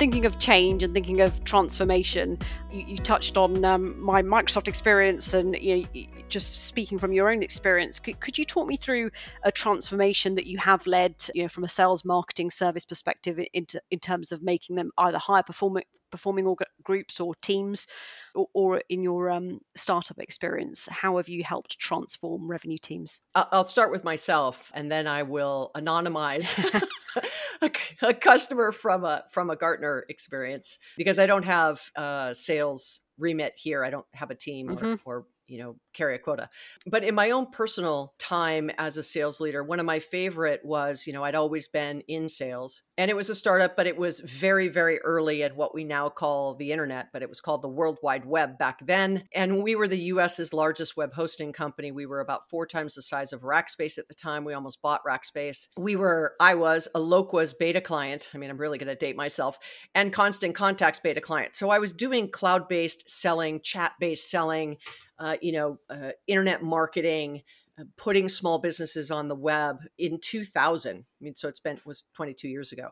Thinking 0.00 0.24
of 0.24 0.38
change 0.38 0.82
and 0.82 0.94
thinking 0.94 1.20
of 1.20 1.44
transformation, 1.44 2.38
you, 2.72 2.82
you 2.86 2.96
touched 2.96 3.36
on 3.36 3.62
um, 3.66 4.00
my 4.00 4.22
Microsoft 4.22 4.66
experience 4.66 5.34
and 5.34 5.54
you 5.56 5.76
know, 5.76 6.06
just 6.30 6.64
speaking 6.64 6.98
from 6.98 7.12
your 7.12 7.30
own 7.30 7.42
experience. 7.42 7.98
Could, 7.98 8.18
could, 8.18 8.38
you 8.38 8.46
talk 8.46 8.66
me 8.66 8.78
through 8.78 9.10
a 9.42 9.52
transformation 9.52 10.36
that 10.36 10.46
you 10.46 10.56
have 10.56 10.86
led, 10.86 11.16
you 11.34 11.42
know, 11.42 11.48
from 11.48 11.64
a 11.64 11.68
sales, 11.68 12.02
marketing, 12.02 12.50
service 12.50 12.86
perspective, 12.86 13.38
in 13.52 13.98
terms 14.00 14.32
of 14.32 14.42
making 14.42 14.76
them 14.76 14.90
either 14.96 15.18
higher 15.18 15.42
performing 15.42 15.84
performing 16.10 16.46
org- 16.46 16.64
groups 16.82 17.20
or 17.20 17.34
teams, 17.36 17.86
or, 18.34 18.46
or 18.54 18.82
in 18.88 19.02
your 19.02 19.30
um, 19.30 19.60
startup 19.76 20.18
experience? 20.18 20.88
How 20.90 21.16
have 21.16 21.28
you 21.28 21.44
helped 21.44 21.78
transform 21.78 22.50
revenue 22.50 22.78
teams? 22.78 23.20
I'll 23.34 23.64
start 23.64 23.90
with 23.90 24.04
myself, 24.04 24.70
and 24.74 24.90
then 24.90 25.06
I 25.06 25.22
will 25.22 25.70
anonymize 25.74 26.82
a, 27.62 27.70
a, 28.02 28.14
customer 28.14 28.72
from 28.72 29.04
a 29.04 29.24
from 29.30 29.50
a 29.50 29.56
Gartner 29.56 30.04
experience 30.08 30.78
because 30.96 31.18
I 31.18 31.26
don't 31.26 31.44
have 31.44 31.80
uh, 31.96 32.34
sales 32.34 33.00
remit 33.18 33.54
here. 33.56 33.84
I 33.84 33.90
don't 33.90 34.06
have 34.14 34.30
a 34.30 34.34
team 34.34 34.68
mm-hmm. 34.68 34.94
or, 35.08 35.18
or 35.18 35.26
you 35.50 35.58
know 35.58 35.76
carry 35.92 36.14
a 36.14 36.18
quota. 36.18 36.48
But 36.86 37.04
in 37.04 37.14
my 37.14 37.30
own 37.30 37.50
personal 37.50 38.14
time 38.18 38.70
as 38.78 38.96
a 38.96 39.02
sales 39.02 39.40
leader 39.40 39.62
one 39.62 39.80
of 39.80 39.86
my 39.86 39.98
favorite 39.98 40.60
was 40.64 41.06
you 41.06 41.12
know 41.12 41.24
i'd 41.24 41.34
always 41.34 41.68
been 41.68 42.00
in 42.06 42.28
sales 42.28 42.82
and 42.96 43.10
it 43.10 43.16
was 43.16 43.28
a 43.28 43.34
startup 43.34 43.76
but 43.76 43.86
it 43.86 43.96
was 43.96 44.20
very 44.20 44.68
very 44.68 44.98
early 45.00 45.42
at 45.42 45.56
what 45.56 45.74
we 45.74 45.84
now 45.84 46.08
call 46.08 46.54
the 46.54 46.72
internet 46.72 47.08
but 47.12 47.22
it 47.22 47.28
was 47.28 47.40
called 47.40 47.62
the 47.62 47.68
world 47.68 47.98
wide 48.02 48.24
web 48.24 48.56
back 48.58 48.78
then 48.86 49.24
and 49.34 49.62
we 49.62 49.74
were 49.74 49.88
the 49.88 50.12
us's 50.12 50.52
largest 50.52 50.96
web 50.96 51.12
hosting 51.14 51.52
company. 51.52 51.90
We 51.90 52.06
were 52.06 52.20
about 52.20 52.48
four 52.48 52.66
times 52.66 52.94
the 52.94 53.02
size 53.02 53.32
of 53.32 53.42
rackspace 53.42 53.98
at 53.98 54.08
the 54.08 54.14
time. 54.14 54.44
We 54.44 54.54
almost 54.54 54.82
bought 54.82 55.02
rackspace. 55.06 55.68
We 55.76 55.96
were 55.96 56.34
i 56.40 56.54
was 56.54 56.88
Eloqua's 56.94 57.54
beta 57.54 57.80
client. 57.80 58.30
I 58.34 58.38
mean 58.38 58.50
i'm 58.50 58.58
really 58.58 58.78
going 58.78 58.88
to 58.88 58.94
date 58.94 59.16
myself 59.16 59.58
and 59.94 60.12
constant 60.12 60.54
contacts 60.54 61.00
beta 61.00 61.20
client. 61.20 61.54
So 61.54 61.70
i 61.70 61.78
was 61.78 61.92
doing 61.92 62.30
cloud 62.30 62.68
based 62.68 63.08
selling 63.08 63.60
chat 63.60 63.92
based 63.98 64.30
selling 64.30 64.76
uh, 65.20 65.36
you 65.40 65.52
know, 65.52 65.78
uh, 65.90 66.10
internet 66.26 66.62
marketing, 66.62 67.42
uh, 67.78 67.84
putting 67.96 68.28
small 68.28 68.58
businesses 68.58 69.10
on 69.10 69.28
the 69.28 69.34
web 69.34 69.82
in 69.98 70.18
2000. 70.18 70.96
I 70.96 71.04
mean, 71.20 71.34
so 71.34 71.46
it's 71.48 71.60
been 71.60 71.78
was 71.84 72.04
22 72.14 72.48
years 72.48 72.72
ago, 72.72 72.88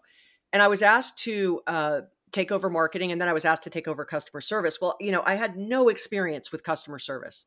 and 0.53 0.63
I 0.63 0.69
was 0.69 0.83
asked 0.83 1.19
to 1.25 1.61
uh, 1.67 2.01
take 2.31 2.53
over 2.53 2.69
marketing, 2.69 3.11
and 3.11 3.21
then 3.21 3.29
I 3.29 3.33
was 3.33 3.47
asked 3.47 3.63
to 3.63 3.71
take 3.71 3.89
over 3.89 4.05
customer 4.05 4.43
service. 4.43 4.79
Well, 4.81 4.97
you 5.01 5.11
know, 5.11 5.23
I 5.25 5.35
had 5.35 5.57
no 5.57 5.89
experience 5.89 6.53
with 6.53 6.63
customer 6.63 6.99
service, 6.99 7.47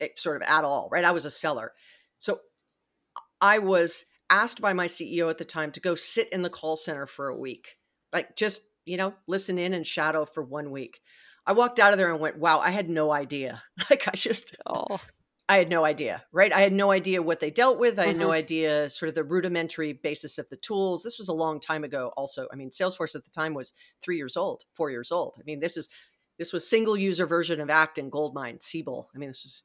eh, 0.00 0.08
sort 0.16 0.36
of 0.36 0.42
at 0.42 0.64
all. 0.64 0.88
Right, 0.90 1.04
I 1.04 1.12
was 1.12 1.24
a 1.24 1.30
seller, 1.30 1.72
so 2.18 2.40
I 3.40 3.60
was 3.60 4.04
asked 4.28 4.60
by 4.60 4.72
my 4.72 4.86
CEO 4.86 5.30
at 5.30 5.38
the 5.38 5.44
time 5.44 5.70
to 5.72 5.80
go 5.80 5.94
sit 5.94 6.28
in 6.30 6.42
the 6.42 6.50
call 6.50 6.76
center 6.76 7.06
for 7.06 7.28
a 7.28 7.36
week, 7.36 7.76
like 8.12 8.36
just 8.36 8.62
you 8.86 8.96
know, 8.96 9.14
listen 9.28 9.58
in 9.58 9.72
and 9.72 9.86
shadow 9.86 10.24
for 10.24 10.42
one 10.42 10.72
week. 10.72 11.00
I 11.46 11.52
walked 11.52 11.78
out 11.78 11.92
of 11.92 11.98
there 11.98 12.10
and 12.10 12.20
went, 12.20 12.38
wow, 12.38 12.60
I 12.60 12.70
had 12.70 12.88
no 12.88 13.12
idea. 13.12 13.62
Like 13.90 14.06
I 14.06 14.12
just, 14.12 14.56
oh, 14.66 15.00
I 15.48 15.56
had 15.56 15.68
no 15.68 15.84
idea, 15.84 16.22
right? 16.30 16.52
I 16.52 16.60
had 16.60 16.72
no 16.72 16.92
idea 16.92 17.22
what 17.22 17.40
they 17.40 17.50
dealt 17.50 17.80
with. 17.80 17.98
I 17.98 18.06
had 18.06 18.10
mm-hmm. 18.10 18.20
no 18.20 18.30
idea 18.30 18.88
sort 18.88 19.08
of 19.08 19.16
the 19.16 19.24
rudimentary 19.24 19.92
basis 19.92 20.38
of 20.38 20.48
the 20.48 20.56
tools. 20.56 21.02
This 21.02 21.18
was 21.18 21.26
a 21.26 21.34
long 21.34 21.58
time 21.58 21.82
ago. 21.82 22.12
Also, 22.16 22.46
I 22.52 22.56
mean, 22.56 22.70
Salesforce 22.70 23.16
at 23.16 23.24
the 23.24 23.32
time 23.32 23.52
was 23.52 23.74
three 24.00 24.16
years 24.16 24.36
old, 24.36 24.62
four 24.74 24.92
years 24.92 25.10
old. 25.10 25.34
I 25.40 25.42
mean, 25.44 25.58
this 25.58 25.76
is 25.76 25.88
this 26.38 26.52
was 26.52 26.68
single 26.68 26.96
user 26.96 27.26
version 27.26 27.60
of 27.60 27.68
Act 27.68 27.98
and 27.98 28.12
Goldmine, 28.12 28.60
Siebel. 28.60 29.10
I 29.12 29.18
mean, 29.18 29.30
this 29.30 29.42
was 29.42 29.64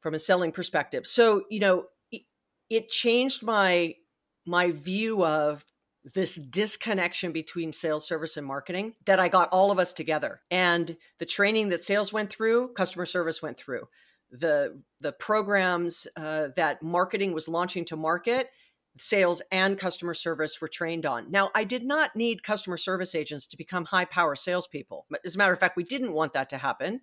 from 0.00 0.14
a 0.14 0.18
selling 0.18 0.52
perspective. 0.52 1.06
So 1.06 1.44
you 1.50 1.60
know, 1.60 1.84
it, 2.10 2.22
it 2.70 2.88
changed 2.88 3.42
my 3.42 3.96
my 4.46 4.70
view 4.70 5.22
of 5.22 5.66
this 6.04 6.34
disconnection 6.34 7.32
between 7.32 7.72
sales 7.72 8.06
service 8.06 8.36
and 8.36 8.46
marketing 8.46 8.94
that 9.06 9.18
I 9.18 9.28
got 9.28 9.48
all 9.52 9.70
of 9.70 9.78
us 9.78 9.92
together. 9.92 10.40
And 10.50 10.96
the 11.18 11.24
training 11.24 11.70
that 11.70 11.82
sales 11.82 12.12
went 12.12 12.30
through, 12.30 12.72
customer 12.74 13.06
service 13.06 13.40
went 13.40 13.56
through. 13.56 13.88
The 14.30 14.82
the 15.00 15.12
programs 15.12 16.06
uh, 16.16 16.48
that 16.56 16.82
marketing 16.82 17.32
was 17.32 17.48
launching 17.48 17.84
to 17.86 17.96
market, 17.96 18.50
sales 18.98 19.42
and 19.50 19.78
customer 19.78 20.14
service 20.14 20.60
were 20.60 20.68
trained 20.68 21.06
on. 21.06 21.30
Now, 21.30 21.50
I 21.54 21.64
did 21.64 21.84
not 21.84 22.14
need 22.16 22.42
customer 22.42 22.76
service 22.76 23.14
agents 23.14 23.46
to 23.48 23.56
become 23.56 23.84
high 23.84 24.04
power 24.04 24.34
salespeople. 24.34 25.06
As 25.24 25.34
a 25.34 25.38
matter 25.38 25.52
of 25.52 25.60
fact, 25.60 25.76
we 25.76 25.84
didn't 25.84 26.12
want 26.12 26.32
that 26.34 26.50
to 26.50 26.58
happen, 26.58 27.00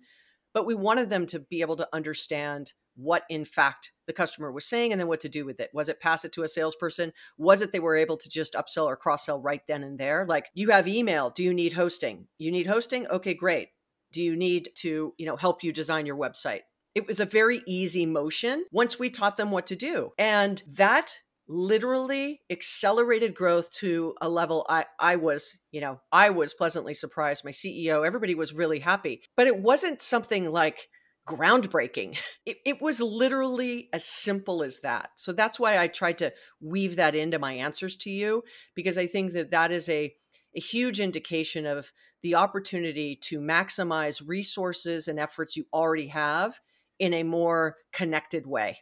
but 0.52 0.66
we 0.66 0.74
wanted 0.74 1.08
them 1.08 1.26
to 1.26 1.40
be 1.40 1.60
able 1.60 1.76
to 1.76 1.88
understand 1.92 2.72
what 2.94 3.24
in 3.28 3.44
fact 3.44 3.91
the 4.06 4.12
customer 4.12 4.50
was 4.50 4.64
saying 4.64 4.92
and 4.92 5.00
then 5.00 5.08
what 5.08 5.20
to 5.20 5.28
do 5.28 5.44
with 5.44 5.60
it. 5.60 5.70
Was 5.72 5.88
it 5.88 6.00
pass 6.00 6.24
it 6.24 6.32
to 6.32 6.42
a 6.42 6.48
salesperson? 6.48 7.12
Was 7.38 7.60
it 7.60 7.72
they 7.72 7.80
were 7.80 7.96
able 7.96 8.16
to 8.16 8.28
just 8.28 8.54
upsell 8.54 8.86
or 8.86 8.96
cross 8.96 9.26
sell 9.26 9.40
right 9.40 9.62
then 9.68 9.82
and 9.82 9.98
there? 9.98 10.26
Like 10.28 10.46
you 10.54 10.70
have 10.70 10.88
email. 10.88 11.30
Do 11.30 11.42
you 11.42 11.54
need 11.54 11.72
hosting? 11.72 12.26
You 12.38 12.50
need 12.50 12.66
hosting? 12.66 13.06
Okay, 13.06 13.34
great. 13.34 13.68
Do 14.12 14.22
you 14.22 14.36
need 14.36 14.70
to, 14.76 15.14
you 15.16 15.26
know, 15.26 15.36
help 15.36 15.64
you 15.64 15.72
design 15.72 16.06
your 16.06 16.16
website? 16.16 16.60
It 16.94 17.06
was 17.06 17.20
a 17.20 17.24
very 17.24 17.62
easy 17.66 18.04
motion 18.04 18.64
once 18.70 18.98
we 18.98 19.08
taught 19.08 19.36
them 19.36 19.50
what 19.50 19.66
to 19.68 19.76
do. 19.76 20.10
And 20.18 20.62
that 20.66 21.14
literally 21.48 22.40
accelerated 22.50 23.34
growth 23.34 23.70
to 23.70 24.14
a 24.20 24.28
level 24.28 24.64
I, 24.68 24.86
I 24.98 25.16
was, 25.16 25.58
you 25.70 25.80
know, 25.80 26.00
I 26.10 26.30
was 26.30 26.54
pleasantly 26.54 26.94
surprised. 26.94 27.44
My 27.44 27.50
CEO, 27.50 28.06
everybody 28.06 28.34
was 28.34 28.52
really 28.52 28.78
happy. 28.78 29.22
But 29.36 29.46
it 29.46 29.58
wasn't 29.58 30.00
something 30.00 30.50
like 30.50 30.88
groundbreaking. 31.26 32.18
It, 32.44 32.58
it, 32.66 32.82
was 32.82 33.00
literally 33.00 33.88
as 33.92 34.04
simple 34.04 34.62
as 34.62 34.80
that. 34.80 35.10
So 35.16 35.32
that's 35.32 35.60
why 35.60 35.78
I 35.78 35.86
tried 35.86 36.18
to 36.18 36.32
weave 36.60 36.96
that 36.96 37.14
into 37.14 37.38
my 37.38 37.52
answers 37.52 37.96
to 37.98 38.10
you, 38.10 38.42
because 38.74 38.98
I 38.98 39.06
think 39.06 39.32
that 39.34 39.52
that 39.52 39.70
is 39.70 39.88
a, 39.88 40.12
a 40.56 40.60
huge 40.60 40.98
indication 40.98 41.66
of 41.66 41.92
the 42.22 42.34
opportunity 42.34 43.18
to 43.22 43.38
maximize 43.38 44.26
resources 44.26 45.08
and 45.08 45.20
efforts 45.20 45.56
you 45.56 45.64
already 45.72 46.08
have 46.08 46.58
in 46.98 47.14
a 47.14 47.22
more 47.22 47.76
connected 47.92 48.46
way. 48.46 48.78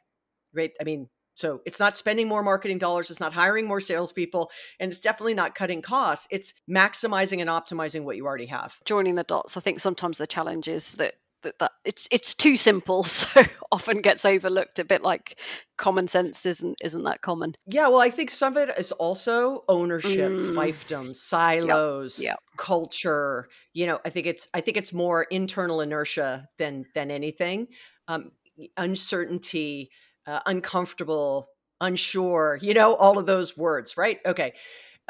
Right. 0.54 0.72
I 0.80 0.84
mean, 0.84 1.08
so 1.34 1.60
it's 1.64 1.80
not 1.80 1.96
spending 1.96 2.28
more 2.28 2.42
marketing 2.42 2.78
dollars, 2.78 3.10
it's 3.10 3.20
not 3.20 3.32
hiring 3.32 3.66
more 3.66 3.80
salespeople, 3.80 4.50
and 4.78 4.90
it's 4.90 5.00
definitely 5.00 5.34
not 5.34 5.54
cutting 5.54 5.80
costs. 5.80 6.26
It's 6.30 6.52
maximizing 6.68 7.40
and 7.40 7.48
optimizing 7.48 8.02
what 8.02 8.16
you 8.16 8.26
already 8.26 8.46
have. 8.46 8.76
Joining 8.84 9.14
the 9.14 9.22
dots. 9.22 9.56
I 9.56 9.60
think 9.60 9.80
sometimes 9.80 10.18
the 10.18 10.26
challenge 10.26 10.68
is 10.68 10.96
that 10.96 11.14
that, 11.42 11.58
that 11.58 11.72
it's 11.84 12.08
it's 12.10 12.34
too 12.34 12.56
simple 12.56 13.04
so 13.04 13.42
often 13.72 14.00
gets 14.00 14.24
overlooked 14.24 14.78
a 14.78 14.84
bit 14.84 15.02
like 15.02 15.38
common 15.76 16.08
sense 16.08 16.44
isn't 16.44 16.76
isn't 16.82 17.04
that 17.04 17.22
common 17.22 17.54
yeah 17.66 17.88
well 17.88 18.00
i 18.00 18.10
think 18.10 18.30
some 18.30 18.56
of 18.56 18.68
it 18.68 18.78
is 18.78 18.92
also 18.92 19.64
ownership 19.68 20.30
mm. 20.30 20.54
fiefdom 20.54 21.14
silos 21.14 22.18
yep. 22.20 22.30
Yep. 22.30 22.38
culture 22.56 23.48
you 23.72 23.86
know 23.86 23.98
i 24.04 24.10
think 24.10 24.26
it's 24.26 24.48
i 24.54 24.60
think 24.60 24.76
it's 24.76 24.92
more 24.92 25.24
internal 25.24 25.80
inertia 25.80 26.48
than 26.58 26.84
than 26.94 27.10
anything 27.10 27.68
um, 28.08 28.32
uncertainty 28.76 29.90
uh, 30.26 30.40
uncomfortable 30.46 31.48
unsure 31.80 32.58
you 32.60 32.74
know 32.74 32.94
all 32.94 33.18
of 33.18 33.26
those 33.26 33.56
words 33.56 33.96
right 33.96 34.18
okay 34.26 34.52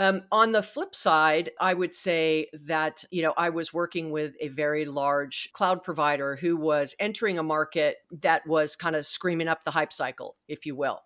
Um, 0.00 0.22
on 0.32 0.52
the 0.52 0.62
flip 0.62 0.94
side, 0.94 1.50
I 1.60 1.74
would 1.74 1.92
say 1.92 2.46
that, 2.54 3.04
you 3.10 3.20
know, 3.20 3.34
I 3.36 3.50
was 3.50 3.74
working 3.74 4.10
with 4.10 4.32
a 4.40 4.48
very 4.48 4.86
large 4.86 5.50
cloud 5.52 5.82
provider 5.82 6.36
who 6.36 6.56
was 6.56 6.94
entering 6.98 7.38
a 7.38 7.42
market 7.42 7.98
that 8.22 8.46
was 8.46 8.76
kind 8.76 8.96
of 8.96 9.04
screaming 9.04 9.46
up 9.46 9.62
the 9.62 9.72
hype 9.72 9.92
cycle, 9.92 10.36
if 10.48 10.64
you 10.64 10.74
will, 10.74 11.02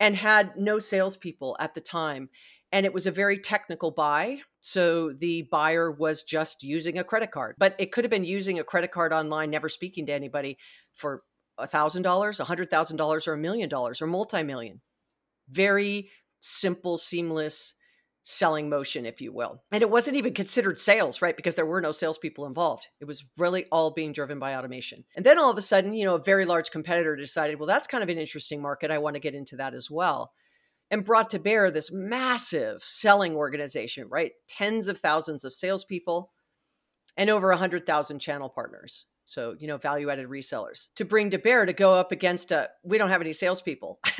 and 0.00 0.16
had 0.16 0.56
no 0.56 0.80
salespeople 0.80 1.56
at 1.60 1.76
the 1.76 1.80
time. 1.80 2.30
And 2.72 2.84
it 2.84 2.92
was 2.92 3.06
a 3.06 3.12
very 3.12 3.38
technical 3.38 3.92
buy. 3.92 4.40
So 4.58 5.12
the 5.12 5.42
buyer 5.42 5.92
was 5.92 6.24
just 6.24 6.64
using 6.64 6.98
a 6.98 7.04
credit 7.04 7.30
card, 7.30 7.54
but 7.58 7.76
it 7.78 7.92
could 7.92 8.02
have 8.02 8.10
been 8.10 8.24
using 8.24 8.58
a 8.58 8.64
credit 8.64 8.90
card 8.90 9.12
online, 9.12 9.50
never 9.50 9.68
speaking 9.68 10.06
to 10.06 10.12
anybody 10.12 10.58
for 10.94 11.20
a 11.58 11.68
thousand 11.68 12.02
dollars, 12.02 12.40
a 12.40 12.44
hundred 12.44 12.70
thousand 12.70 12.96
dollars, 12.96 13.28
or 13.28 13.34
a 13.34 13.38
million 13.38 13.68
dollars, 13.68 14.02
or 14.02 14.08
multi-million. 14.08 14.80
Very 15.48 16.10
simple, 16.40 16.98
seamless 16.98 17.74
selling 18.22 18.68
motion, 18.68 19.04
if 19.04 19.20
you 19.20 19.32
will. 19.32 19.62
And 19.72 19.82
it 19.82 19.90
wasn't 19.90 20.16
even 20.16 20.34
considered 20.34 20.78
sales, 20.78 21.20
right? 21.20 21.36
Because 21.36 21.54
there 21.54 21.66
were 21.66 21.80
no 21.80 21.92
salespeople 21.92 22.46
involved. 22.46 22.88
It 23.00 23.04
was 23.04 23.24
really 23.36 23.66
all 23.72 23.90
being 23.90 24.12
driven 24.12 24.38
by 24.38 24.54
automation. 24.54 25.04
And 25.16 25.26
then 25.26 25.38
all 25.38 25.50
of 25.50 25.58
a 25.58 25.62
sudden, 25.62 25.94
you 25.94 26.04
know, 26.04 26.14
a 26.14 26.22
very 26.22 26.44
large 26.44 26.70
competitor 26.70 27.16
decided, 27.16 27.58
well, 27.58 27.66
that's 27.66 27.86
kind 27.86 28.02
of 28.02 28.08
an 28.08 28.18
interesting 28.18 28.62
market. 28.62 28.90
I 28.90 28.98
want 28.98 29.14
to 29.14 29.20
get 29.20 29.34
into 29.34 29.56
that 29.56 29.74
as 29.74 29.90
well. 29.90 30.32
And 30.90 31.04
brought 31.04 31.30
to 31.30 31.38
bear 31.38 31.70
this 31.70 31.90
massive 31.90 32.82
selling 32.82 33.34
organization, 33.34 34.08
right? 34.08 34.32
Tens 34.46 34.88
of 34.88 34.98
thousands 34.98 35.44
of 35.44 35.54
salespeople 35.54 36.30
and 37.16 37.30
over 37.30 37.48
100,000 37.48 38.18
channel 38.18 38.48
partners 38.48 39.06
so 39.24 39.54
you 39.58 39.66
know 39.66 39.76
value 39.76 40.10
added 40.10 40.28
resellers 40.28 40.88
to 40.96 41.04
bring 41.04 41.30
to 41.30 41.38
bear 41.38 41.66
to 41.66 41.72
go 41.72 41.94
up 41.94 42.12
against 42.12 42.52
a 42.52 42.68
we 42.82 42.98
don't 42.98 43.10
have 43.10 43.20
any 43.20 43.32
salespeople. 43.32 44.00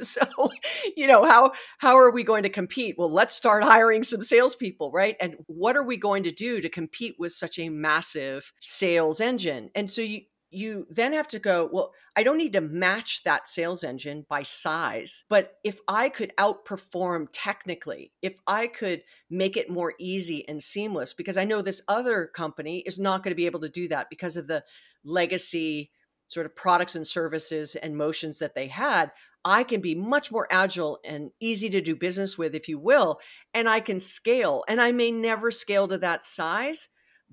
So 0.00 0.50
you 0.96 1.06
know 1.06 1.24
how 1.24 1.52
how 1.78 1.96
are 1.96 2.10
we 2.10 2.24
going 2.24 2.42
to 2.42 2.48
compete? 2.48 2.96
Well 2.98 3.10
let's 3.10 3.34
start 3.34 3.62
hiring 3.62 4.02
some 4.02 4.22
salespeople 4.22 4.90
right? 4.90 5.16
And 5.20 5.36
what 5.46 5.76
are 5.76 5.82
we 5.82 5.96
going 5.96 6.24
to 6.24 6.32
do 6.32 6.60
to 6.60 6.68
compete 6.68 7.16
with 7.18 7.32
such 7.32 7.58
a 7.58 7.68
massive 7.68 8.52
sales 8.60 9.20
engine? 9.20 9.70
And 9.74 9.88
so 9.88 10.02
you 10.02 10.22
you 10.52 10.86
then 10.90 11.12
have 11.12 11.28
to 11.28 11.38
go, 11.38 11.68
well, 11.72 11.92
I 12.14 12.22
don't 12.22 12.38
need 12.38 12.52
to 12.52 12.60
match 12.60 13.22
that 13.24 13.48
sales 13.48 13.82
engine 13.82 14.26
by 14.28 14.42
size, 14.42 15.24
but 15.28 15.54
if 15.64 15.80
I 15.88 16.08
could 16.08 16.32
outperform 16.36 17.28
technically, 17.32 18.12
if 18.20 18.34
I 18.46 18.66
could 18.66 19.02
make 19.30 19.56
it 19.56 19.70
more 19.70 19.94
easy 19.98 20.46
and 20.48 20.62
seamless, 20.62 21.14
because 21.14 21.36
I 21.36 21.44
know 21.44 21.62
this 21.62 21.82
other 21.88 22.26
company 22.26 22.80
is 22.80 22.98
not 22.98 23.22
going 23.22 23.30
to 23.32 23.36
be 23.36 23.46
able 23.46 23.60
to 23.60 23.68
do 23.68 23.88
that 23.88 24.10
because 24.10 24.36
of 24.36 24.46
the 24.46 24.62
legacy 25.04 25.90
sort 26.26 26.46
of 26.46 26.54
products 26.54 26.94
and 26.94 27.06
services 27.06 27.74
and 27.76 27.96
motions 27.96 28.38
that 28.38 28.54
they 28.54 28.66
had. 28.66 29.10
I 29.44 29.64
can 29.64 29.80
be 29.80 29.94
much 29.94 30.30
more 30.30 30.46
agile 30.50 31.00
and 31.04 31.30
easy 31.40 31.68
to 31.70 31.80
do 31.80 31.96
business 31.96 32.38
with, 32.38 32.54
if 32.54 32.68
you 32.68 32.78
will, 32.78 33.18
and 33.54 33.68
I 33.68 33.80
can 33.80 34.00
scale. 34.00 34.64
And 34.68 34.80
I 34.80 34.92
may 34.92 35.10
never 35.10 35.50
scale 35.50 35.88
to 35.88 35.98
that 35.98 36.24
size, 36.24 36.88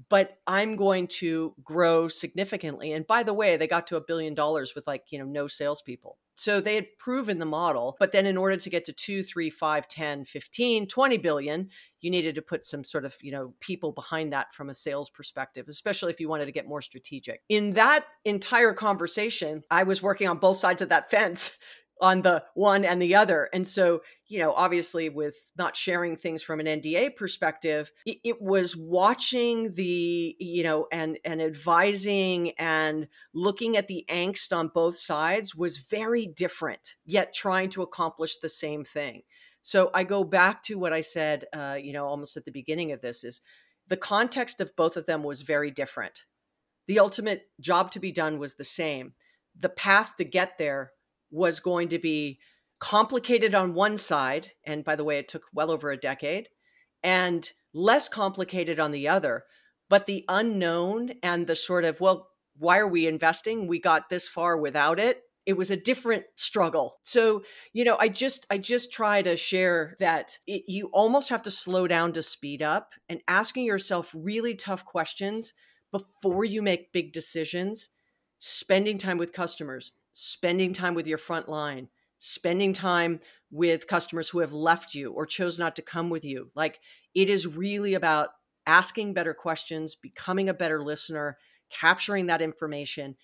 but 0.08 0.38
I'm 0.48 0.76
going 0.76 1.08
to 1.08 1.54
grow 1.64 2.08
significantly. 2.08 2.94
And 2.94 3.06
by 3.06 3.24
the 3.24 3.34
way, 3.34 3.58
they 3.58 3.68
got 3.68 3.88
to 3.88 3.98
a 3.98 4.02
billion 4.02 4.34
dollars 4.34 4.74
with 4.76 4.88
like, 4.88 5.12
you 5.12 5.20
know, 5.20 5.26
no 5.26 5.48
salespeople. 5.48 6.18
So 6.36 6.62
they 6.62 6.76
had 6.76 6.98
proven 6.98 7.40
the 7.40 7.46
model. 7.46 7.98
But 8.00 8.14
then 8.14 8.26
in 8.26 8.38
order 8.38 8.56
to 8.56 8.70
get 8.70 8.86
to 8.86 8.94
two, 8.94 9.24
three, 9.24 9.50
five, 9.50 9.90
10, 9.90 10.24
15, 10.24 10.88
20 10.88 11.18
billion, 11.18 11.70
you 12.00 12.10
needed 12.10 12.36
to 12.36 12.42
put 12.42 12.64
some 12.64 12.86
sort 12.86 13.04
of, 13.04 13.18
you 13.22 13.32
know, 13.34 13.54
people 13.60 13.92
behind 13.92 14.32
that 14.32 14.54
from 14.54 14.70
a 14.70 14.74
sales 14.74 15.10
perspective, 15.10 15.66
especially 15.68 16.14
if 16.14 16.20
you 16.22 16.30
wanted 16.30 16.46
to 16.46 16.54
get 16.54 16.66
more 16.66 16.82
strategic. 16.82 17.42
In 17.50 17.74
that 17.74 18.06
entire 18.24 18.72
conversation, 18.72 19.64
I 19.70 19.84
was 19.84 20.02
working 20.02 20.30
on 20.30 20.38
both 20.38 20.58
sides 20.58 20.82
of 20.82 20.88
that 20.90 21.12
fence 21.12 21.58
on 22.02 22.22
the 22.22 22.44
one 22.54 22.86
and 22.86 23.02
the 23.02 23.16
other. 23.16 23.50
And 23.54 23.68
so, 23.68 24.02
you 24.28 24.40
know, 24.40 24.54
obviously 24.54 25.10
with 25.10 25.36
not 25.58 25.76
sharing 25.76 26.16
things 26.16 26.42
from 26.42 26.60
an 26.60 26.66
NDA 26.66 27.16
perspective, 27.16 27.92
it, 28.06 28.18
it, 28.24 28.42
was 28.42 28.76
watching 28.76 29.72
the, 29.72 30.36
you 30.40 30.64
know, 30.64 30.88
and 30.92 31.18
and 31.26 31.42
advising 31.42 32.52
and 32.52 33.08
looking 33.34 33.76
at 33.76 33.88
the 33.88 34.06
angst 34.10 34.56
on 34.56 34.70
both 34.70 34.98
sides 34.98 35.56
was 35.56 35.78
very 35.78 36.26
different, 36.26 36.96
yet 37.06 37.34
trying 37.34 37.70
to 37.70 37.82
accomplish 37.82 38.38
the 38.38 38.50
same 38.50 38.84
thing. 38.84 39.24
So 39.62 39.92
I 39.94 40.04
go 40.04 40.24
back 40.24 40.64
to 40.64 40.80
what 40.80 40.94
I 40.94 41.02
said, 41.02 41.46
uh, 41.54 41.78
you 41.80 41.92
know, 41.92 42.06
almost 42.06 42.38
at 42.38 42.46
the 42.46 42.52
beginning 42.52 42.92
of 42.92 43.02
this 43.02 43.24
is 43.24 43.42
the 43.88 43.98
context 43.98 44.62
of 44.62 44.76
both 44.76 44.96
of 44.96 45.06
them 45.06 45.24
was 45.24 45.42
very 45.42 45.72
different. 45.72 46.24
The 46.88 47.00
ultimate 47.00 47.50
job 47.60 47.92
to 47.92 48.00
be 48.00 48.12
done 48.12 48.40
was 48.40 48.56
the 48.56 48.64
same. 48.64 49.14
The 49.60 49.70
path 49.70 50.16
to 50.18 50.24
get 50.24 50.58
there 50.58 50.94
was 51.32 51.60
going 51.60 51.90
to 51.90 52.00
be 52.00 52.40
complicated 52.80 53.54
on 53.54 53.74
one 53.74 53.98
side. 53.98 54.52
And 54.66 54.84
by 54.84 54.96
the 54.96 55.04
way, 55.04 55.18
it 55.18 55.28
took 55.28 55.44
well 55.54 55.72
over 55.72 55.92
a 55.92 55.98
decade, 55.98 56.50
and 57.04 57.50
less 57.74 58.10
complicated 58.10 58.80
on 58.80 58.92
the 58.92 59.08
other. 59.08 59.44
But 59.90 60.06
the 60.06 60.26
unknown 60.28 61.12
and 61.24 61.48
the 61.48 61.56
sort 61.56 61.84
of, 61.84 62.00
well, 62.00 62.30
why 62.58 62.78
are 62.80 62.88
we 62.88 63.08
investing? 63.08 63.68
We 63.68 63.80
got 63.80 64.10
this 64.10 64.28
far 64.28 64.58
without 64.58 65.00
it. 65.00 65.22
It 65.46 65.58
was 65.58 65.72
a 65.72 65.78
different 65.78 66.26
struggle. 66.36 66.98
So, 67.02 67.44
you 67.74 67.84
know, 67.84 67.98
I 68.00 68.08
just 68.10 68.46
I 68.52 68.60
just 68.60 68.94
try 68.94 69.24
to 69.24 69.36
share 69.36 69.96
that 70.00 70.38
it, 70.46 70.64
you 70.68 70.90
almost 70.94 71.30
have 71.30 71.42
to 71.44 71.52
slow 71.52 71.88
down 71.88 72.14
to 72.14 72.22
speed 72.22 72.62
up 72.62 72.94
and 73.08 73.22
asking 73.28 73.66
yourself 73.66 74.14
really 74.16 74.54
tough 74.54 74.86
questions 74.86 75.54
before 75.92 76.46
you 76.46 76.62
make 76.62 76.92
big 76.92 77.14
decisions, 77.14 77.90
spending 78.38 79.00
time 79.00 79.18
with 79.18 79.34
customers, 79.34 79.94
spending 80.14 80.74
time 80.74 80.94
with 80.94 81.08
your 81.08 81.18
front 81.18 81.48
line, 81.48 81.90
spending 82.18 82.74
time 82.74 83.20
with 83.52 83.88
customers 83.88 84.30
who 84.30 84.40
have 84.40 84.54
left 84.54 84.94
you 84.94 85.12
or 85.12 85.26
chose 85.26 85.58
not 85.58 85.76
to 85.76 85.82
come 85.82 86.10
with 86.10 86.24
you. 86.24 86.52
Like 86.56 86.80
it 87.16 87.30
is 87.30 87.48
really 87.48 87.94
about 87.94 88.30
asking 88.68 89.14
better 89.14 89.34
questions, 89.34 89.96
becoming 89.96 90.50
a 90.50 90.54
better 90.54 90.84
listener, 90.84 91.38
capturing 91.70 92.28
that 92.28 92.42
information, 92.42 93.16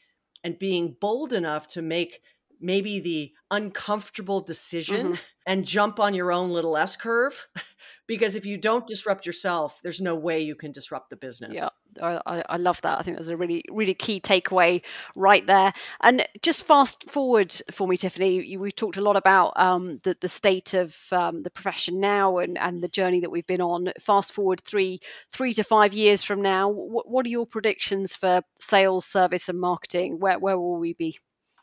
and 0.43 0.57
being 0.59 0.95
bold 0.99 1.33
enough 1.33 1.67
to 1.67 1.81
make 1.81 2.21
maybe 2.61 2.99
the 2.99 3.33
uncomfortable 3.51 4.41
decision 4.41 5.07
mm-hmm. 5.07 5.23
and 5.45 5.65
jump 5.65 5.99
on 5.99 6.13
your 6.13 6.31
own 6.31 6.49
little 6.49 6.77
S 6.77 6.95
curve. 6.95 7.47
because 8.07 8.35
if 8.35 8.45
you 8.45 8.57
don't 8.57 8.87
disrupt 8.87 9.25
yourself, 9.25 9.79
there's 9.83 10.01
no 10.01 10.15
way 10.15 10.39
you 10.41 10.55
can 10.55 10.71
disrupt 10.71 11.09
the 11.09 11.17
business. 11.17 11.55
Yeah. 11.55 11.69
I, 12.01 12.43
I 12.49 12.57
love 12.57 12.81
that. 12.81 12.99
I 12.99 13.01
think 13.01 13.17
that's 13.17 13.29
a 13.29 13.37
really, 13.37 13.63
really 13.69 13.93
key 13.93 14.19
takeaway 14.19 14.83
right 15.15 15.45
there. 15.45 15.73
And 16.01 16.25
just 16.41 16.65
fast 16.65 17.09
forward 17.09 17.53
for 17.71 17.87
me, 17.87 17.97
Tiffani. 17.97 18.57
We've 18.57 18.75
talked 18.75 18.97
a 18.97 19.01
lot 19.01 19.15
about 19.15 19.53
um, 19.59 19.99
the 20.03 20.17
the 20.19 20.27
state 20.27 20.73
of 20.73 20.97
um, 21.11 21.43
the 21.43 21.49
profession 21.49 21.99
now 21.99 22.37
and, 22.37 22.57
and 22.57 22.81
the 22.81 22.87
journey 22.87 23.19
that 23.21 23.31
we've 23.31 23.47
been 23.47 23.61
on. 23.61 23.91
Fast 23.99 24.31
forward 24.33 24.61
three 24.61 24.99
three 25.31 25.53
to 25.53 25.63
five 25.63 25.93
years 25.93 26.23
from 26.23 26.41
now, 26.41 26.69
what, 26.69 27.09
what 27.09 27.25
are 27.25 27.29
your 27.29 27.45
predictions 27.45 28.15
for 28.15 28.41
sales, 28.59 29.05
service, 29.05 29.49
and 29.49 29.59
marketing? 29.59 30.19
Where 30.19 30.39
where 30.39 30.57
will 30.57 30.77
we 30.77 30.93
be? 30.93 31.17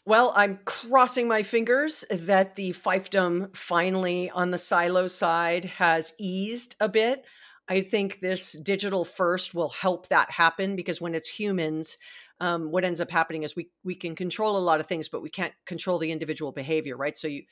Well, 0.05 0.33
I'm 0.35 0.59
crossing 0.65 1.29
my 1.29 1.45
fingers 1.45 2.05
that 2.11 2.57
the 2.57 2.73
fiefdom 2.73 3.55
finally 3.57 4.31
on 4.31 4.51
the 4.51 4.59
silo 4.59 5.07
side 5.07 5.65
has 5.65 6.13
eased 6.19 6.75
a 6.81 6.89
bit. 6.89 7.25
I 7.73 7.81
think 7.81 8.21
this 8.21 8.53
digital 8.53 9.03
first 9.03 9.55
will 9.55 9.71
help 9.71 10.09
that 10.09 10.31
happen 10.31 10.77
because 10.77 11.01
when 11.01 11.15
it's 11.15 11.27
humans, 11.27 11.97
um, 12.39 12.71
what 12.71 12.85
ends 12.85 13.01
up 13.01 13.11
happening 13.11 13.45
is 13.45 13.57
we 13.57 13.71
we 13.83 13.95
can 13.95 14.15
control 14.15 14.59
a 14.59 14.67
lot 14.69 14.79
of 14.79 14.87
things, 14.87 15.09
but 15.09 15.23
we 15.23 15.31
can't 15.31 15.55
control 15.65 15.99
the 15.99 16.13
individual 16.13 16.53
behavior, 16.53 16.99
right? 16.99 17.17
So 17.17 17.29
you 17.29 17.45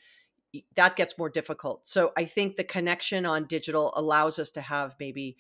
that 0.76 0.96
gets 0.96 1.16
more 1.16 1.30
difficult. 1.30 1.86
So 1.86 2.12
I 2.18 2.26
think 2.26 2.56
the 2.56 2.64
connection 2.64 3.24
on 3.24 3.44
digital 3.44 3.94
allows 3.96 4.38
us 4.38 4.50
to 4.52 4.60
have 4.60 4.94
maybe 5.00 5.38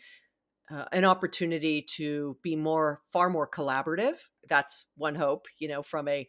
uh, 0.70 0.86
an 0.92 1.04
opportunity 1.04 1.82
to 1.96 2.38
be 2.42 2.56
more 2.56 3.02
far 3.04 3.28
more 3.28 3.46
collaborative. 3.46 4.18
That's 4.48 4.86
one 4.96 5.14
hope, 5.14 5.46
you 5.58 5.68
know, 5.68 5.82
from 5.82 6.08
a 6.08 6.26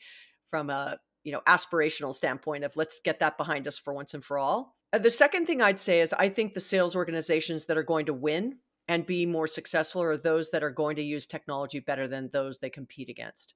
from 0.50 0.70
a 0.70 1.00
you 1.24 1.32
know 1.32 1.42
aspirational 1.48 2.14
standpoint 2.14 2.66
of 2.66 2.76
let's 2.76 3.00
get 3.00 3.22
that 3.22 3.38
behind 3.38 3.66
us 3.66 3.80
for 3.80 3.94
once 3.94 4.14
and 4.14 4.26
for 4.26 4.38
all 4.38 4.76
Uh, 4.94 4.98
the 4.98 5.12
second 5.12 5.46
thing 5.46 5.62
i'd 5.62 5.80
say 5.80 6.02
is 6.02 6.14
i 6.14 6.28
think 6.28 6.54
the 6.54 6.60
sales 6.60 6.96
organizations 6.96 7.66
that 7.66 7.78
are 7.78 7.84
going 7.84 8.06
to 8.06 8.14
win 8.14 8.58
and 8.88 9.06
be 9.06 9.26
more 9.26 9.48
successful 9.48 10.02
are 10.02 10.18
those 10.18 10.50
that 10.50 10.64
are 10.64 10.70
going 10.70 10.98
to 10.98 11.02
use 11.02 11.26
technology 11.26 11.80
better 11.80 12.10
than 12.10 12.30
those 12.30 12.60
they 12.60 12.70
compete 12.70 13.10
against. 13.10 13.54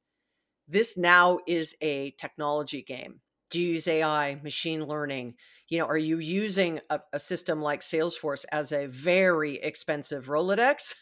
This 0.68 0.98
now 0.98 1.40
is 1.46 1.76
a 1.82 2.12
technology 2.12 2.82
game. 2.82 3.20
Do 3.52 3.60
you 3.60 3.74
use 3.74 3.88
ai 3.88 4.40
machine 4.44 4.86
learning? 4.86 5.36
You 5.68 5.80
know 5.80 5.88
are 5.88 5.98
you 5.98 6.20
using 6.20 6.80
a, 6.90 7.02
a 7.12 7.20
system 7.20 7.62
like 7.62 7.82
salesforce 7.82 8.46
as 8.52 8.72
a 8.72 8.88
very 8.88 9.56
expensive 9.58 10.28
rolodex 10.28 10.94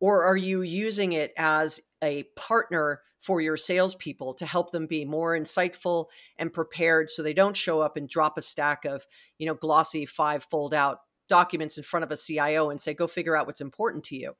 or 0.00 0.24
are 0.24 0.36
you 0.36 0.62
using 0.62 1.12
it 1.12 1.32
as 1.38 1.80
a 2.02 2.24
partner 2.36 3.02
for 3.26 3.40
your 3.40 3.56
salespeople 3.56 4.34
to 4.34 4.46
help 4.46 4.70
them 4.70 4.86
be 4.86 5.04
more 5.04 5.36
insightful 5.36 6.06
and 6.38 6.52
prepared 6.52 7.10
so 7.10 7.24
they 7.24 7.34
don't 7.34 7.56
show 7.56 7.80
up 7.80 7.96
and 7.96 8.08
drop 8.08 8.38
a 8.38 8.42
stack 8.42 8.84
of, 8.84 9.04
you 9.36 9.46
know, 9.48 9.54
glossy 9.54 10.06
five 10.06 10.44
fold 10.44 10.72
out 10.72 10.98
documents 11.28 11.76
in 11.76 11.82
front 11.82 12.04
of 12.04 12.12
a 12.12 12.16
CIO 12.16 12.70
and 12.70 12.80
say, 12.80 12.94
go 12.94 13.08
figure 13.08 13.36
out 13.36 13.48
what's 13.48 13.60
important 13.60 14.04
to 14.04 14.16
you. 14.16 14.36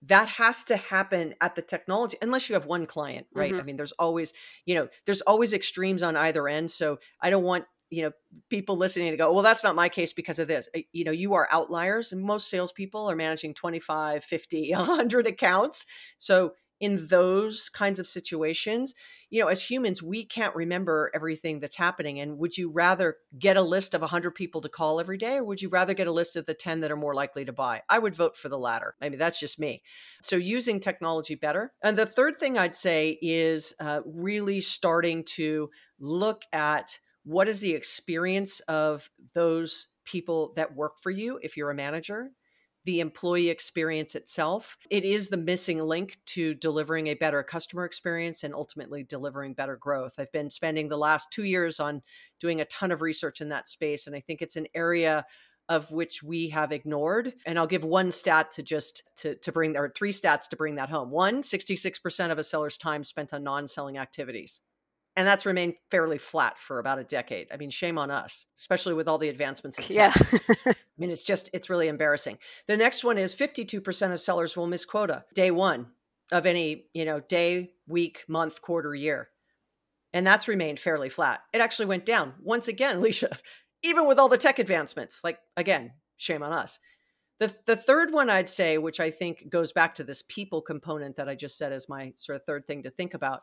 That 0.00 0.28
has 0.28 0.64
to 0.64 0.76
happen 0.78 1.34
at 1.42 1.54
the 1.54 1.60
technology, 1.60 2.16
unless 2.22 2.48
you 2.48 2.54
have 2.54 2.64
one 2.64 2.86
client, 2.86 3.26
right? 3.34 3.52
Mm-hmm. 3.52 3.60
I 3.60 3.64
mean, 3.64 3.76
there's 3.76 3.92
always, 3.92 4.32
you 4.64 4.74
know, 4.74 4.88
there's 5.04 5.20
always 5.20 5.52
extremes 5.52 6.02
on 6.02 6.16
either 6.16 6.48
end. 6.48 6.70
So 6.70 6.98
I 7.20 7.28
don't 7.28 7.44
want 7.44 7.66
you 7.90 8.02
know 8.02 8.10
people 8.50 8.76
listening 8.76 9.12
to 9.12 9.16
go 9.16 9.32
well 9.32 9.44
that's 9.44 9.62
not 9.62 9.76
my 9.76 9.88
case 9.88 10.12
because 10.12 10.40
of 10.40 10.48
this 10.48 10.68
you 10.92 11.04
know 11.04 11.12
you 11.12 11.34
are 11.34 11.46
outliers 11.52 12.10
and 12.10 12.20
most 12.20 12.50
salespeople 12.50 13.08
are 13.08 13.14
managing 13.14 13.54
25 13.54 14.24
50 14.24 14.72
100 14.74 15.28
accounts 15.28 15.86
so 16.18 16.54
in 16.80 17.06
those 17.08 17.68
kinds 17.68 17.98
of 17.98 18.06
situations 18.06 18.94
you 19.30 19.40
know 19.40 19.48
as 19.48 19.62
humans 19.62 20.02
we 20.02 20.24
can't 20.24 20.54
remember 20.54 21.10
everything 21.14 21.58
that's 21.58 21.76
happening 21.76 22.20
and 22.20 22.38
would 22.38 22.56
you 22.56 22.70
rather 22.70 23.16
get 23.38 23.56
a 23.56 23.62
list 23.62 23.94
of 23.94 24.00
100 24.00 24.32
people 24.32 24.60
to 24.60 24.68
call 24.68 25.00
every 25.00 25.18
day 25.18 25.36
or 25.36 25.44
would 25.44 25.62
you 25.62 25.68
rather 25.68 25.94
get 25.94 26.06
a 26.06 26.12
list 26.12 26.36
of 26.36 26.46
the 26.46 26.54
10 26.54 26.80
that 26.80 26.90
are 26.90 26.96
more 26.96 27.14
likely 27.14 27.44
to 27.44 27.52
buy? 27.52 27.82
I 27.88 27.98
would 27.98 28.14
vote 28.14 28.36
for 28.36 28.48
the 28.48 28.58
latter. 28.58 28.94
Maybe 29.00 29.16
that's 29.16 29.40
just 29.40 29.58
me. 29.58 29.82
So 30.22 30.36
using 30.36 30.80
technology 30.80 31.34
better. 31.34 31.72
And 31.82 31.96
the 31.96 32.06
third 32.06 32.38
thing 32.38 32.58
i'd 32.58 32.76
say 32.76 33.18
is 33.20 33.74
uh, 33.80 34.00
really 34.04 34.60
starting 34.60 35.24
to 35.24 35.70
look 35.98 36.42
at 36.52 36.98
what 37.24 37.48
is 37.48 37.60
the 37.60 37.72
experience 37.72 38.60
of 38.60 39.10
those 39.34 39.88
people 40.04 40.52
that 40.54 40.76
work 40.76 41.00
for 41.02 41.10
you 41.10 41.40
if 41.42 41.56
you're 41.56 41.70
a 41.70 41.74
manager 41.74 42.30
the 42.86 43.00
employee 43.00 43.50
experience 43.50 44.14
itself 44.14 44.78
it 44.90 45.04
is 45.04 45.28
the 45.28 45.36
missing 45.36 45.82
link 45.82 46.16
to 46.24 46.54
delivering 46.54 47.08
a 47.08 47.14
better 47.14 47.42
customer 47.42 47.84
experience 47.84 48.44
and 48.44 48.54
ultimately 48.54 49.02
delivering 49.02 49.52
better 49.52 49.76
growth. 49.76 50.14
I've 50.18 50.32
been 50.32 50.48
spending 50.48 50.88
the 50.88 50.96
last 50.96 51.30
2 51.32 51.44
years 51.44 51.80
on 51.80 52.02
doing 52.40 52.60
a 52.60 52.64
ton 52.66 52.92
of 52.92 53.02
research 53.02 53.40
in 53.40 53.50
that 53.50 53.68
space 53.68 54.06
and 54.06 54.16
i 54.16 54.20
think 54.20 54.40
it's 54.40 54.56
an 54.56 54.66
area 54.74 55.26
of 55.68 55.90
which 55.90 56.22
we 56.22 56.48
have 56.48 56.70
ignored 56.70 57.32
and 57.44 57.58
i'll 57.58 57.66
give 57.66 57.84
one 57.84 58.10
stat 58.10 58.52
to 58.52 58.62
just 58.62 59.02
to, 59.16 59.34
to 59.36 59.50
bring 59.50 59.72
there 59.72 59.92
three 59.94 60.12
stats 60.12 60.48
to 60.48 60.56
bring 60.56 60.76
that 60.76 60.90
home. 60.90 61.10
One 61.10 61.42
66% 61.42 62.30
of 62.30 62.38
a 62.38 62.44
seller's 62.44 62.76
time 62.76 63.02
spent 63.02 63.32
on 63.34 63.42
non-selling 63.42 63.98
activities 63.98 64.60
and 65.16 65.26
that's 65.26 65.46
remained 65.46 65.74
fairly 65.90 66.18
flat 66.18 66.58
for 66.58 66.78
about 66.78 66.98
a 66.98 67.04
decade. 67.04 67.48
I 67.52 67.56
mean, 67.56 67.70
shame 67.70 67.96
on 67.96 68.10
us, 68.10 68.46
especially 68.56 68.92
with 68.92 69.08
all 69.08 69.16
the 69.16 69.30
advancements 69.30 69.78
in 69.78 69.84
tech. 69.84 69.92
Yeah. 69.94 70.12
I 70.66 70.74
mean, 70.98 71.10
it's 71.10 71.24
just 71.24 71.48
it's 71.54 71.70
really 71.70 71.88
embarrassing. 71.88 72.38
The 72.66 72.76
next 72.76 73.02
one 73.02 73.16
is 73.16 73.34
52% 73.34 74.12
of 74.12 74.20
sellers 74.20 74.56
will 74.56 74.66
miss 74.66 74.84
quota 74.84 75.24
day 75.34 75.50
1 75.50 75.86
of 76.32 76.44
any, 76.44 76.86
you 76.92 77.04
know, 77.04 77.20
day, 77.20 77.70
week, 77.88 78.24
month, 78.28 78.60
quarter, 78.60 78.94
year. 78.94 79.30
And 80.12 80.26
that's 80.26 80.48
remained 80.48 80.78
fairly 80.78 81.08
flat. 81.08 81.40
It 81.52 81.60
actually 81.60 81.86
went 81.86 82.04
down 82.04 82.34
once 82.42 82.68
again, 82.68 83.00
Alisha, 83.00 83.38
even 83.82 84.06
with 84.06 84.18
all 84.18 84.28
the 84.28 84.38
tech 84.38 84.58
advancements. 84.58 85.22
Like 85.24 85.38
again, 85.56 85.92
shame 86.18 86.42
on 86.42 86.52
us. 86.52 86.78
The, 87.38 87.54
the 87.66 87.76
third 87.76 88.12
one 88.12 88.30
I'd 88.30 88.48
say, 88.48 88.78
which 88.78 88.98
I 88.98 89.10
think 89.10 89.50
goes 89.50 89.72
back 89.72 89.94
to 89.94 90.04
this 90.04 90.22
people 90.22 90.62
component 90.62 91.16
that 91.16 91.28
I 91.28 91.34
just 91.34 91.58
said 91.58 91.72
as 91.72 91.88
my 91.88 92.12
sort 92.16 92.36
of 92.36 92.44
third 92.46 92.66
thing 92.66 92.82
to 92.84 92.90
think 92.90 93.12
about, 93.12 93.42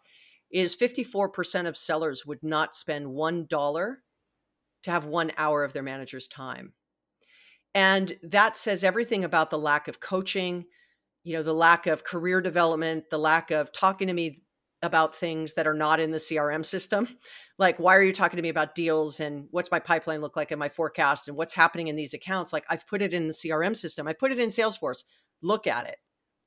is 0.53 0.75
54% 0.75 1.67
of 1.67 1.75
sellers 1.75 2.25
would 2.25 2.43
not 2.43 2.75
spend 2.75 3.07
$1 3.07 3.95
to 4.83 4.91
have 4.91 5.05
one 5.05 5.31
hour 5.35 5.63
of 5.63 5.73
their 5.73 5.83
manager's 5.83 6.27
time. 6.27 6.73
And 7.73 8.15
that 8.21 8.55
says 8.55 8.83
everything 8.83 9.23
about 9.23 9.49
the 9.49 9.57
lack 9.57 9.87
of 9.87 9.99
coaching, 9.99 10.65
you 11.23 11.35
know, 11.35 11.41
the 11.41 11.53
lack 11.53 11.87
of 11.87 12.03
career 12.03 12.39
development, 12.39 13.05
the 13.09 13.17
lack 13.17 13.49
of 13.49 13.71
talking 13.71 14.07
to 14.07 14.13
me 14.13 14.43
about 14.83 15.15
things 15.15 15.53
that 15.53 15.65
are 15.65 15.73
not 15.73 15.99
in 15.99 16.11
the 16.11 16.17
CRM 16.19 16.63
system. 16.63 17.07
Like, 17.59 17.77
why 17.77 17.95
are 17.95 18.01
you 18.01 18.11
talking 18.11 18.37
to 18.37 18.41
me 18.41 18.49
about 18.49 18.73
deals 18.73 19.19
and 19.19 19.45
what's 19.51 19.69
my 19.69 19.77
pipeline 19.77 20.21
look 20.21 20.35
like 20.35 20.49
and 20.49 20.59
my 20.59 20.69
forecast 20.69 21.27
and 21.27 21.37
what's 21.37 21.53
happening 21.53 21.87
in 21.87 21.95
these 21.95 22.15
accounts? 22.15 22.51
Like, 22.51 22.65
I've 22.67 22.87
put 22.87 23.03
it 23.03 23.13
in 23.13 23.27
the 23.27 23.33
CRM 23.33 23.75
system, 23.75 24.07
I 24.07 24.13
put 24.13 24.31
it 24.31 24.39
in 24.39 24.49
Salesforce. 24.49 25.03
Look 25.43 25.67
at 25.67 25.87
it 25.87 25.97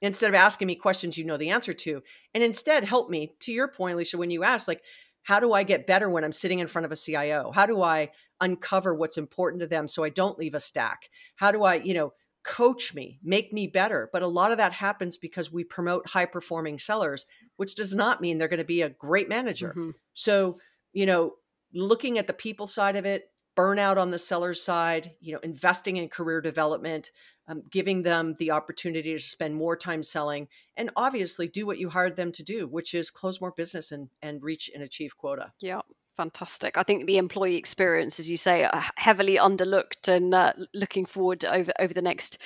instead 0.01 0.29
of 0.29 0.35
asking 0.35 0.67
me 0.67 0.75
questions 0.75 1.17
you 1.17 1.25
know 1.25 1.37
the 1.37 1.51
answer 1.51 1.73
to 1.73 2.03
and 2.35 2.45
instead 2.45 2.85
help 2.85 3.09
me 3.09 3.35
to 3.41 3.53
your 3.53 3.69
point 3.69 3.97
alisha 3.97 4.15
when 4.17 4.31
you 4.31 4.45
ask 4.45 4.69
like 4.69 4.83
how 5.23 5.41
do 5.41 5.53
i 5.53 5.63
get 5.63 5.87
better 5.87 6.09
when 6.09 6.25
i'm 6.25 6.33
sitting 6.33 6.59
in 6.59 6.67
front 6.67 6.85
of 6.85 6.93
a 6.93 6.97
cio 6.97 7.51
how 7.55 7.67
do 7.67 7.83
i 7.83 8.11
uncover 8.41 8.95
what's 8.95 9.19
important 9.19 9.61
to 9.61 9.67
them 9.67 9.89
so 9.89 10.05
i 10.05 10.09
don't 10.09 10.39
leave 10.39 10.55
a 10.55 10.61
stack? 10.61 11.09
How 11.37 11.53
do 11.53 11.65
i 11.65 11.77
you 11.77 11.95
know 11.95 12.13
coach 12.45 12.95
me 12.95 13.19
make 13.25 13.53
me 13.53 13.67
better? 13.67 14.09
But 14.13 14.23
a 14.23 14.29
lot 14.29 14.53
of 14.53 14.59
that 14.59 14.73
happens 14.73 15.17
because 15.17 15.51
we 15.51 15.65
promote 15.65 16.09
high 16.09 16.27
performing 16.27 16.79
sellers 16.79 17.27
which 17.57 17.75
does 17.75 17.95
not 17.95 18.21
mean 18.21 18.37
they're 18.37 18.49
going 18.49 18.59
to 18.59 18.65
be 18.65 18.83
a 18.83 18.91
great 18.91 19.29
manager. 19.29 19.71
Mm-hmm. 19.71 19.91
so 20.15 20.59
you 20.93 21.07
know 21.07 21.35
looking 21.75 22.19
at 22.19 22.27
the 22.27 22.33
people 22.33 22.67
side 22.67 22.97
of 22.97 23.05
it 23.05 23.31
burnout 23.57 23.97
on 23.97 24.11
the 24.11 24.19
seller 24.19 24.55
side 24.55 25.13
you 25.21 25.33
know 25.33 25.41
investing 25.43 25.97
in 25.97 26.09
career 26.09 26.41
development 26.41 27.11
um, 27.49 27.63
giving 27.71 28.03
them 28.03 28.35
the 28.39 28.51
opportunity 28.51 29.13
to 29.13 29.19
spend 29.19 29.55
more 29.55 29.77
time 29.77 30.03
selling 30.03 30.49
and 30.77 30.91
obviously 30.97 31.49
do 31.49 31.67
what 31.67 31.79
you 31.79 31.91
hired 31.91 32.17
them 32.17 32.33
to 32.33 32.43
do 32.43 32.67
which 32.67 32.95
is 32.95 33.11
close 33.11 33.41
more 33.41 33.53
business 33.57 33.93
and 33.93 34.09
and 34.23 34.43
reach 34.43 34.71
and 34.75 34.83
achieve 34.83 35.17
quota. 35.17 35.53
Yeah 35.61 35.81
fantastic. 36.17 36.79
I 36.79 36.83
think 36.83 37.07
the 37.07 37.19
employee 37.19 37.57
experience 37.57 38.19
as 38.19 38.31
you 38.31 38.37
say 38.37 38.65
are 38.65 38.87
heavily 38.97 39.37
underlooked 39.37 40.09
and 40.09 40.35
uh, 40.35 40.55
looking 40.75 41.05
forward 41.05 41.45
over 41.45 41.73
over 41.79 41.93
the 41.93 42.03
next 42.03 42.39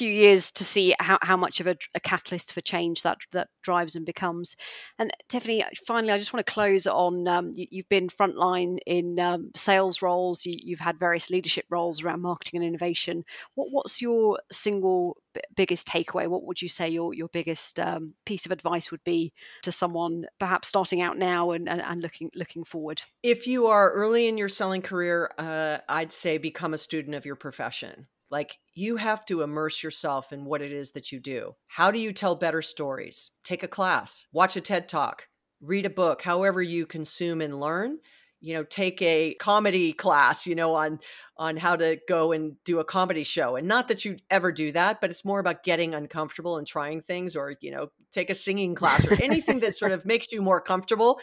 few 0.00 0.10
years 0.10 0.50
to 0.50 0.64
see 0.64 0.94
how, 0.98 1.18
how 1.20 1.36
much 1.36 1.60
of 1.60 1.66
a, 1.66 1.76
a, 1.94 2.00
catalyst 2.00 2.54
for 2.54 2.62
change 2.62 3.02
that 3.02 3.18
that 3.32 3.48
drives 3.62 3.94
and 3.94 4.06
becomes. 4.06 4.56
And 4.98 5.10
Tiffani, 5.28 5.62
finally, 5.86 6.10
I 6.10 6.18
just 6.18 6.32
want 6.32 6.46
to 6.46 6.50
close 6.50 6.86
on 6.86 7.28
um, 7.28 7.52
you, 7.54 7.82
have 7.82 7.88
been 7.90 8.08
frontline 8.08 8.78
in 8.86 9.20
um, 9.20 9.50
sales 9.54 10.00
roles. 10.00 10.46
You, 10.46 10.74
have 10.74 10.80
had 10.80 10.98
various 10.98 11.28
leadership 11.28 11.66
roles 11.68 12.02
around 12.02 12.22
marketing 12.22 12.60
and 12.60 12.66
innovation. 12.66 13.24
What, 13.56 13.68
what's 13.72 14.00
your 14.00 14.38
single 14.50 15.18
b- 15.34 15.42
biggest 15.54 15.86
takeaway? 15.86 16.26
What 16.28 16.44
would 16.44 16.62
you 16.62 16.68
say 16.68 16.88
your 16.88 17.12
your 17.12 17.28
biggest 17.28 17.78
um, 17.78 18.14
piece 18.24 18.46
of 18.46 18.52
advice 18.52 18.90
would 18.90 19.04
be 19.04 19.34
to 19.64 19.70
someone 19.70 20.24
perhaps 20.38 20.68
starting 20.68 21.02
out 21.02 21.18
now 21.18 21.50
and, 21.50 21.68
and, 21.68 21.82
and 21.82 22.00
looking 22.00 22.30
looking 22.34 22.64
forward? 22.64 23.02
If 23.22 23.46
you 23.46 23.66
are 23.66 23.92
early 23.92 24.28
in 24.28 24.38
your 24.38 24.48
selling 24.48 24.80
career, 24.80 25.30
uh, 25.38 25.78
I'd 25.90 26.10
say 26.10 26.38
become 26.38 26.72
a 26.72 26.78
student 26.78 27.14
of 27.14 27.26
your 27.26 27.36
profession 27.36 28.06
like 28.30 28.58
you 28.74 28.96
have 28.96 29.24
to 29.26 29.42
immerse 29.42 29.82
yourself 29.82 30.32
in 30.32 30.44
what 30.44 30.62
it 30.62 30.72
is 30.72 30.92
that 30.92 31.12
you 31.12 31.20
do. 31.20 31.56
How 31.66 31.90
do 31.90 31.98
you 31.98 32.12
tell 32.12 32.34
better 32.34 32.62
stories? 32.62 33.30
Take 33.44 33.62
a 33.62 33.68
class, 33.68 34.26
watch 34.32 34.56
a 34.56 34.60
TED 34.60 34.88
talk, 34.88 35.28
read 35.60 35.86
a 35.86 35.90
book, 35.90 36.22
however 36.22 36.62
you 36.62 36.86
consume 36.86 37.40
and 37.40 37.58
learn. 37.60 37.98
You 38.42 38.54
know, 38.54 38.62
take 38.62 39.02
a 39.02 39.34
comedy 39.34 39.92
class, 39.92 40.46
you 40.46 40.54
know, 40.54 40.74
on 40.74 41.00
on 41.36 41.58
how 41.58 41.76
to 41.76 41.98
go 42.08 42.32
and 42.32 42.56
do 42.64 42.78
a 42.78 42.84
comedy 42.84 43.22
show. 43.22 43.56
And 43.56 43.68
not 43.68 43.88
that 43.88 44.06
you 44.06 44.16
ever 44.30 44.50
do 44.50 44.72
that, 44.72 45.02
but 45.02 45.10
it's 45.10 45.26
more 45.26 45.40
about 45.40 45.62
getting 45.62 45.94
uncomfortable 45.94 46.56
and 46.56 46.66
trying 46.66 47.02
things 47.02 47.36
or, 47.36 47.56
you 47.60 47.70
know, 47.70 47.90
take 48.12 48.30
a 48.30 48.34
singing 48.34 48.74
class 48.74 49.06
or 49.06 49.22
anything 49.22 49.60
that 49.60 49.76
sort 49.76 49.92
of 49.92 50.06
makes 50.06 50.32
you 50.32 50.40
more 50.40 50.60
comfortable 50.60 51.20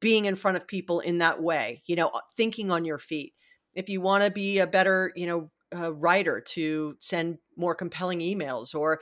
being 0.00 0.24
in 0.26 0.34
front 0.34 0.56
of 0.56 0.66
people 0.66 1.00
in 1.00 1.18
that 1.18 1.42
way, 1.42 1.82
you 1.86 1.96
know, 1.96 2.10
thinking 2.36 2.70
on 2.70 2.84
your 2.84 2.98
feet. 2.98 3.34
If 3.74 3.88
you 3.88 4.00
want 4.00 4.24
to 4.24 4.30
be 4.30 4.58
a 4.58 4.66
better, 4.66 5.12
you 5.14 5.26
know, 5.26 5.50
writer 5.72 6.40
to 6.40 6.96
send 6.98 7.38
more 7.56 7.74
compelling 7.74 8.20
emails 8.20 8.74
or 8.74 8.98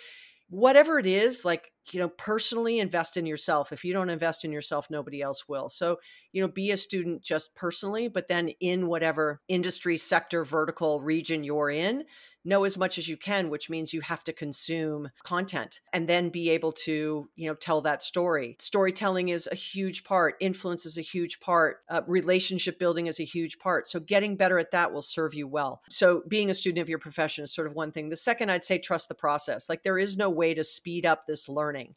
whatever 0.51 0.99
it 0.99 1.07
is 1.07 1.45
like 1.45 1.73
you 1.91 2.01
know 2.01 2.09
personally 2.09 2.79
invest 2.79 3.16
in 3.16 3.27
yourself. 3.27 3.73
If 3.73 3.85
you 3.85 3.93
don't 3.93 4.11
invest 4.11 4.45
in 4.45 4.53
yourself 4.53 4.89
nobody 4.91 5.23
else 5.23 5.49
will. 5.49 5.69
So 5.69 5.99
you 6.33 6.43
know 6.43 6.49
be 6.49 6.71
a 6.71 6.77
student 6.77 7.23
just 7.23 7.55
personally 7.55 8.09
but 8.09 8.29
then 8.29 8.49
in 8.61 8.87
whatever 8.87 9.41
industry 9.49 9.97
sector 9.97 10.45
vertical 10.45 11.01
region 11.01 11.45
you're 11.45 11.71
in 11.71 12.05
know 12.45 12.64
as 12.64 12.78
much 12.78 12.99
as 12.99 13.09
you 13.09 13.16
can 13.16 13.51
which 13.51 13.68
means 13.68 13.93
you 13.93 14.01
have 14.01 14.24
to 14.24 14.32
consume 14.32 15.11
content 15.24 15.80
and 15.93 16.09
then 16.09 16.28
be 16.28 16.51
able 16.51 16.72
to 16.72 17.28
you 17.36 17.49
know 17.49 17.55
tell 17.55 17.80
that 17.80 18.03
story. 18.03 18.57
Storytelling 18.59 19.28
is 19.28 19.49
a 19.51 19.55
huge 19.55 20.05
part. 20.05 20.36
Influence 20.41 20.86
is 20.86 20.99
a 20.99 21.03
huge 21.03 21.41
part. 21.41 21.78
Uh, 21.89 22.03
relationship 22.07 22.78
building 22.78 23.07
is 23.07 23.20
a 23.20 23.24
huge 23.24 23.59
part. 23.59 23.89
So 23.89 24.01
getting 24.01 24.36
better 24.36 24.59
at 24.59 24.70
that 24.72 24.93
will 24.93 25.03
serve 25.03 25.34
you 25.34 25.47
well. 25.47 25.82
So 25.91 26.22
being 26.28 26.51
a 26.51 26.55
student 26.55 26.82
of 26.82 26.89
your 26.89 26.99
profession 26.99 27.45
is 27.45 27.55
sort 27.55 27.66
of 27.66 27.74
one 27.74 27.93
thing. 27.93 28.09
The 28.09 28.16
second 28.16 28.51
i'd 28.51 28.64
say 28.64 28.78
trust 28.78 29.09
the 29.09 29.14
process. 29.14 29.68
Like 29.68 29.82
there 29.82 29.99
is 29.99 30.16
no 30.16 30.30
way 30.30 30.55
to 30.55 30.64
speed 30.64 31.07
up 31.07 31.26
this 31.26 31.49
learning. 31.49 31.95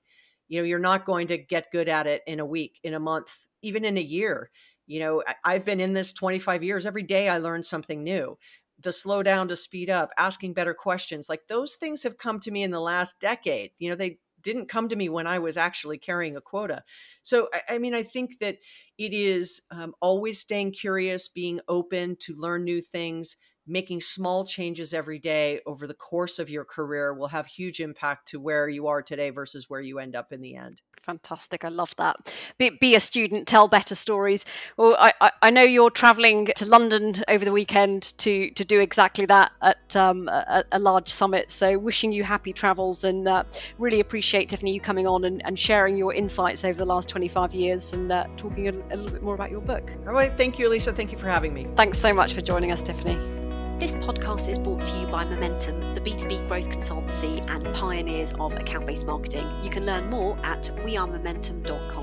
You 0.47 0.61
know 0.61 0.65
you're 0.65 0.79
not 0.79 1.05
going 1.05 1.27
to 1.27 1.37
get 1.37 1.71
good 1.71 1.89
at 1.89 2.07
it 2.07 2.23
in 2.27 2.39
a 2.39 2.45
week 2.45 2.79
in 2.83 2.93
a 2.93 2.99
month 2.99 3.47
even 3.61 3.85
in 3.85 3.97
a 3.97 4.01
year. 4.01 4.49
You 4.87 4.99
know 4.99 5.23
i've 5.45 5.65
been 5.65 5.79
in 5.79 5.93
this 5.93 6.13
25 6.13 6.63
years. 6.63 6.85
Every 6.85 7.03
day 7.03 7.29
i 7.29 7.37
learn 7.37 7.63
something 7.63 8.03
new 8.03 8.37
the 8.81 8.91
slow 8.91 9.23
down 9.23 9.47
to 9.49 9.55
speed 9.55 9.89
up, 9.89 10.11
asking 10.17 10.53
better 10.53 10.73
questions. 10.73 11.29
Like 11.29 11.47
those 11.47 11.75
things 11.75 12.03
have 12.03 12.17
come 12.17 12.39
to 12.41 12.51
me 12.51 12.63
in 12.63 12.71
the 12.71 12.79
last 12.79 13.19
decade. 13.19 13.71
You 13.77 13.89
know, 13.89 13.95
they 13.95 14.19
didn't 14.41 14.67
come 14.67 14.89
to 14.89 14.95
me 14.95 15.09
when 15.09 15.27
I 15.27 15.39
was 15.39 15.57
actually 15.57 15.97
carrying 15.97 16.35
a 16.35 16.41
quota. 16.41 16.83
So, 17.21 17.49
I, 17.53 17.75
I 17.75 17.77
mean, 17.77 17.93
I 17.93 18.03
think 18.03 18.39
that 18.39 18.57
it 18.97 19.13
is 19.13 19.61
um, 19.71 19.93
always 20.01 20.39
staying 20.39 20.71
curious, 20.71 21.27
being 21.27 21.59
open 21.67 22.15
to 22.21 22.35
learn 22.35 22.63
new 22.63 22.81
things, 22.81 23.37
making 23.67 24.01
small 24.01 24.45
changes 24.45 24.93
every 24.93 25.19
day 25.19 25.59
over 25.65 25.87
the 25.87 25.93
course 25.93 26.39
of 26.39 26.49
your 26.49 26.65
career 26.65 27.13
will 27.13 27.27
have 27.27 27.47
huge 27.47 27.79
impact 27.79 28.27
to 28.29 28.39
where 28.39 28.67
you 28.67 28.87
are 28.87 29.01
today 29.01 29.29
versus 29.29 29.69
where 29.69 29.81
you 29.81 29.99
end 29.99 30.15
up 30.15 30.33
in 30.33 30.41
the 30.41 30.55
end. 30.55 30.81
Fantastic. 31.03 31.65
I 31.65 31.69
love 31.69 31.95
that. 31.97 32.33
Be, 32.59 32.69
be 32.69 32.93
a 32.93 32.99
student, 32.99 33.47
tell 33.47 33.67
better 33.67 33.95
stories. 33.95 34.45
Well, 34.77 34.95
I, 34.99 35.13
I, 35.19 35.31
I 35.41 35.49
know 35.49 35.63
you're 35.63 35.89
traveling 35.89 36.45
to 36.55 36.65
London 36.67 37.15
over 37.27 37.43
the 37.43 37.51
weekend 37.51 38.15
to, 38.19 38.51
to 38.51 38.63
do 38.63 38.79
exactly 38.79 39.25
that 39.25 39.51
at 39.61 39.95
um, 39.95 40.29
a, 40.29 40.63
a, 40.71 40.77
large 40.77 41.09
summit. 41.09 41.49
So, 41.49 41.79
wishing 41.79 42.11
you 42.11 42.23
happy 42.23 42.53
travels 42.53 43.03
and 43.03 43.27
uh, 43.27 43.45
really 43.79 43.99
appreciate, 43.99 44.49
Tiffani, 44.49 44.73
you 44.73 44.79
coming 44.79 45.07
on 45.07 45.25
and, 45.25 45.43
and, 45.45 45.57
sharing 45.57 45.97
your 45.97 46.13
insights 46.13 46.63
over 46.63 46.77
the 46.77 46.85
last 46.85 47.09
25 47.09 47.53
years 47.53 47.93
and 47.93 48.11
uh, 48.11 48.25
talking 48.37 48.67
a, 48.67 48.71
a, 48.71 48.95
little 48.95 49.11
bit 49.11 49.23
more 49.23 49.35
about 49.35 49.49
your 49.49 49.61
book. 49.61 49.91
All 50.05 50.13
right. 50.13 50.35
Thank 50.37 50.59
you, 50.59 50.69
Alisha. 50.69 50.95
Thank 50.95 51.11
you 51.11 51.17
for 51.17 51.27
having 51.27 51.53
me. 51.53 51.67
Thanks 51.75 51.97
so 51.97 52.13
much 52.13 52.33
for 52.33 52.41
joining 52.41 52.71
us, 52.71 52.83
Tiffani. 52.83 53.60
This 53.81 53.95
podcast 53.95 54.47
is 54.47 54.59
brought 54.59 54.85
to 54.85 54.97
you 54.99 55.07
by 55.07 55.25
Momentum, 55.25 55.95
the 55.95 56.01
B2B 56.01 56.47
growth 56.47 56.69
consultancy 56.69 57.43
and 57.49 57.65
pioneers 57.73 58.31
of 58.39 58.53
account 58.53 58.85
based 58.85 59.07
marketing. 59.07 59.49
You 59.63 59.71
can 59.71 59.87
learn 59.87 60.07
more 60.07 60.37
at 60.45 60.65
wearemomentum.com. 60.83 62.00